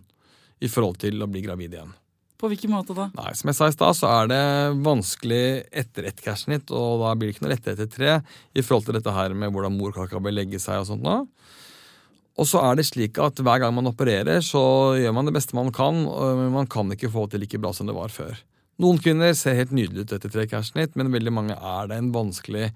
i 0.64 0.70
forhold 0.72 1.00
til 1.04 1.22
å 1.22 1.30
bli 1.30 1.44
gravid 1.46 1.78
igjen. 1.78 1.94
På 2.38 2.50
hvilken 2.52 2.70
måte 2.70 2.94
da? 2.94 3.08
Nei, 3.18 3.32
Som 3.34 3.50
jeg 3.50 3.58
sa 3.58 3.68
i 3.70 3.74
stad, 3.74 3.98
så 3.98 4.10
er 4.14 4.28
det 4.30 4.42
vanskelig 4.86 5.46
etter 5.74 6.06
ett 6.10 6.20
keisersnitt, 6.22 6.70
og 6.70 7.02
da 7.02 7.14
blir 7.18 7.32
det 7.32 7.38
ikke 7.38 7.46
noe 7.48 7.54
lettere 7.56 7.78
etter 7.78 7.90
tre, 7.90 8.18
i 8.54 8.66
forhold 8.66 8.90
til 8.90 8.98
dette 9.00 9.14
her 9.14 9.34
med 9.34 9.54
hvordan 9.54 9.78
morkaka 9.78 10.22
bør 10.22 10.36
legge 10.36 10.62
seg 10.62 10.84
og 10.84 10.90
sånt 10.92 11.06
noe. 11.06 11.26
Og 12.38 12.46
så 12.46 12.62
er 12.62 12.78
det 12.78 12.86
slik 12.86 13.18
at 13.22 13.42
hver 13.42 13.64
gang 13.64 13.74
man 13.74 13.90
opererer, 13.90 14.44
så 14.46 14.62
gjør 15.00 15.16
man 15.18 15.26
det 15.26 15.34
beste 15.40 15.58
man 15.58 15.74
kan, 15.74 16.04
men 16.38 16.54
man 16.54 16.70
kan 16.70 16.94
ikke 16.94 17.10
få 17.10 17.26
det 17.32 17.42
like 17.42 17.62
bra 17.62 17.74
som 17.74 17.90
det 17.90 17.98
var 17.98 18.14
før. 18.14 18.38
Noen 18.78 19.00
kvinner 19.02 19.34
ser 19.34 19.58
helt 19.58 19.74
nydelige 19.74 20.06
ut 20.06 20.12
etter 20.14 20.30
tre 20.30 20.46
keisersnitt, 20.46 20.94
men 21.00 21.10
veldig 21.10 21.34
mange 21.34 21.56
er 21.58 21.90
det 21.90 21.98
en 21.98 22.12
vanskelig 22.14 22.68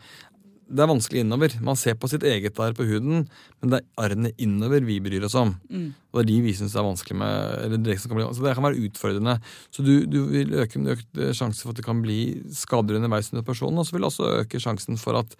det 0.71 0.83
er 0.83 0.89
vanskelig 0.89 1.21
innover. 1.25 1.53
Man 1.63 1.77
ser 1.79 1.97
på 1.99 2.07
sitt 2.11 2.23
eget 2.27 2.59
arr 2.63 2.75
på 2.77 2.85
huden, 2.87 3.25
men 3.61 3.73
det 3.73 3.79
er 3.81 4.03
arrene 4.05 4.31
innover 4.41 4.85
vi 4.87 4.99
bryr 5.03 5.25
oss 5.27 5.35
om. 5.39 5.53
Mm. 5.69 5.89
Og 6.11 6.19
det 6.19 6.23
er 6.23 6.29
de 6.29 6.37
vi 6.45 6.53
syns 6.57 6.75
er 6.79 6.87
vanskelig 6.87 7.17
med. 7.19 7.55
Eller 7.65 7.81
det, 7.83 7.97
kan 8.01 8.17
bli, 8.17 8.27
så 8.27 8.45
det 8.45 8.55
kan 8.57 8.67
være 8.67 8.85
utfordrende. 8.87 9.37
Så 9.73 9.85
du, 9.85 9.93
du 10.07 10.19
vil 10.31 10.55
øke 10.63 10.79
en 10.79 10.93
økt 10.95 11.23
sjanse 11.37 11.65
for 11.65 11.73
at 11.73 11.81
det 11.81 11.87
kan 11.87 12.03
bli 12.03 12.21
skader 12.55 12.99
underveis 12.99 13.31
under 13.33 13.43
operasjonen, 13.43 13.81
og 13.81 13.87
så 13.87 13.97
vil 13.97 14.05
det 14.05 14.11
også 14.11 14.31
øke 14.43 14.63
sjansen 14.63 15.01
for 15.01 15.19
at 15.19 15.35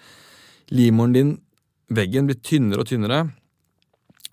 livmoren 0.72 1.15
din, 1.15 1.32
veggen, 1.91 2.28
blir 2.28 2.39
tynnere 2.44 2.84
og 2.84 2.91
tynnere 2.91 3.24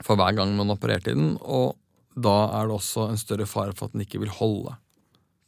for 0.06 0.18
hver 0.18 0.36
gang 0.36 0.52
man 0.58 0.70
opererer 0.74 1.10
i 1.10 1.14
den, 1.14 1.32
og 1.42 1.74
da 2.18 2.36
er 2.58 2.68
det 2.68 2.76
også 2.78 3.08
en 3.10 3.20
større 3.20 3.46
fare 3.50 3.74
for 3.76 3.88
at 3.88 3.96
den 3.96 4.04
ikke 4.04 4.20
vil 4.22 4.34
holde, 4.34 4.74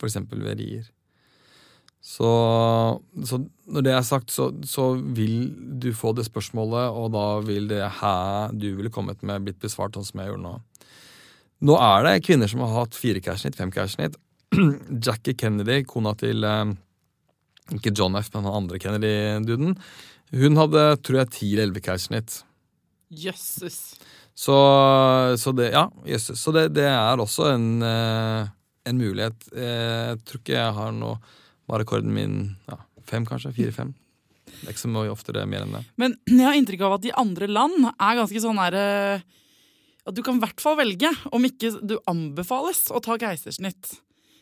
f.eks. 0.01 0.19
ved 0.31 0.59
rier. 0.59 0.89
Så, 2.01 2.29
så, 3.29 3.39
når 3.69 3.85
det 3.85 3.93
er 3.93 4.05
sagt, 4.09 4.33
så, 4.33 4.49
så, 4.65 4.95
vil 4.97 5.51
du 5.83 5.91
få 5.97 6.15
det 6.17 6.25
spørsmålet, 6.25 6.97
og 6.97 7.13
da 7.13 7.25
vil 7.45 7.69
det 7.69 7.83
hæ 8.01 8.49
du 8.57 8.71
ville 8.79 8.93
kommet 8.93 9.21
med, 9.21 9.45
blitt 9.45 9.61
besvart 9.61 9.99
sånn 9.99 10.09
som 10.09 10.23
jeg 10.23 10.33
gjorde 10.33 10.47
nå. 10.47 10.55
Nå 11.69 11.77
er 11.77 12.07
det 12.07 12.23
kvinner 12.25 12.49
som 12.49 12.63
har 12.65 12.73
hatt 12.79 12.97
fire 12.97 13.21
keisersnitt, 13.21 13.59
fem 13.61 13.73
keisersnitt. 13.75 14.17
Jackie 15.05 15.37
Kennedy, 15.37 15.83
kona 15.85 16.15
til 16.19 16.47
eh, 16.49 16.73
ikke 17.77 17.93
John 17.93 18.17
F., 18.17 18.31
men 18.33 18.49
den 18.49 18.57
andre 18.63 18.81
Kennedy-duden, 18.81 19.77
hun 20.41 20.57
hadde, 20.57 20.85
tror 21.05 21.21
jeg, 21.21 21.33
ti 21.35 21.51
eller 21.53 21.69
elleve 21.69 21.83
keisersnitt. 21.85 22.39
Jøsses. 23.13 23.77
Så, 24.33 24.57
så, 25.37 25.53
det 25.53 25.69
Ja, 25.75 25.85
jøsses. 26.09 26.41
Så 26.41 26.55
det, 26.57 26.71
det, 26.79 26.87
er 26.89 27.21
også 27.21 27.51
en, 27.53 27.69
eh, 27.85 28.49
en 28.89 29.03
mulighet. 29.05 29.51
Jeg 29.53 30.25
tror 30.25 30.41
ikke 30.41 30.57
jeg 30.57 30.79
har 30.79 30.97
noe 30.97 31.19
var 31.71 31.83
rekorden 31.85 32.15
min 32.15 32.37
ja, 32.69 32.79
fem, 33.07 33.27
kanskje? 33.29 33.55
Fire-fem. 33.57 33.95
Det 34.51 34.67
er 34.67 34.75
ikke 34.75 34.83
så 34.83 34.91
mye 34.91 35.13
oftere 35.13 35.47
mer 35.49 35.65
enn 35.65 35.77
det. 35.79 35.85
Men 36.01 36.17
jeg 36.27 36.47
har 36.47 36.59
inntrykk 36.59 36.87
av 36.89 36.99
at 36.99 37.07
de 37.07 37.15
andre 37.23 37.51
land 37.51 37.89
er 37.93 38.19
ganske 38.19 38.43
sånn 38.43 38.61
her 38.61 38.77
At 38.81 40.17
du 40.17 40.23
kan 40.27 40.41
i 40.41 40.43
hvert 40.43 40.63
fall 40.63 40.79
velge, 40.81 41.11
om 41.31 41.45
ikke 41.47 41.75
du 41.85 41.99
anbefales 42.11 42.87
å 42.91 43.03
ta 43.05 43.19
keisersnitt. 43.21 43.99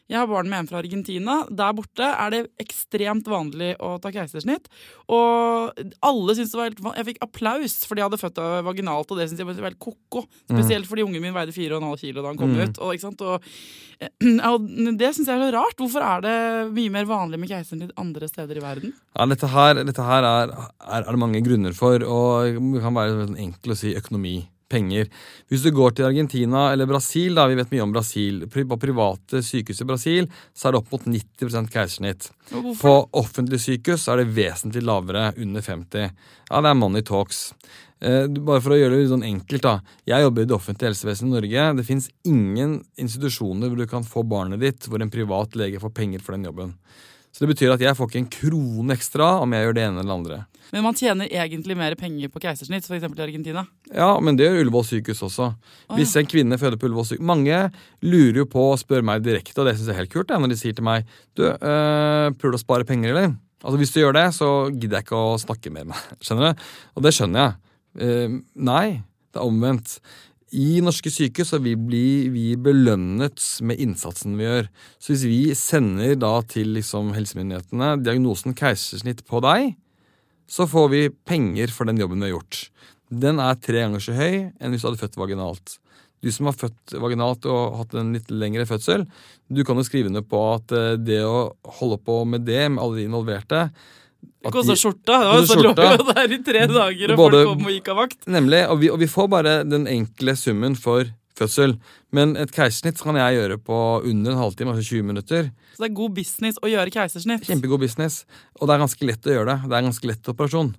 Jeg 0.08 0.22
har 0.22 0.28
barn 0.30 0.48
med 0.48 0.62
en 0.62 0.68
fra 0.70 0.80
Argentina. 0.80 1.42
Der 1.52 1.74
borte 1.76 2.06
er 2.08 2.32
det 2.32 2.40
ekstremt 2.62 3.28
vanlig 3.28 3.74
å 3.84 3.96
ta 4.00 4.12
keisersnitt. 4.12 4.70
Og 5.12 5.82
alle 6.04 6.36
syntes 6.36 6.54
det 6.54 6.58
var 6.58 6.70
helt 6.70 6.80
Jeg 6.96 7.08
fikk 7.10 7.20
applaus 7.26 7.76
fordi 7.88 8.00
jeg 8.00 8.08
hadde 8.08 8.20
født 8.22 8.40
vaginalt, 8.64 9.12
og 9.12 9.20
det 9.20 9.28
syntes 9.28 9.44
jeg 9.44 9.50
var 9.50 9.68
helt 9.68 9.82
ko-ko. 9.82 10.24
Spesielt 10.46 10.86
mm. 10.86 10.88
fordi 10.88 11.04
ungen 11.04 11.24
min 11.24 11.36
veide 11.36 11.52
4,5 11.52 12.00
kilo 12.00 12.24
da 12.24 12.32
han 12.32 12.40
kom 12.40 12.56
mm. 12.56 12.62
ut. 12.64 12.80
Og, 12.80 13.04
og, 13.34 13.48
og 14.50 14.68
det 14.96 15.12
syns 15.12 15.28
jeg 15.28 15.36
er 15.36 15.44
så 15.44 15.52
rart. 15.58 15.76
Hvorfor 15.76 16.08
er 16.08 16.24
det 16.24 16.36
mye 16.72 16.94
mer 16.96 17.08
vanlig 17.10 17.42
med 17.42 17.52
keisersnitt 17.52 17.92
andre 18.00 18.32
steder 18.32 18.60
i 18.60 18.64
verden? 18.64 18.96
Ja, 19.12 19.28
Dette 19.28 19.52
her, 19.52 19.82
dette 19.84 20.08
her 20.08 20.24
er, 20.24 20.54
er, 20.56 21.02
er, 21.02 21.10
det 21.10 21.20
mange 21.20 21.44
grunner 21.44 21.76
for, 21.76 22.00
og 22.00 22.56
det 22.72 22.80
kan 22.80 22.96
være 22.96 23.26
sånn 23.26 23.42
enkelt 23.44 23.76
å 23.76 23.82
si 23.84 23.92
økonomi 23.98 24.38
penger. 24.68 25.08
Hvis 25.48 25.64
du 25.64 25.70
går 25.74 25.96
til 25.96 26.08
Argentina 26.08 26.68
eller 26.72 26.88
Brasil, 26.90 27.34
da 27.38 27.46
vi 27.48 27.56
vet 27.58 27.72
mye 27.72 27.84
om 27.86 27.94
Brasil, 27.94 28.44
på 28.52 28.80
private 28.80 29.42
sykehus 29.44 29.82
i 29.82 29.88
Brasil 29.88 30.30
så 30.52 30.68
er 30.68 30.76
det 30.76 30.82
opp 30.82 30.94
mot 30.94 31.08
90 31.08 31.72
keisersnitt. 31.72 32.30
På 32.80 32.94
offentlige 33.18 33.64
sykehus 33.64 34.08
er 34.08 34.22
det 34.22 34.32
vesentlig 34.36 34.84
lavere, 34.86 35.32
under 35.36 35.64
50. 35.64 36.08
Ja, 36.48 36.62
det 36.64 36.72
er 36.72 36.80
money 36.80 37.04
talks. 37.06 37.52
Eh, 38.00 38.28
bare 38.30 38.62
for 38.62 38.74
å 38.74 38.78
gjøre 38.78 39.00
det 39.00 39.10
sånn 39.10 39.26
enkelt, 39.26 39.64
da. 39.64 39.74
Jeg 40.06 40.22
jobber 40.22 40.44
i 40.44 40.48
det 40.48 40.56
offentlige 40.56 40.92
helsevesenet 40.92 41.28
i 41.28 41.34
Norge. 41.34 41.68
Det 41.80 41.86
fins 41.86 42.10
ingen 42.28 42.78
institusjoner 43.00 43.70
hvor 43.70 43.80
du 43.80 43.90
kan 43.90 44.06
få 44.06 44.22
barnet 44.28 44.62
ditt 44.62 44.86
hvor 44.86 45.02
en 45.02 45.12
privat 45.12 45.58
lege 45.58 45.82
får 45.82 45.94
penger 45.96 46.22
for 46.22 46.36
den 46.36 46.46
jobben. 46.46 46.76
Så 47.38 47.44
det 47.44 47.52
betyr 47.52 47.70
at 47.70 47.82
jeg 47.84 47.94
får 47.94 48.08
ikke 48.08 48.18
en 48.18 48.32
krone 48.34 48.94
ekstra 48.96 49.26
om 49.44 49.52
jeg 49.54 49.62
gjør 49.62 49.76
det 49.76 49.82
ene 49.86 50.00
eller 50.02 50.10
det 50.10 50.16
andre. 50.16 50.38
Men 50.74 50.82
man 50.84 50.96
tjener 50.98 51.30
egentlig 51.30 51.76
mer 51.78 51.94
penger 51.96 52.32
på 52.34 52.40
keisersnitt, 52.42 52.88
f.eks. 52.88 53.04
i 53.06 53.22
Argentina? 53.22 53.62
Ja, 53.94 54.08
men 54.18 54.34
det 54.36 54.48
gjør 54.48 54.64
Ullevål 54.64 54.86
sykehus 54.88 55.22
også. 55.28 55.52
Oh, 55.86 55.94
Hvis 55.94 56.16
en 56.18 56.26
kvinne 56.26 56.58
føder 56.58 56.74
på 56.80 56.88
Ullevål 56.90 57.06
sykehus 57.12 57.28
Mange 57.30 57.60
lurer 58.02 58.42
jo 58.42 58.48
på 58.50 58.64
å 58.72 58.80
spørre 58.80 59.06
meg 59.06 59.22
direkte, 59.22 59.54
og 59.62 59.70
det 59.70 59.76
syns 59.78 59.86
jeg 59.86 59.94
er 59.94 60.00
helt 60.02 60.12
kult, 60.16 60.34
når 60.34 60.50
de 60.50 60.58
sier 60.58 60.74
til 60.74 60.88
meg 60.88 61.06
Du, 61.38 61.46
øh, 61.46 62.26
prøver 62.34 62.56
du 62.56 62.58
å 62.58 62.64
spare 62.64 62.88
penger, 62.88 63.14
eller? 63.14 63.38
Altså 63.62 63.78
Hvis 63.78 63.94
du 63.94 64.00
gjør 64.02 64.18
det, 64.18 64.26
så 64.34 64.50
gidder 64.74 64.98
jeg 64.98 65.06
ikke 65.06 65.22
å 65.30 65.38
snakke 65.40 65.72
mer 65.74 65.86
med 65.86 65.94
meg. 65.94 66.18
Skjønner 66.26 66.50
du? 66.50 66.66
Og 66.98 67.06
det 67.06 67.14
skjønner 67.14 67.46
jeg. 67.46 67.56
Uh, 67.98 68.36
nei, 68.68 68.84
det 69.32 69.40
er 69.40 69.46
omvendt. 69.48 69.96
I 70.56 70.80
norske 70.80 71.10
sykehus 71.12 71.50
så 71.52 71.58
vi 71.60 71.74
blir 71.76 72.30
vi 72.32 72.54
belønnet 72.56 73.42
med 73.68 73.80
innsatsen 73.84 74.38
vi 74.38 74.46
gjør. 74.46 74.70
Så 74.96 75.12
hvis 75.12 75.26
vi 75.28 75.40
sender 75.58 76.14
da 76.16 76.38
til 76.48 76.72
liksom 76.78 77.12
helsemyndighetene 77.16 77.98
diagnosen 78.00 78.56
keisersnitt 78.56 79.26
på 79.28 79.42
deg, 79.44 79.74
så 80.48 80.64
får 80.64 80.88
vi 80.94 81.02
penger 81.28 81.74
for 81.74 81.88
den 81.88 82.00
jobben 82.00 82.22
vi 82.24 82.30
har 82.30 82.38
gjort. 82.38 82.62
Den 83.08 83.42
er 83.44 83.60
tre 83.60 83.84
ganger 83.84 84.00
så 84.00 84.16
høy 84.16 84.48
enn 84.48 84.72
hvis 84.72 84.84
du 84.84 84.88
hadde 84.88 85.02
født 85.02 85.20
vaginalt. 85.20 85.76
Du 86.24 86.30
som 86.34 86.48
har 86.48 86.56
født 86.56 86.96
vaginalt 86.98 87.44
og 87.46 87.76
hatt 87.78 87.94
en 88.00 88.16
litt 88.16 88.32
lengre 88.32 88.64
fødsel, 88.66 89.04
du 89.52 89.62
kan 89.64 89.78
jo 89.78 89.84
skrive 89.86 90.10
under 90.10 90.24
på 90.26 90.40
at 90.56 90.72
eh, 90.74 90.96
det 90.98 91.20
å 91.28 91.52
holde 91.78 92.00
på 92.02 92.22
med 92.26 92.48
det 92.48 92.64
med 92.72 92.82
alle 92.82 92.98
de 92.98 93.06
involverte 93.06 93.68
det 94.44 94.52
kosta 94.54 94.76
skjorta. 94.78 95.18
Det 95.18 95.30
var 95.30 95.46
så 95.46 95.60
lå 95.62 95.72
der 96.12 96.34
i 96.34 96.40
tre 96.46 96.66
dager, 96.70 97.14
og 97.14 97.20
både, 97.20 97.40
folk 97.40 97.48
kom 97.50 97.70
og 97.70 97.74
gikk 97.74 97.88
av 97.92 98.02
vakt. 98.04 98.20
Nemlig, 98.30 98.60
og 98.70 98.82
vi, 98.82 98.90
og 98.94 99.00
vi, 99.02 99.08
får 99.10 99.32
bare 99.32 99.54
den 99.66 99.88
enkle 99.90 100.34
summen 100.38 100.76
for 100.78 101.08
fødsel. 101.38 101.74
Men 102.14 102.36
et 102.40 102.52
keisersnitt 102.54 103.00
kan 103.02 103.18
jeg 103.18 103.38
gjøre 103.38 103.58
på 103.62 103.80
under 104.06 104.34
en 104.34 104.40
halvtime, 104.42 104.74
altså 104.74 104.94
20 104.98 105.10
minutter. 105.10 105.50
Så 105.74 105.84
det 105.84 105.90
er 105.90 105.98
god 105.98 106.14
business 106.16 106.62
å 106.62 106.70
gjøre 106.70 106.94
keisersnitt? 106.94 107.44
Kjempegod 107.50 107.82
business. 107.82 108.22
Og 108.58 108.68
det 108.68 108.74
er 108.74 108.82
ganske 108.84 109.10
lett 109.10 109.28
å 109.28 109.36
gjøre 109.36 109.52
det. 109.52 109.58
Det 109.66 109.76
er 109.76 109.82
en 109.82 109.90
ganske 109.90 110.10
lett 110.10 110.32
operasjon. 110.32 110.72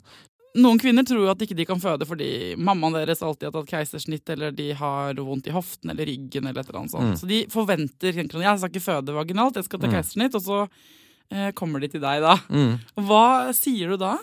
Noen 0.60 0.80
kvinner 0.82 1.06
tror 1.06 1.28
jo 1.28 1.30
at 1.30 1.42
ikke 1.46 1.58
de 1.60 1.66
kan 1.70 1.82
føde 1.82 2.08
fordi 2.10 2.30
mammaen 2.58 2.98
deres 2.98 3.22
alltid 3.22 3.50
har 3.50 3.54
tatt 3.54 3.70
keisersnitt, 3.70 4.26
eller 4.34 4.56
de 4.56 4.72
har 4.76 5.20
vondt 5.22 5.48
i 5.52 5.54
hoften 5.54 5.94
eller 5.94 6.10
ryggen, 6.10 6.48
eller 6.50 6.64
et 6.64 6.72
eller 6.72 6.82
annet 6.82 6.96
sånt. 6.96 7.12
Mm. 7.12 7.20
Så 7.22 7.30
de 7.30 7.44
forventer 7.54 8.24
Jeg 8.24 8.32
skal 8.32 8.72
ikke 8.72 8.88
føde 8.88 9.16
vaginalt, 9.16 9.60
jeg 9.60 9.68
skal 9.70 9.84
ta 9.84 9.92
mm. 9.92 9.94
keisersnitt. 9.94 10.40
Og 10.40 10.48
så 10.48 10.64
kommer 11.58 11.84
de 11.84 11.92
til 11.94 12.02
deg 12.02 12.24
da. 12.24 12.36
Mm. 12.50 12.80
Hva 13.06 13.52
sier 13.54 13.94
du 13.94 14.00
da? 14.02 14.16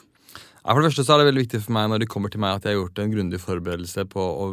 Ja, 0.67 0.73
for 0.75 0.83
det 0.83 0.89
første 0.91 1.05
så 1.07 1.15
er 1.15 1.21
det 1.23 1.29
veldig 1.29 1.43
viktig 1.45 1.61
for 1.63 1.77
meg 1.77 1.91
når 1.93 2.03
de 2.03 2.09
kommer 2.11 2.33
til 2.33 2.43
meg 2.43 2.57
at 2.57 2.65
jeg 2.67 2.75
har 2.75 2.81
gjort 2.81 2.99
en 2.99 3.13
grundig 3.13 3.39
forberedelse 3.39 4.05
på 4.11 4.23
å 4.27 4.47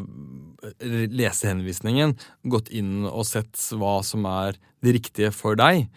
lese 1.09 1.49
henvisningen, 1.49 2.13
gått 2.45 2.69
inn 2.69 3.07
og 3.09 3.25
sett 3.25 3.57
hva 3.73 3.95
som 4.05 4.27
er 4.29 4.59
det 4.85 4.93
riktige 4.99 5.31
for 5.33 5.57
deg. 5.57 5.87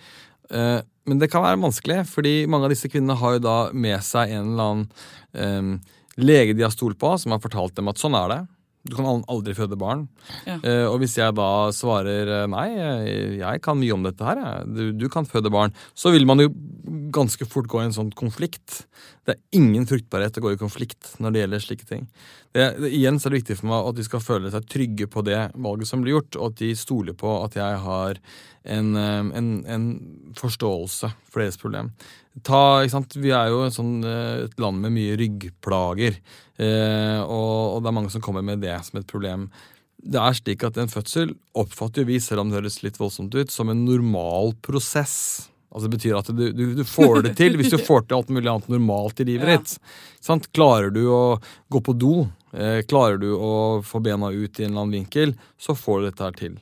Eh, 0.49 0.81
men 1.07 1.21
det 1.21 1.29
kan 1.31 1.45
være 1.45 1.61
vanskelig, 1.61 2.01
fordi 2.09 2.35
mange 2.51 2.67
av 2.67 2.73
disse 2.73 2.89
kvinnene 2.91 3.19
har 3.21 3.37
jo 3.37 3.45
da 3.45 3.59
med 3.77 4.01
seg 4.03 4.33
en 4.39 4.55
eller 4.55 4.73
annen 4.73 5.77
lege 6.17 6.57
de 6.57 6.65
har 6.65 6.73
stolt 6.73 6.97
på, 6.99 7.13
som 7.21 7.35
har 7.35 7.43
fortalt 7.45 7.77
dem 7.77 7.93
at 7.93 8.01
sånn 8.01 8.17
er 8.17 8.33
det. 8.33 8.41
Du 8.87 8.97
kan 8.97 9.25
aldri 9.31 9.55
føde 9.57 9.79
barn. 9.81 10.07
Ja. 10.47 10.59
Eh, 10.61 10.85
og 10.89 11.01
hvis 11.03 11.17
jeg 11.19 11.35
da 11.39 11.51
svarer 11.75 12.33
eh, 12.43 12.47
nei, 12.51 12.69
jeg, 13.41 13.63
kan 13.65 13.79
mye 13.81 13.97
om 13.97 14.07
dette 14.07 14.27
her. 14.27 14.43
Du, 14.67 14.91
du 14.97 15.09
kan 15.13 15.29
føde 15.29 15.53
barn, 15.53 15.75
så 15.99 16.13
vil 16.15 16.27
man 16.29 16.43
jo 16.43 16.51
ganske 17.15 17.49
fort 17.49 17.69
gå 17.71 17.83
i 17.83 17.89
en 17.89 17.97
sånn 17.97 18.13
konflikt. 18.17 18.85
Det 19.27 19.35
er 19.35 19.59
ingen 19.59 19.87
fruktbarhet 19.91 20.37
å 20.39 20.43
gå 20.45 20.53
i 20.55 20.59
konflikt 20.61 21.17
når 21.23 21.33
det 21.35 21.41
gjelder 21.41 21.63
slike 21.65 21.87
ting. 21.89 22.05
Det, 22.55 22.67
det, 22.79 22.91
igjen 22.95 23.19
så 23.19 23.27
er 23.27 23.35
det 23.35 23.41
viktig 23.41 23.57
for 23.59 23.71
meg 23.73 23.89
at 23.89 23.97
de 23.99 24.05
skal 24.07 24.23
føle 24.23 24.53
seg 24.55 24.69
trygge 24.71 25.09
på 25.11 25.25
det 25.27 25.41
valget 25.67 25.91
som 25.91 26.05
blir 26.05 26.15
gjort, 26.15 26.39
og 26.39 26.53
at 26.53 26.61
de 26.61 26.69
stoler 26.79 27.17
på 27.19 27.33
at 27.41 27.59
jeg 27.59 27.81
har 27.83 28.21
en, 28.77 28.93
eh, 29.01 29.33
en, 29.41 29.49
en 29.67 29.89
forståelse 30.39 31.11
for 31.27 31.43
deres 31.43 31.59
problem. 31.59 31.91
Ta? 32.47 32.85
Vi 33.17 33.33
er 33.35 33.51
jo 33.51 33.65
sånn, 33.75 33.97
eh, 34.07 34.45
et 34.47 34.63
land 34.63 34.79
med 34.85 34.95
mye 34.95 35.19
ryggplager, 35.19 36.21
eh, 36.63 37.19
og, 37.25 37.57
og 37.75 37.83
det 37.83 37.91
er 37.91 37.99
mange 37.99 38.15
som 38.15 38.23
kommer 38.23 38.47
med 38.47 38.63
det 38.63 38.79
som 38.87 39.01
et 39.01 39.11
problem. 39.11 39.51
Det 40.07 40.23
er 40.23 40.39
slik 40.39 40.63
at 40.63 40.79
En 40.79 40.93
fødsel 40.93 41.35
oppfatter 41.59 42.07
vi, 42.07 42.21
selv 42.23 42.45
om 42.45 42.53
det 42.53 42.61
høres 42.61 42.83
litt 42.85 43.01
voldsomt 43.01 43.35
ut, 43.35 43.51
som 43.51 43.73
en 43.73 43.83
normal 43.89 44.55
prosess. 44.63 45.49
Altså 45.77 45.91
Det 45.91 45.97
betyr 45.99 46.15
at 46.17 46.31
du, 46.33 46.45
du, 46.57 46.63
du 46.79 46.85
får 46.89 47.19
det 47.27 47.35
til 47.37 47.59
hvis 47.61 47.69
du 47.75 47.77
får 47.85 48.07
til 48.09 48.17
alt 48.17 48.31
mulig 48.33 48.49
annet 48.49 48.71
normalt 48.73 49.21
i 49.21 49.27
livet 49.29 49.51
Ja. 49.51 49.59
ditt. 49.61 49.75
Sant? 50.25 50.49
Klarer 50.57 50.89
du 50.95 51.03
å 51.13 51.21
gå 51.71 51.83
på 51.85 51.93
do, 52.01 52.15
eh, 52.57 52.81
klarer 52.89 53.21
du 53.21 53.29
å 53.37 53.53
få 53.85 54.01
bena 54.01 54.33
ut 54.33 54.57
i 54.57 54.65
en 54.65 54.71
eller 54.73 54.87
annen 54.87 54.97
vinkel, 55.03 55.35
så 55.61 55.77
får 55.77 56.01
du 56.01 56.09
dette 56.09 56.25
her 56.25 56.33
til. 56.41 56.57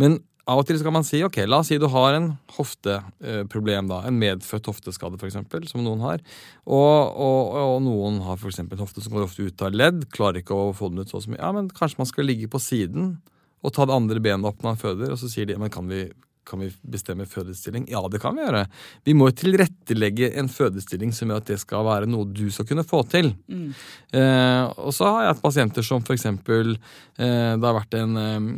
Men 0.00 0.16
av 0.48 0.60
og 0.62 0.66
til 0.68 0.78
skal 0.78 0.94
man 0.94 1.04
si 1.04 1.20
ok, 1.26 1.40
la 1.50 1.58
oss 1.60 1.68
si 1.72 1.76
du 1.82 1.88
har 1.90 2.14
en 2.16 2.30
hofteproblem, 2.56 3.88
da, 3.90 4.00
en 4.06 4.18
medfødt 4.20 4.68
hofteskade 4.70 5.18
f.eks., 5.18 5.38
som 5.70 5.82
noen 5.84 6.00
har. 6.04 6.20
Og, 6.64 7.16
og, 7.18 7.56
og 7.60 7.80
noen 7.84 8.20
har 8.26 8.38
f.eks. 8.38 8.60
en 8.62 8.82
hofte 8.82 9.02
som 9.04 9.16
går 9.16 9.26
ofte 9.26 9.46
ut 9.48 9.64
av 9.66 9.74
ledd, 9.74 10.04
klarer 10.14 10.40
ikke 10.42 10.54
å 10.56 10.72
få 10.76 10.90
den 10.92 11.02
ut 11.02 11.10
så 11.12 11.20
så 11.24 11.32
mye. 11.32 11.42
Ja, 11.42 11.50
men 11.56 11.68
kanskje 11.74 11.98
man 12.00 12.10
skal 12.10 12.28
ligge 12.30 12.48
på 12.52 12.62
siden 12.62 13.16
og 13.64 13.74
ta 13.74 13.86
det 13.88 13.96
andre 13.96 14.22
benet 14.22 14.46
opp 14.46 14.62
når 14.62 14.72
man 14.74 14.80
føder, 14.80 15.12
og 15.12 15.18
så 15.18 15.28
sier 15.32 15.48
de 15.50 15.56
men 15.58 15.72
kan 15.74 15.88
vi 15.90 16.04
kan 16.46 16.62
vi 16.62 16.70
bestemme 16.86 17.26
fødestilling? 17.28 17.88
Ja, 17.90 18.02
det 18.10 18.20
kan 18.22 18.36
vi 18.36 18.44
gjøre. 18.44 18.64
Vi 19.06 19.14
må 19.18 19.28
tilrettelegge 19.34 20.32
en 20.40 20.50
fødestilling 20.52 21.14
som 21.16 21.30
gjør 21.32 21.42
at 21.42 21.52
det 21.52 21.60
skal 21.62 21.86
være 21.88 22.10
noe 22.10 22.28
du 22.30 22.46
skal 22.54 22.68
kunne 22.68 22.86
få 22.86 23.02
til. 23.10 23.32
Eh, 23.50 24.64
og 24.78 24.92
så 24.94 25.10
har 25.10 25.24
jeg 25.24 25.34
hatt 25.34 25.44
pasienter 25.44 25.86
som 25.86 26.04
eksempel 26.14 26.76
eh, 26.76 27.52
Det 27.56 27.66
har 27.66 27.76
vært 27.76 27.96
en 27.98 28.20
eh, 28.20 28.48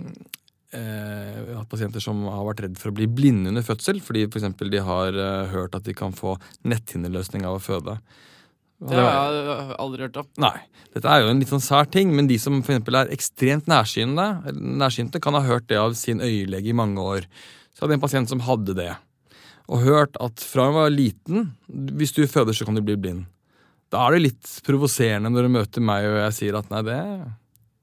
eh, 0.76 1.56
hatt 1.56 1.68
pasienter 1.70 2.02
som 2.04 2.24
har 2.28 2.46
vært 2.50 2.64
redd 2.66 2.78
for 2.80 2.92
å 2.92 2.96
bli 2.98 3.08
blinde 3.10 3.52
under 3.52 3.64
fødsel, 3.66 4.02
fordi 4.04 4.26
for 4.28 4.40
eksempel 4.40 4.72
de 4.72 4.82
har 4.84 5.16
eh, 5.16 5.52
hørt 5.54 5.76
at 5.78 5.86
de 5.88 5.96
kan 5.96 6.14
få 6.16 6.36
netthinneløsning 6.68 7.46
av 7.48 7.58
å 7.58 7.62
føde. 7.62 7.98
Og 8.78 8.92
Det 8.92 8.94
det 8.94 9.04
har 9.04 9.32
jeg 9.34 9.76
aldri 9.82 10.04
hørt 10.06 10.18
om. 10.20 10.26
Nei. 10.38 10.56
Dette 10.94 11.10
er 11.10 11.24
jo 11.24 11.30
en 11.32 11.40
litt 11.42 11.50
sånn 11.50 11.64
sær 11.64 11.88
ting, 11.90 12.12
men 12.14 12.28
de 12.30 12.38
som 12.38 12.60
for 12.62 12.74
eksempel 12.74 13.00
er 13.00 13.14
ekstremt 13.14 13.66
nærsynte, 13.70 14.26
nærsynte, 14.54 15.22
kan 15.22 15.34
ha 15.34 15.42
hørt 15.46 15.66
det 15.70 15.80
av 15.80 15.96
sin 15.98 16.22
øyelege 16.22 16.70
i 16.70 16.76
mange 16.76 17.02
år. 17.02 17.26
Så 17.78 17.84
hadde 17.84 17.94
jeg 17.94 18.00
en 18.00 18.02
pasient 18.02 18.30
som 18.30 18.40
hadde 18.42 18.74
det, 18.74 18.90
og 19.70 19.84
hørt 19.84 20.16
at 20.18 20.42
fra 20.42 20.64
hun 20.66 20.74
var 20.74 20.90
liten 20.90 21.52
Hvis 21.68 22.14
du 22.16 22.24
føder, 22.26 22.56
så 22.56 22.66
kan 22.66 22.74
du 22.74 22.82
bli 22.82 22.96
blind. 22.98 23.28
Da 23.92 24.06
er 24.06 24.16
det 24.16 24.24
litt 24.24 24.54
provoserende 24.66 25.30
når 25.30 25.46
du 25.46 25.52
møter 25.54 25.84
meg 25.84 26.08
og 26.08 26.16
jeg 26.24 26.34
sier 26.38 26.56
at 26.58 26.72
nei, 26.72 26.80
det, 26.88 26.96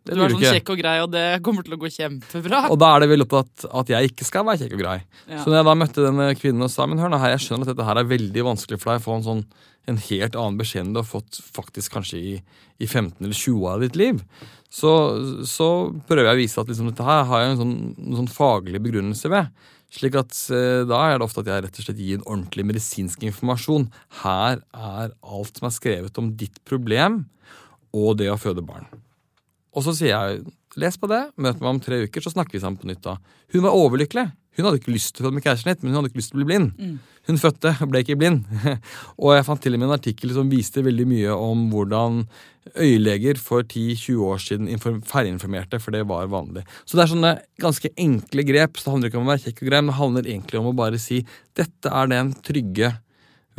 det 0.06 0.18
Du 0.18 0.20
er 0.20 0.34
sånn 0.34 0.41
ikke. 0.41 0.52
kjekk 0.58 0.72
og 0.74 0.82
grei, 0.82 0.96
og 1.06 1.14
det 1.14 1.24
kommer 1.46 1.66
til 1.66 1.78
å 1.78 1.80
gå 1.82 1.91
kjempebra. 1.96 2.66
Og 2.74 2.82
da 2.82 2.89
er 2.91 3.06
det 3.06 3.12
vel 3.14 3.24
opptatt 3.24 3.68
at 3.72 3.93
jeg 3.96 4.12
ikke 4.12 4.28
skal 4.28 4.46
være 4.50 4.66
kjekk 4.66 4.76
og 4.76 4.84
grei. 4.84 4.98
Ja. 5.30 5.39
Så 5.39 5.48
når 5.48 5.62
jeg 5.62 5.70
da 5.70 5.78
møtte 5.86 6.06
denne 6.10 6.28
kvinnen 6.41 6.68
og 6.68 6.74
sa 6.74 6.89
men 6.89 7.02
hør 7.02 7.14
nå 7.14 7.22
her, 7.24 7.38
jeg 7.38 7.46
skjønner 7.46 7.70
at 7.70 7.72
dette 7.72 7.88
her 7.88 8.02
er 8.02 8.12
veldig 8.12 8.46
vanskelig 8.52 8.82
for 8.82 8.91
deg, 8.91 9.02
å 9.02 9.08
få 9.08 9.18
en 9.22 9.26
sånn 9.30 9.46
en 9.86 10.02
helt 10.02 10.36
annen 10.36 10.58
beskjed 10.58 10.82
enn 10.82 10.93
du 10.96 11.02
har 11.02 11.08
fått 11.08 11.39
faktisk 11.54 11.93
kanskje 11.93 12.18
i, 12.18 12.36
i 12.82 12.88
15 12.88 13.22
eller 13.22 13.38
20 13.38 13.68
av 13.70 13.84
ditt 13.86 13.98
liv, 14.00 14.22
så, 14.74 14.91
så 15.46 15.68
prøver 16.10 16.32
jeg 16.32 16.38
å 16.38 16.41
vise 16.41 16.62
at 16.62 16.72
liksom, 16.72 16.89
dette 16.89 17.06
her 17.06 17.28
har 17.30 17.43
jeg 17.43 17.54
en 17.54 17.60
sånn, 17.62 17.76
en 18.02 18.18
sånn 18.24 18.32
faglig 18.34 18.82
begrunnelse 18.84 19.30
ved. 19.32 19.52
Slik 19.96 20.18
at 20.20 20.36
eh, 20.52 20.84
Da 20.88 21.00
er 21.08 21.18
det 21.18 21.28
ofte 21.28 21.43
at 21.43 21.52
jeg 21.52 21.66
rett 21.66 21.80
og 21.80 21.88
slett 21.88 22.02
gir 22.02 22.20
en 22.20 22.28
ordentlig 22.28 22.68
medisinsk 22.68 23.24
informasjon. 23.28 23.88
Her 24.24 24.60
er 24.76 25.16
alt 25.24 25.60
som 25.60 25.70
er 25.70 25.76
skrevet 25.76 26.20
om 26.22 26.34
ditt 26.39 26.60
problem 26.68 27.24
og 27.96 28.18
det 28.20 28.28
å 28.32 28.39
føde 28.39 28.66
barn. 28.66 28.89
Og 29.76 29.86
så 29.86 29.93
sier 29.96 30.12
jeg 30.12 30.43
les 30.80 30.98
på 31.00 31.08
det, 31.12 31.22
møt 31.39 31.62
meg 31.62 31.70
om 31.70 31.80
tre 31.84 32.02
uker, 32.04 32.24
så 32.24 32.34
snakker 32.34 32.58
vi 32.58 32.64
sammen 32.64 32.80
på 32.80 32.89
nytt 32.89 33.04
da. 33.06 33.16
Hun 33.54 33.64
var 33.64 33.78
overlykkelig. 33.80 34.26
Hun 34.56 34.66
hadde 34.66 34.80
ikke 34.80 34.93
lyst 34.95 35.16
til 35.16 35.24
å 35.24 35.28
føde 35.28 35.38
med 35.38 35.45
keisersnitt, 35.45 35.82
men 35.84 35.91
hun 35.91 35.99
hadde 35.99 36.12
ikke 36.12 36.22
lyst 36.22 36.32
til 36.32 36.38
å 36.38 36.41
bli 36.41 36.49
blind. 36.49 36.97
Hun 37.28 37.39
fødte 37.41 37.72
og 37.82 37.89
ble 37.91 38.01
ikke 38.06 38.18
blind. 38.20 38.43
og 39.22 39.32
jeg 39.36 39.45
fant 39.47 39.64
til 39.64 39.76
og 39.76 39.82
med 39.82 39.89
en 39.89 39.95
artikkel 39.97 40.34
som 40.36 40.51
viste 40.51 40.84
veldig 40.86 41.08
mye 41.10 41.36
om 41.36 41.66
hvordan 41.74 42.22
øyeleger 42.82 43.39
for 43.41 43.66
10-20 43.66 44.22
år 44.26 44.41
siden 44.41 44.70
inform- 44.72 45.03
feilinformerte, 45.06 45.80
for 45.82 45.93
det 45.93 46.06
var 46.10 46.30
vanlig. 46.32 46.64
Så 46.86 46.97
det 46.97 47.06
er 47.06 47.12
sånne 47.14 47.34
ganske 47.62 47.91
enkle 47.93 48.45
grep. 48.47 48.78
Så 48.78 48.88
det 48.88 48.93
handler 48.95 49.12
ikke 49.12 49.22
om 49.22 49.28
å 49.28 49.34
være 49.34 49.45
kjekk 49.47 49.64
og 49.64 49.72
grei, 49.72 49.82
men 49.82 49.91
det 49.91 49.99
handler 50.01 50.30
egentlig 50.30 50.62
om 50.62 50.70
å 50.72 50.78
bare 50.78 51.01
si 51.01 51.24
dette 51.58 51.91
er 51.91 52.14
den 52.14 52.32
trygge 52.45 52.93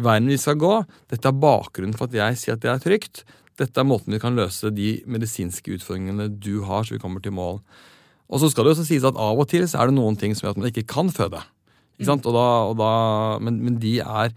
veien 0.02 0.30
vi 0.30 0.38
skal 0.40 0.58
gå. 0.60 0.72
Dette 1.12 1.30
er 1.30 1.42
bakgrunnen 1.44 1.96
for 1.96 2.08
at 2.08 2.16
jeg 2.16 2.40
sier 2.40 2.56
at 2.56 2.64
det 2.64 2.72
er 2.72 2.82
trygt. 2.82 3.24
Dette 3.56 3.80
er 3.80 3.88
måten 3.88 4.12
vi 4.12 4.20
kan 4.20 4.36
løse 4.36 4.72
de 4.74 4.98
medisinske 5.08 5.78
utfordringene 5.78 6.28
du 6.28 6.60
har, 6.68 6.84
så 6.84 6.96
vi 6.96 7.02
kommer 7.02 7.24
til 7.24 7.36
mål. 7.36 7.62
Og 8.26 8.42
så 8.42 8.50
skal 8.50 8.66
det 8.66 8.74
også 8.74 8.86
sies 8.88 9.06
at 9.06 9.18
av 9.20 9.38
og 9.38 9.48
til 9.50 9.66
så 9.70 9.80
er 9.80 9.90
det 9.90 9.98
noen 9.98 10.18
ting 10.18 10.34
som 10.34 10.46
gjør 10.46 10.56
at 10.56 10.62
man 10.62 10.70
ikke 10.72 10.88
kan 10.90 11.12
føde. 11.14 11.42
Ikke 11.96 12.10
sant? 12.10 12.26
Og 12.28 12.36
da, 12.36 12.46
og 12.70 12.78
da, 12.80 12.92
men, 13.42 13.60
men 13.64 13.82
de 13.82 13.98
er 14.04 14.36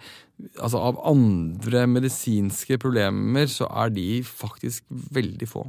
Altså 0.63 0.79
av 0.79 1.01
andre 1.03 1.81
medisinske 1.91 2.77
problemer 2.79 3.49
så 3.51 3.65
er 3.81 3.89
de 3.91 4.21
faktisk 4.23 4.85
veldig 4.87 5.47
få. 5.51 5.65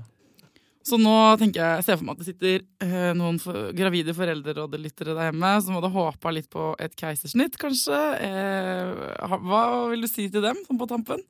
Så 0.90 0.98
nå 0.98 1.16
tenker 1.38 1.62
jeg, 1.62 1.86
ser 1.86 1.98
for 1.98 2.08
meg 2.08 2.16
at 2.16 2.22
det 2.22 2.28
sitter 2.32 2.62
eh, 2.82 3.10
noen 3.16 3.38
for, 3.42 3.70
gravide 3.76 4.14
foreldrerådelyttere 4.16 5.14
der 5.14 5.30
hjemme 5.30 5.52
som 5.62 5.76
hadde 5.78 5.92
håpa 5.94 6.32
litt 6.34 6.48
på 6.50 6.72
et 6.82 6.96
keisersnitt, 6.98 7.58
kanskje. 7.60 8.00
Eh, 8.26 9.28
hva 9.46 9.62
vil 9.92 10.02
du 10.02 10.10
si 10.10 10.26
til 10.32 10.42
dem, 10.44 10.58
sånn 10.66 10.80
på 10.80 10.88
tampen? 10.90 11.22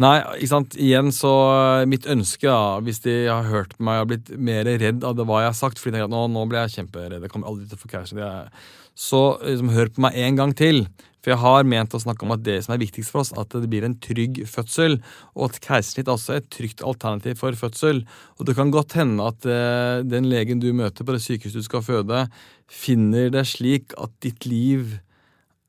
Nei, 0.00 0.16
ikke 0.36 0.50
sant. 0.50 0.76
Igjen 0.80 1.12
så 1.14 1.32
eh, 1.54 1.86
Mitt 1.88 2.08
ønske, 2.10 2.48
da, 2.48 2.80
hvis 2.84 3.02
de 3.04 3.14
har 3.30 3.48
hørt 3.48 3.76
meg 3.82 4.02
og 4.02 4.10
blitt 4.12 4.32
mer 4.36 4.68
redd 4.68 5.04
av 5.06 5.16
det 5.18 5.26
hva 5.28 5.44
jeg 5.44 5.52
har 5.52 5.56
sagt 5.56 5.80
Fordi 5.80 5.94
de 5.94 6.00
tenker 6.00 6.10
at 6.10 6.14
nå, 6.14 6.24
nå 6.34 6.44
ble 6.50 6.64
jeg 6.64 6.76
kjemperedd, 6.78 7.24
jeg 7.24 7.32
kommer 7.32 7.52
aldri 7.52 7.68
til 7.68 7.78
å 7.78 7.84
få 7.84 7.92
keisersnitt. 7.92 8.62
Så 8.94 9.22
liksom, 9.42 9.72
hør 9.74 9.90
på 9.92 10.04
meg 10.04 10.18
en 10.24 10.40
gang 10.40 10.54
til. 10.56 10.84
For 11.24 11.32
jeg 11.32 11.40
har 11.40 11.64
ment 11.64 11.94
å 11.96 12.02
snakke 12.02 12.26
om 12.26 12.34
at 12.34 12.42
det 12.44 12.58
som 12.66 12.74
er 12.74 12.82
viktigst 12.82 13.08
for 13.08 13.22
oss, 13.22 13.32
at 13.40 13.54
det 13.56 13.70
blir 13.72 13.86
en 13.86 13.96
trygg 14.04 14.42
fødsel. 14.50 14.98
Og 15.32 15.46
at 15.48 15.60
keisersnitt 15.64 16.10
også 16.12 16.34
er 16.34 16.42
et 16.42 16.50
trygt 16.52 16.84
alternativ 16.84 17.38
for 17.40 17.56
fødsel. 17.56 18.02
Og 18.36 18.44
det 18.44 18.56
kan 18.58 18.72
godt 18.74 18.98
hende 18.98 19.30
at 19.32 19.48
eh, 19.48 20.04
den 20.04 20.28
legen 20.28 20.60
du 20.60 20.68
møter 20.76 21.06
på 21.06 21.16
det 21.16 21.22
sykehuset 21.24 21.64
du 21.64 21.64
skal 21.64 21.86
føde, 21.86 22.26
finner 22.68 23.32
det 23.32 23.46
slik 23.48 23.96
at 23.96 24.12
ditt 24.24 24.44
liv 24.44 24.98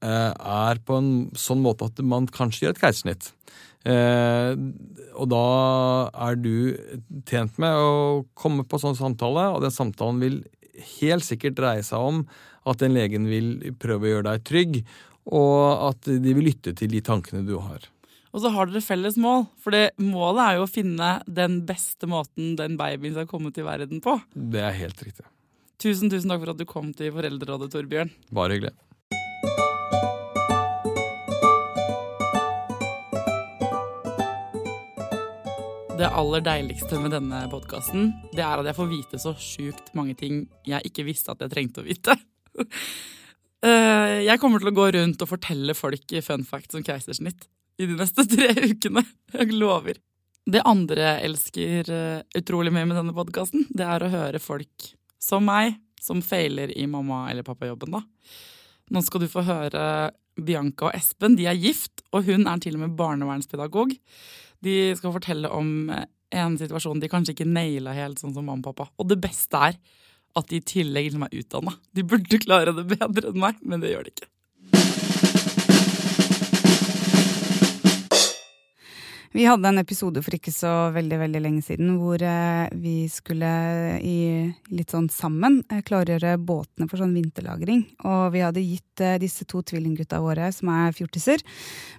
eh, 0.04 0.34
er 0.36 0.84
på 0.84 1.00
en 1.00 1.14
sånn 1.40 1.64
måte 1.64 1.88
at 1.88 2.04
man 2.04 2.28
kanskje 2.28 2.68
gjør 2.68 2.76
et 2.76 2.84
keisersnitt. 2.84 3.32
Eh, 3.88 4.60
og 5.16 5.32
da 5.32 5.46
er 6.28 6.40
du 6.42 6.76
tjent 7.30 7.56
med 7.62 7.80
å 7.80 8.26
komme 8.36 8.68
på 8.68 8.82
sånn 8.82 9.00
samtale, 9.00 9.48
og 9.56 9.64
den 9.64 9.72
samtalen 9.72 10.20
vil 10.20 10.42
helt 11.00 11.24
sikkert 11.24 11.56
dreie 11.62 11.84
seg 11.86 12.12
om 12.12 12.24
at 12.68 12.82
den 12.82 12.96
legen 12.98 13.30
vil 13.30 13.76
prøve 13.80 14.08
å 14.08 14.16
gjøre 14.16 14.32
deg 14.34 14.48
trygg, 14.50 14.80
og 15.26 15.92
at 15.92 16.08
de 16.08 16.34
vil 16.38 16.52
lytte 16.52 16.76
til 16.78 16.92
de 16.92 17.02
tankene 17.06 17.46
du 17.48 17.58
har. 17.58 17.90
Og 18.36 18.42
så 18.44 18.52
har 18.52 18.68
dere 18.68 18.84
felles 18.84 19.16
mål, 19.22 19.46
for 19.64 19.76
målet 20.04 20.42
er 20.44 20.58
jo 20.58 20.66
å 20.66 20.70
finne 20.72 21.12
den 21.24 21.62
beste 21.68 22.10
måten 22.12 22.58
den 22.60 22.76
babyen 22.80 23.16
skal 23.16 23.30
komme 23.30 23.54
til 23.56 23.64
verden 23.68 24.04
på. 24.04 24.18
Det 24.36 24.60
er 24.60 24.76
helt 24.76 25.00
riktig. 25.06 25.24
Tusen, 25.80 26.12
tusen 26.12 26.32
takk 26.32 26.44
for 26.44 26.52
at 26.52 26.60
du 26.60 26.68
kom 26.68 26.92
til 26.96 27.14
Foreldrerådet, 27.16 27.72
Torbjørn. 27.72 28.12
Bare 28.36 28.58
hyggelig. 28.58 28.76
Det 35.96 36.08
aller 36.12 36.42
deiligste 36.44 36.98
med 37.00 37.14
denne 37.16 37.46
podkasten, 37.48 38.10
det 38.36 38.44
er 38.44 38.60
at 38.60 38.68
jeg 38.68 38.76
får 38.76 38.88
vite 38.92 39.20
så 39.24 39.32
sjukt 39.40 39.94
mange 39.96 40.12
ting 40.20 40.42
jeg 40.68 40.92
ikke 40.92 41.06
visste 41.08 41.32
at 41.32 41.40
jeg 41.46 41.54
trengte 41.56 41.80
å 41.80 41.88
vite. 41.88 42.18
Eh, 43.66 44.24
Jeg 44.28 44.40
kommer 44.42 44.62
til 44.62 44.70
å 44.72 44.76
gå 44.76 44.90
rundt 44.96 45.22
og 45.24 45.30
fortelle 45.32 45.74
folk 45.78 46.12
fun 46.26 46.44
facts 46.48 46.78
om 46.78 46.84
keisersnitt 46.86 47.48
i 47.82 47.88
de 47.90 47.96
neste 47.98 48.26
tre 48.32 48.52
ukene. 48.70 49.04
Jeg 49.34 49.56
lover. 49.56 49.98
Det 50.46 50.62
andre 50.70 51.08
jeg 51.08 51.30
elsker 51.32 51.90
eh, 51.94 52.20
utrolig 52.38 52.74
mye 52.76 52.86
med 52.86 53.00
denne 53.00 53.16
podkasten, 53.18 53.66
det 53.74 53.88
er 53.90 54.06
å 54.06 54.12
høre 54.14 54.42
folk 54.44 54.92
som 55.22 55.48
meg, 55.48 55.80
som 56.02 56.22
feiler 56.22 56.70
i 56.78 56.86
mamma- 56.86 57.26
eller 57.32 57.46
pappajobben, 57.48 57.96
da. 57.98 58.04
Nå 58.94 59.02
skal 59.02 59.24
du 59.24 59.30
få 59.32 59.42
høre 59.48 60.12
Bianca 60.38 60.92
og 60.92 60.94
Espen. 61.00 61.34
De 61.40 61.48
er 61.50 61.58
gift, 61.58 62.04
og 62.14 62.28
hun 62.28 62.46
er 62.46 62.62
til 62.62 62.76
og 62.78 62.84
med 62.84 62.94
barnevernspedagog. 63.00 63.96
De 64.62 64.76
skal 65.00 65.16
fortelle 65.16 65.50
om 65.50 65.90
en 65.90 66.58
situasjon 66.60 67.02
de 67.02 67.10
kanskje 67.10 67.34
ikke 67.34 67.48
naila 67.50 67.96
helt 67.98 68.22
sånn 68.22 68.36
som 68.36 68.46
mamma 68.46 68.62
og 68.62 68.76
pappa. 68.76 68.92
Og 69.02 69.10
det 69.10 69.18
beste 69.24 69.58
er 69.72 69.80
at 70.36 70.48
de 70.52 70.60
i 70.60 70.66
tillegg 70.76 71.10
liksom 71.10 71.28
er 71.28 71.36
utdanna. 71.42 71.76
De 71.96 72.04
burde 72.04 72.42
klare 72.44 72.76
det 72.76 72.88
bedre 72.96 73.32
enn 73.32 73.42
meg, 73.42 73.60
men 73.64 73.84
det 73.84 73.94
gjør 73.96 74.08
de 74.08 74.16
ikke. 74.16 74.32
Vi 79.36 79.44
hadde 79.44 79.68
en 79.68 79.82
episode 79.82 80.22
for 80.24 80.32
ikke 80.38 80.52
så 80.56 80.70
veldig 80.96 81.18
veldig 81.20 81.40
lenge 81.44 81.64
siden 81.66 81.98
hvor 82.00 82.22
eh, 82.24 82.70
vi 82.80 83.10
skulle 83.12 83.50
i, 84.00 84.46
litt 84.72 84.94
sånn 84.96 85.10
sammen 85.12 85.58
eh, 85.68 85.82
klargjøre 85.84 86.38
båtene 86.40 86.88
for 86.88 87.04
sånn 87.04 87.12
vinterlagring. 87.18 87.82
Og 88.08 88.30
vi 88.32 88.46
hadde 88.46 88.64
gitt 88.64 89.04
eh, 89.04 89.18
disse 89.20 89.44
to 89.44 89.60
tvillinggutta 89.60 90.22
våre, 90.24 90.48
som 90.56 90.72
er 90.72 90.96
fjortiser, 90.96 91.44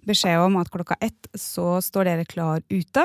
beskjed 0.09 0.47
om 0.47 0.57
at 0.63 0.73
klokka 0.73 0.97
ett 0.97 1.29
så 1.37 1.75
står 1.85 2.09
dere 2.09 2.25
klar 2.31 2.65
ute. 2.73 3.05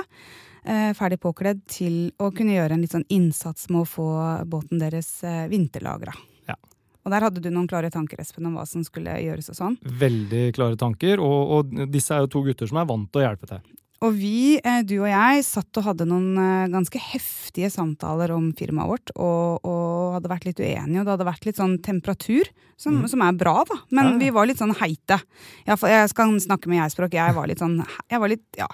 Eh, 0.61 0.91
ferdig 0.93 1.17
påkledd 1.23 1.63
til 1.71 2.11
å 2.21 2.29
kunne 2.35 2.53
gjøre 2.53 2.75
en 2.77 2.83
litt 2.83 2.93
sånn 2.93 3.07
innsats 3.09 3.65
med 3.71 3.81
å 3.81 3.89
få 3.89 4.09
båten 4.45 4.81
deres 4.81 5.09
eh, 5.25 5.47
vinterlagra. 5.49 6.13
Ja. 6.49 6.57
Og 7.01 7.13
der 7.13 7.25
hadde 7.25 7.41
du 7.41 7.49
noen 7.49 7.69
klare 7.69 7.89
tanker 7.93 8.21
Espen, 8.21 8.45
om 8.45 8.59
hva 8.59 8.67
som 8.69 8.83
skulle 8.85 9.15
gjøres 9.23 9.49
og 9.49 9.57
sånn. 9.57 9.77
Veldig 9.81 10.43
klare 10.53 10.77
tanker, 10.77 11.23
og, 11.23 11.55
og 11.55 11.87
disse 11.89 12.13
er 12.13 12.25
jo 12.25 12.33
to 12.35 12.43
gutter 12.45 12.69
som 12.69 12.77
er 12.77 12.89
vant 12.91 13.09
til 13.09 13.23
å 13.23 13.25
hjelpe 13.25 13.49
til. 13.49 13.63
Og 14.01 14.15
vi, 14.17 14.57
eh, 14.65 14.79
du 14.81 14.95
og 15.03 15.09
jeg, 15.11 15.43
satt 15.45 15.77
og 15.77 15.83
hadde 15.85 16.07
noen 16.09 16.31
eh, 16.41 16.69
ganske 16.73 16.97
heftige 16.97 17.69
samtaler 17.69 18.31
om 18.33 18.47
firmaet 18.57 18.89
vårt, 18.89 19.11
og, 19.13 19.59
og 19.67 20.15
hadde 20.15 20.31
vært 20.31 20.47
litt 20.47 20.61
uenige, 20.63 21.03
og 21.03 21.05
det 21.05 21.13
hadde 21.13 21.27
vært 21.27 21.45
litt 21.45 21.59
sånn 21.61 21.75
temperatur, 21.85 22.49
som, 22.81 22.95
Mm. 22.97 23.07
som 23.11 23.21
er 23.21 23.35
bra, 23.37 23.63
da. 23.69 23.75
Men 23.93 24.05
Ja, 24.05 24.11
ja. 24.13 24.17
vi 24.23 24.29
var 24.33 24.47
litt 24.49 24.57
sånn 24.57 24.73
heite. 24.79 25.19
Jeg, 25.67 25.77
jeg 25.77 26.09
skal 26.09 26.33
snakke 26.41 26.65
med 26.71 26.79
jeg-språk, 26.81 27.13
jeg 27.13 27.35
var 27.37 27.45
litt 27.47 27.59
sånn 27.61 27.77
Jeg 28.09 28.19
var 28.19 28.27
litt, 28.33 28.43
ja, 28.57 28.67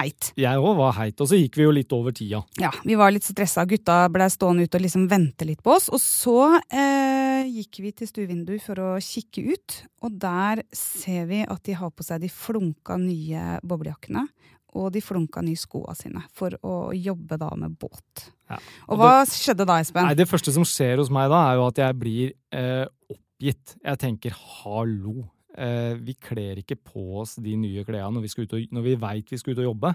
heit. 0.00 0.32
Jeg 0.36 0.58
òg 0.58 0.74
var 0.76 0.92
heit, 0.98 1.20
og 1.22 1.28
så 1.30 1.38
gikk 1.38 1.60
vi 1.60 1.62
jo 1.68 1.70
litt 1.70 1.92
over 1.94 2.10
tida. 2.10 2.42
Ja, 2.58 2.72
vi 2.82 2.96
var 2.98 3.12
litt 3.14 3.22
stressa, 3.22 3.62
gutta 3.70 4.08
ble 4.10 4.26
stående 4.34 4.66
ute 4.66 4.80
og 4.80 4.82
liksom 4.88 5.06
vente 5.08 5.46
litt 5.46 5.62
på 5.62 5.76
oss. 5.76 5.86
Og 5.94 6.02
så 6.02 6.58
eh, 6.74 7.46
gikk 7.54 7.78
vi 7.86 7.92
til 7.92 8.10
stuevinduet 8.10 8.66
for 8.66 8.82
å 8.82 8.90
kikke 8.98 9.46
ut, 9.54 9.78
og 10.02 10.18
der 10.18 10.64
ser 10.74 11.26
vi 11.30 11.44
at 11.46 11.62
de 11.62 11.78
har 11.78 11.94
på 11.94 12.02
seg 12.02 12.20
de 12.26 12.32
flunka 12.34 12.98
nye 12.98 13.60
boblejakkene. 13.62 14.26
Og 14.74 14.90
de 14.94 15.00
flunka 15.04 15.42
nye 15.44 15.58
skoa 15.60 15.92
sine 15.94 16.22
for 16.32 16.54
å 16.64 16.92
jobbe 16.96 17.36
da 17.38 17.50
med 17.60 17.74
båt. 17.78 18.30
Ja. 18.48 18.56
Og 18.88 18.94
Og 18.94 18.98
hva 19.02 19.10
skjedde 19.28 19.66
da, 19.68 19.80
Espen? 19.82 20.06
Nei, 20.08 20.14
Det 20.16 20.28
første 20.28 20.52
som 20.54 20.64
skjer 20.64 20.96
hos 21.02 21.10
meg 21.12 21.28
da, 21.28 21.42
er 21.52 21.56
jo 21.60 21.66
at 21.66 21.76
jeg 21.82 21.98
blir 22.00 22.32
eh, 22.52 22.86
oppgitt. 23.12 23.76
Jeg 23.84 23.98
tenker 23.98 24.32
hallo. 24.32 25.26
Eh, 25.58 25.94
vi 26.00 26.14
kler 26.14 26.56
ikke 26.62 26.78
på 26.80 27.20
oss 27.20 27.34
de 27.36 27.52
nye 27.60 27.84
klærne 27.84 28.14
når 28.16 28.22
vi, 28.24 28.28
skal 28.32 28.44
ut 28.48 28.52
og- 28.56 28.72
når 28.72 28.82
vi 28.86 28.94
veit 28.96 29.28
vi 29.30 29.36
skal 29.36 29.52
ut 29.52 29.58
og 29.58 29.68
jobbe. 29.74 29.94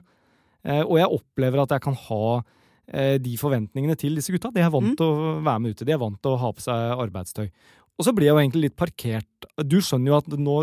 Eh, 0.64 0.84
og 0.84 0.98
jeg 0.98 1.08
opplever 1.10 1.62
at 1.64 1.70
jeg 1.70 1.82
kan 1.82 1.94
ha 1.96 2.44
eh, 2.94 3.18
de 3.18 3.34
forventningene 3.36 3.98
til 3.98 4.16
disse 4.16 4.32
gutta. 4.32 4.50
De 4.54 4.62
er 4.62 4.70
vant 4.70 4.94
Mm. 4.94 4.96
til 4.96 5.06
å 5.08 5.44
være 5.44 5.60
med 5.60 5.74
ute. 5.76 5.84
De 5.86 5.92
er 5.92 5.98
vant 5.98 6.22
til 6.22 6.32
å 6.32 6.38
ha 6.40 6.52
på 6.54 6.62
seg 6.62 6.98
arbeidstøy. 7.02 7.50
Og 7.98 8.06
så 8.06 8.14
blir 8.14 8.30
jeg 8.30 8.36
jo 8.36 8.42
egentlig 8.44 8.68
litt 8.68 8.78
parkert. 8.78 9.26
Du 9.66 9.80
skjønner 9.82 10.12
jo 10.12 10.18
at 10.20 10.28
nå 10.38 10.56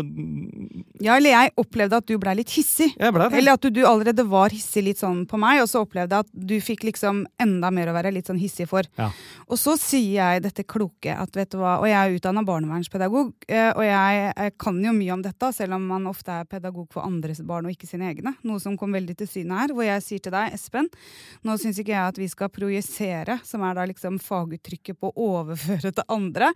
Ja, 1.03 1.17
eller 1.17 1.33
jeg 1.33 1.51
opplevde 1.59 1.99
at 1.99 2.07
du 2.07 2.15
blei 2.19 2.35
litt 2.39 2.51
hissig. 2.55 2.93
Ble 2.95 3.11
det. 3.25 3.37
Eller 3.39 3.57
at 3.57 3.63
du, 3.63 3.69
du 3.75 3.81
allerede 3.87 4.23
var 4.27 4.55
hissig 4.55 4.85
litt 4.85 5.01
sånn 5.01 5.25
på 5.27 5.39
meg, 5.39 5.61
og 5.63 5.67
så 5.71 5.81
opplevde 5.83 6.15
jeg 6.15 6.25
at 6.25 6.45
du 6.51 6.55
fikk 6.63 6.85
liksom 6.87 7.25
enda 7.41 7.71
mer 7.75 7.91
å 7.91 7.95
være 7.95 8.13
litt 8.15 8.31
sånn 8.31 8.39
hissig 8.39 8.67
for. 8.71 8.87
Ja. 8.99 9.09
Og 9.49 9.59
så 9.59 9.75
sier 9.79 10.15
jeg 10.15 10.43
dette 10.45 10.63
kloke 10.67 11.11
at 11.11 11.35
vet 11.35 11.51
du 11.51 11.59
hva, 11.59 11.77
og 11.81 11.89
jeg 11.89 11.97
er 11.99 12.15
utdanna 12.15 12.43
barnevernspedagog, 12.47 13.33
eh, 13.51 13.71
og 13.73 13.83
jeg, 13.83 14.21
jeg 14.31 14.55
kan 14.63 14.79
jo 14.87 14.95
mye 14.95 15.17
om 15.17 15.25
dette, 15.27 15.51
selv 15.59 15.75
om 15.75 15.89
man 15.91 16.07
ofte 16.11 16.39
er 16.39 16.47
pedagog 16.49 16.87
for 16.95 17.03
andres 17.07 17.43
barn 17.43 17.67
og 17.67 17.75
ikke 17.75 17.89
sine 17.89 18.07
egne. 18.13 18.35
Noe 18.47 18.63
som 18.63 18.79
kom 18.79 18.95
veldig 18.95 19.17
til 19.19 19.31
syne 19.31 19.59
her, 19.59 19.75
hvor 19.75 19.87
jeg 19.87 20.03
sier 20.07 20.23
til 20.23 20.35
deg, 20.35 20.55
Espen, 20.55 20.87
nå 21.43 21.59
syns 21.59 21.83
ikke 21.83 21.95
jeg 21.95 22.13
at 22.15 22.21
vi 22.21 22.31
skal 22.31 22.51
projisere, 22.53 23.39
som 23.43 23.63
er 23.67 23.75
da 23.75 23.87
liksom 23.91 24.21
faguttrykket 24.23 24.99
på 25.03 25.11
å 25.11 25.29
overføre 25.41 25.91
til 25.91 26.09
andre, 26.15 26.53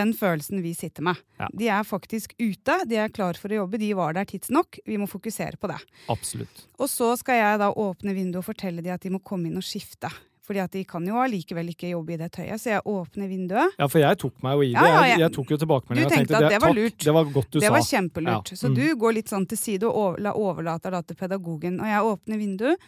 den 0.00 0.14
følelsen 0.16 0.62
vi 0.64 0.72
sitter 0.78 1.04
med. 1.10 1.20
Ja. 1.40 1.48
De 1.52 1.68
er 1.76 1.84
faktisk 1.86 2.32
ute, 2.40 2.78
de 2.88 2.96
er 3.04 3.12
klar 3.12 3.36
for 3.40 3.52
å 3.52 3.60
jobbe, 3.62 3.78
de 3.82 3.92
var 3.98 4.16
der 4.16 4.24
tidsnok, 4.30 4.80
vi 4.88 4.96
må 5.00 5.06
fokusere 5.10 5.60
på 5.60 5.68
det. 5.70 5.78
Absolutt. 6.12 6.66
Og 6.80 6.88
så 6.90 7.12
skal 7.20 7.40
jeg 7.42 7.60
da 7.62 7.70
åpne 7.72 8.16
vinduet 8.16 8.42
og 8.42 8.48
fortelle 8.50 8.82
dem 8.82 8.96
at 8.96 9.04
de 9.06 9.12
må 9.14 9.22
komme 9.22 9.48
inn 9.52 9.60
og 9.60 9.66
skifte. 9.66 10.10
Fordi 10.50 10.58
at 10.64 10.72
de 10.74 10.80
kan 10.88 11.04
jo 11.06 11.14
allikevel 11.22 11.68
ikke 11.70 11.92
jobbe 11.92 12.16
i 12.16 12.16
det 12.18 12.26
tøyet, 12.34 12.58
så 12.58 12.72
jeg 12.72 12.80
åpner 12.90 13.28
vinduet. 13.30 13.76
Ja, 13.78 13.86
for 13.86 14.00
jeg 14.02 14.18
tok 14.18 14.40
meg 14.42 14.56
jo 14.58 14.64
i 14.64 14.72
det. 14.72 14.80
Ja, 14.82 14.88
ja, 14.96 15.02
jeg, 15.12 15.20
jeg- 15.22 15.32
tok 15.36 15.52
jo 15.52 15.58
tilbakemeldinga. 15.62 16.08
Du 16.08 16.14
tenkte 16.16 16.34
at 16.40 16.42
det 16.50 16.58
var 16.64 16.72
takk, 16.72 16.78
lurt. 16.80 16.96
Det 17.04 17.14
var 17.14 17.28
godt 17.36 17.50
du 17.54 17.58
det 17.60 17.68
sa. 17.68 17.74
var 17.76 17.84
kjempelurt. 17.86 18.50
Ja. 18.50 18.58
Så 18.58 18.66
Mm. 18.72 18.74
du 18.80 18.96
går 19.04 19.14
litt 19.14 19.30
sånn 19.30 19.46
til 19.46 19.58
side 19.60 19.84
og 19.86 20.18
overlater 20.34 20.90
da 20.90 21.02
til 21.06 21.14
pedagogen. 21.20 21.78
Og 21.78 21.86
jeg 21.86 22.02
åpner 22.02 22.38
vinduet, 22.42 22.78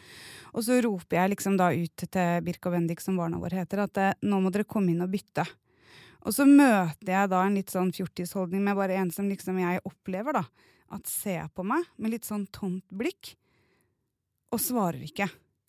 og 0.54 0.64
så 0.66 0.80
roper 0.82 1.16
jeg 1.20 1.30
liksom 1.36 1.56
da 1.56 1.68
ut 1.70 1.96
til 2.10 2.40
Birk 2.42 2.66
og 2.66 2.72
Bendik, 2.72 3.00
som 3.00 3.16
barna 3.16 3.38
våre 3.38 3.62
heter, 3.62 3.78
at 3.86 3.96
eh, 3.96 4.12
nå 4.24 4.42
må 4.42 4.50
dere 4.50 4.64
komme 4.66 4.90
inn 4.90 5.00
og 5.06 5.12
bytte. 5.14 5.46
Og 6.22 6.34
så 6.36 6.46
møter 6.46 7.12
jeg 7.14 7.30
da 7.32 7.40
en 7.42 7.56
litt 7.58 7.72
sånn 7.72 7.90
fjortisholdning 7.94 8.62
med 8.62 8.78
bare 8.78 8.98
en 9.00 9.10
som 9.14 9.28
liksom 9.30 9.58
jeg 9.62 9.82
opplever, 9.88 10.38
da. 10.38 10.44
At 10.92 11.08
ser 11.10 11.48
på 11.56 11.64
meg 11.66 11.86
med 11.96 12.14
litt 12.14 12.28
sånn 12.28 12.44
tomt 12.54 12.84
blikk, 12.94 13.34
og 14.52 14.60
svarer 14.60 15.00
ikke. 15.06 15.26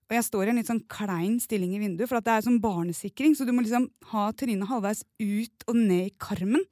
Og 0.09 0.17
jeg 0.17 0.25
står 0.27 0.45
i 0.45 0.51
en 0.51 0.59
litt 0.59 0.69
sånn 0.69 0.83
klein 0.91 1.39
stilling 1.41 1.77
i 1.77 1.81
vinduet, 1.81 2.09
for 2.11 2.21
det 2.21 2.35
er 2.35 2.45
sånn 2.45 2.59
barnesikring, 2.61 3.33
så 3.33 3.47
du 3.47 3.53
må 3.55 3.63
liksom 3.63 3.87
ha 4.11 4.27
trynet 4.37 4.69
halvveis 4.69 5.05
ut 5.23 5.65
og 5.71 5.79
ned 5.79 6.09
i 6.11 6.15
karmen 6.21 6.65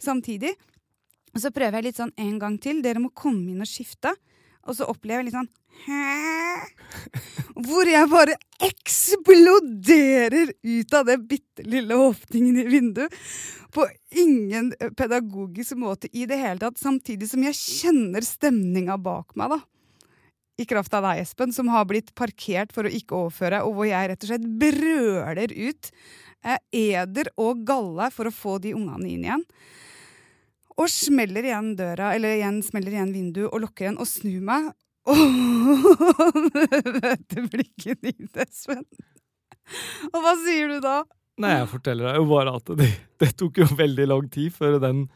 samtidig. 0.00 0.54
Og 1.30 1.44
så 1.44 1.52
prøver 1.54 1.78
jeg 1.78 1.90
litt 1.90 2.00
sånn 2.00 2.14
en 2.18 2.38
gang 2.42 2.56
til. 2.58 2.80
Dere 2.82 3.02
må 3.02 3.12
komme 3.14 3.52
inn 3.52 3.62
og 3.62 3.70
skifte. 3.70 4.10
Og 4.68 4.76
så 4.76 4.88
opplever 4.90 5.22
jeg 5.22 5.30
litt 5.30 5.38
sånn 5.38 5.50
Hæ? 5.80 6.66
Hvor 7.60 7.88
jeg 7.88 8.08
bare 8.10 8.34
eksploderer 8.66 10.52
ut 10.52 10.94
av 10.96 11.06
det 11.08 11.16
bitte 11.30 11.64
lille 11.64 11.96
åpningen 11.96 12.58
i 12.60 12.66
vinduet. 12.68 13.14
På 13.72 13.86
ingen 14.18 14.72
pedagogisk 14.98 15.78
måte 15.80 16.10
i 16.12 16.26
det 16.28 16.40
hele 16.40 16.60
tatt. 16.60 16.80
Samtidig 16.80 17.30
som 17.30 17.44
jeg 17.46 17.56
kjenner 17.56 18.26
stemninga 18.26 18.98
bak 19.00 19.36
meg, 19.38 19.54
da. 19.54 19.60
I 20.60 20.66
kraft 20.68 20.92
av 20.96 21.06
deg, 21.06 21.22
Espen, 21.22 21.54
som 21.56 21.70
har 21.72 21.86
blitt 21.88 22.12
parkert 22.18 22.74
for 22.76 22.84
å 22.84 22.92
ikke 22.92 23.16
overføre, 23.16 23.62
og 23.64 23.78
hvor 23.78 23.88
jeg 23.88 24.10
rett 24.10 24.26
og 24.26 24.32
slett 24.32 24.48
brøler 24.60 25.54
ut 25.54 25.92
eh, 26.44 26.58
eder 26.76 27.30
og 27.40 27.62
galle 27.68 28.10
for 28.12 28.28
å 28.28 28.34
få 28.34 28.58
de 28.60 28.74
ungene 28.76 29.08
inn 29.08 29.24
igjen. 29.24 29.46
Og 30.80 30.88
smeller 30.88 31.44
igjen 31.44 31.74
døra, 31.76 32.14
eller 32.16 32.38
igjen 32.38 32.60
smeller 32.64 32.96
igjen 32.96 33.12
vinduet 33.12 33.50
og 33.50 33.64
lukker 33.66 33.86
igjen, 33.86 34.00
og 34.00 34.08
snur 34.08 34.40
meg. 34.44 34.70
Og 35.10 36.36
møter 36.36 37.46
blikket 37.50 38.02
ditt, 38.04 38.36
Espen. 38.36 38.84
Og 40.10 40.18
hva 40.20 40.34
sier 40.44 40.68
du 40.70 40.76
da? 40.84 41.00
Nei, 41.40 41.54
jeg 41.56 41.70
forteller 41.70 42.10
deg 42.10 42.18
jo 42.20 42.26
bare 42.28 42.52
at 42.58 42.72
det, 42.78 42.88
det 43.22 43.30
tok 43.40 43.62
jo 43.62 43.68
veldig 43.78 44.06
lang 44.10 44.28
tid 44.32 44.52
før 44.54 44.76
den, 44.82 45.06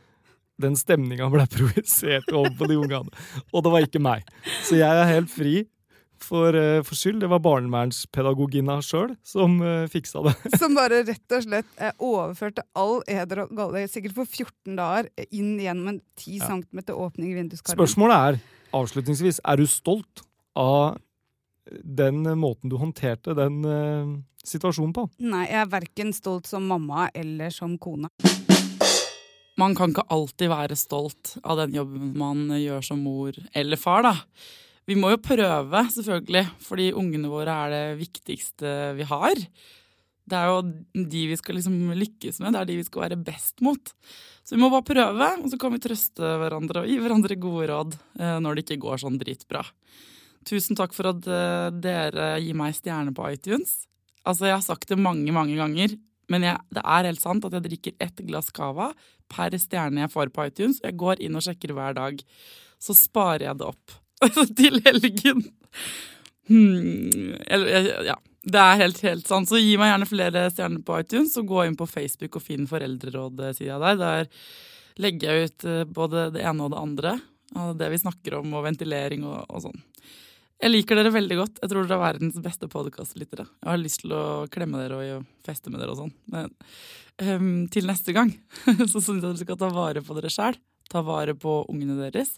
den 0.63 0.79
stemninga 0.79 1.29
ble 1.33 1.45
projisert 1.53 2.33
over 2.33 2.53
på 2.57 2.71
de 2.71 2.79
ungene. 2.81 3.25
Og 3.53 3.65
det 3.65 3.75
var 3.75 3.87
ikke 3.87 4.03
meg. 4.03 4.25
Så 4.65 4.81
jeg 4.81 4.89
er 4.89 5.13
helt 5.13 5.33
fri 5.33 5.55
for, 6.25 6.57
eh, 6.57 6.81
for 6.87 6.97
skyld. 6.99 7.21
Det 7.23 7.29
var 7.31 7.43
barnevernspedagoginna 7.45 8.79
sjøl 8.85 9.15
som 9.27 9.59
eh, 9.63 9.85
fiksa 9.93 10.25
det. 10.27 10.35
Som 10.61 10.77
bare 10.79 11.03
rett 11.07 11.37
og 11.37 11.45
slett 11.47 11.71
eh, 11.79 11.93
overførte 12.03 12.65
all 12.81 12.99
eder 13.11 13.45
og 13.45 13.55
galle, 13.59 13.85
sikkert 13.93 14.17
for 14.17 14.29
14 14.29 14.77
dager, 14.81 15.11
inn 15.31 15.55
gjennom 15.63 15.95
en 15.95 16.01
10 16.19 16.39
Ja. 16.41 16.51
cm 16.51 16.85
åpning 16.97 17.33
i 17.33 17.39
vinduskarmen. 17.39 17.79
Spørsmålet 17.79 18.17
er, 18.29 18.41
avslutningsvis, 18.75 19.43
er 19.45 19.61
du 19.61 19.67
stolt 19.71 20.25
av 20.59 20.97
den 21.65 22.23
måten 22.39 22.69
du 22.69 22.77
håndterte 22.77 23.33
den 23.39 23.63
uh, 23.65 24.11
situasjonen 24.45 24.93
på? 24.97 25.07
Nei, 25.25 25.47
jeg 25.49 25.63
er 25.63 25.71
verken 25.73 26.13
stolt 26.13 26.51
som 26.51 26.67
mamma 26.69 27.07
eller 27.17 27.55
som 27.55 27.79
kone. 27.81 28.11
Man 29.57 29.77
kan 29.79 29.93
ikke 29.95 30.05
alltid 30.11 30.51
være 30.51 30.77
stolt 30.77 31.37
av 31.47 31.61
den 31.63 31.77
jobben 31.77 32.11
man 32.19 32.49
gjør 32.59 32.83
som 32.85 33.01
mor 33.07 33.37
eller 33.55 33.79
far, 33.81 34.03
da. 34.03 34.15
Vi 34.85 34.97
må 35.01 35.15
jo 35.15 35.23
prøve, 35.25 35.81
selvfølgelig, 35.95 36.45
fordi 36.61 36.91
ungene 36.93 37.31
våre 37.33 37.55
er 37.65 37.73
det 37.73 37.85
viktigste 38.03 38.93
vi 38.99 39.07
har. 39.09 39.41
Det 40.25 40.37
er 40.37 40.51
jo 40.51 41.05
de 41.13 41.23
vi 41.31 41.37
skal 41.41 41.59
liksom 41.59 41.77
lykkes 41.97 42.41
med, 42.41 42.53
det 42.53 42.61
er 42.61 42.69
de 42.69 42.79
vi 42.81 42.87
skal 42.87 43.07
være 43.07 43.21
best 43.25 43.65
mot. 43.65 43.93
Så 44.45 44.57
vi 44.57 44.61
må 44.61 44.69
bare 44.73 44.85
prøve, 44.85 45.29
og 45.41 45.49
så 45.49 45.59
kan 45.61 45.73
vi 45.73 45.81
trøste 45.85 46.35
hverandre 46.41 46.85
og 46.85 46.91
gi 46.91 46.99
hverandre 47.01 47.41
gode 47.41 47.69
råd 47.73 47.97
eh, 48.21 48.37
når 48.45 48.57
det 48.57 48.67
ikke 48.67 48.83
går 48.85 49.01
sånn 49.01 49.17
dritbra. 49.21 49.65
Tusen 50.45 50.77
takk 50.77 50.93
for 50.97 51.15
at 51.15 51.29
eh, 51.33 51.69
dere 51.81 52.35
gir 52.45 52.57
meg 52.61 52.77
stjerne 52.77 53.13
på 53.17 53.29
iTunes. 53.33 53.87
Altså, 54.25 54.51
jeg 54.51 54.59
har 54.59 54.65
sagt 54.65 54.89
det 54.93 55.01
mange, 55.01 55.33
mange 55.33 55.57
ganger, 55.57 55.97
men 56.33 56.45
jeg, 56.45 56.61
det 56.77 56.85
er 56.85 57.09
helt 57.09 57.25
sant 57.25 57.45
at 57.45 57.57
jeg 57.57 57.69
drikker 57.71 57.97
ett 58.05 58.21
glass 58.29 58.53
cava 58.53 58.93
per 59.33 59.57
stjerne 59.61 60.05
jeg 60.05 60.13
får 60.13 60.33
på 60.33 60.49
iTunes. 60.49 60.81
Jeg 60.85 61.01
går 61.01 61.25
inn 61.25 61.37
og 61.41 61.45
sjekker 61.45 61.73
hver 61.77 61.97
dag. 61.97 62.21
Så 62.81 62.97
sparer 62.97 63.49
jeg 63.49 63.61
det 63.61 63.69
opp 63.73 63.97
til 64.61 64.81
helgen. 64.85 65.43
Hmm, 66.49 67.35
eller, 67.47 67.91
ja. 68.11 68.19
Det 68.45 68.61
er 68.61 68.81
helt, 68.83 68.99
helt 69.01 69.29
sant. 69.29 69.49
Så 69.49 69.57
gi 69.57 69.79
meg 69.81 69.89
gjerne 69.89 70.09
flere 70.09 70.49
stjerner 70.53 70.83
på 70.85 70.99
iTunes, 71.01 71.37
og 71.41 71.49
gå 71.49 71.63
inn 71.65 71.79
på 71.81 71.89
Facebook 71.89 72.37
og 72.37 72.45
finn 72.45 72.67
Foreldreråd-sida 72.69 73.79
der. 73.81 74.01
Der 74.03 75.01
legger 75.01 75.33
jeg 75.33 75.49
ut 75.49 75.65
eh, 75.71 75.87
både 75.89 76.29
det 76.35 76.45
ene 76.45 76.67
og 76.67 76.75
det 76.75 76.83
andre 76.83 77.15
av 77.57 77.73
det 77.79 77.89
vi 77.93 78.03
snakker 78.03 78.37
om, 78.43 78.53
og 78.59 78.67
ventilering 78.67 79.25
og, 79.25 79.47
og 79.49 79.65
sånn. 79.65 79.81
Jeg 80.65 80.71
liker 80.71 80.99
dere 80.99 81.13
veldig 81.15 81.39
godt. 81.41 81.59
Jeg 81.63 81.71
tror 81.73 81.89
dere 81.89 81.97
er 81.97 82.05
verdens 82.05 82.37
beste 82.45 82.69
podkastlyttere. 82.73 83.47
Jeg 83.63 83.69
har 83.69 83.81
lyst 83.81 84.05
til 84.05 84.15
å 84.17 84.25
klemme 84.53 84.81
dere 84.81 85.01
og 85.01 85.27
feste 85.45 85.73
med 85.73 85.83
dere 85.83 85.93
og 85.93 85.99
sånn. 86.05 86.13
Men 86.33 86.53
um, 87.21 87.67
til 87.73 87.89
neste 87.91 88.15
gang 88.17 88.31
så 88.91 89.01
syns 89.01 89.19
jeg 89.19 89.25
dere 89.25 89.41
skal 89.43 89.61
ta 89.61 89.73
vare 89.75 90.05
på 90.05 90.17
dere 90.17 90.33
sjæl 90.33 90.57
ta 90.91 91.03
vare 91.07 91.35
på 91.35 91.65
ungene 91.69 91.97
deres 92.01 92.37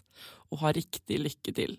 og 0.51 0.63
ha 0.63 0.71
riktig 0.75 1.19
lykke 1.21 1.53
til. 1.53 1.77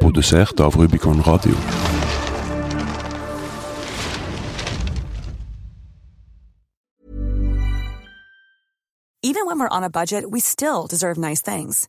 Produsert 0.00 0.60
av 0.60 0.74
Rubicon 0.74 1.22
Radio. 1.22 1.54
Even 9.22 9.46
when 9.46 9.60
we're 9.60 9.68
on 9.68 9.84
a 9.84 9.90
budget, 9.90 10.30
we 10.30 10.40
still 10.40 10.86
deserve 10.86 11.16
nice 11.16 11.40
things. 11.40 11.88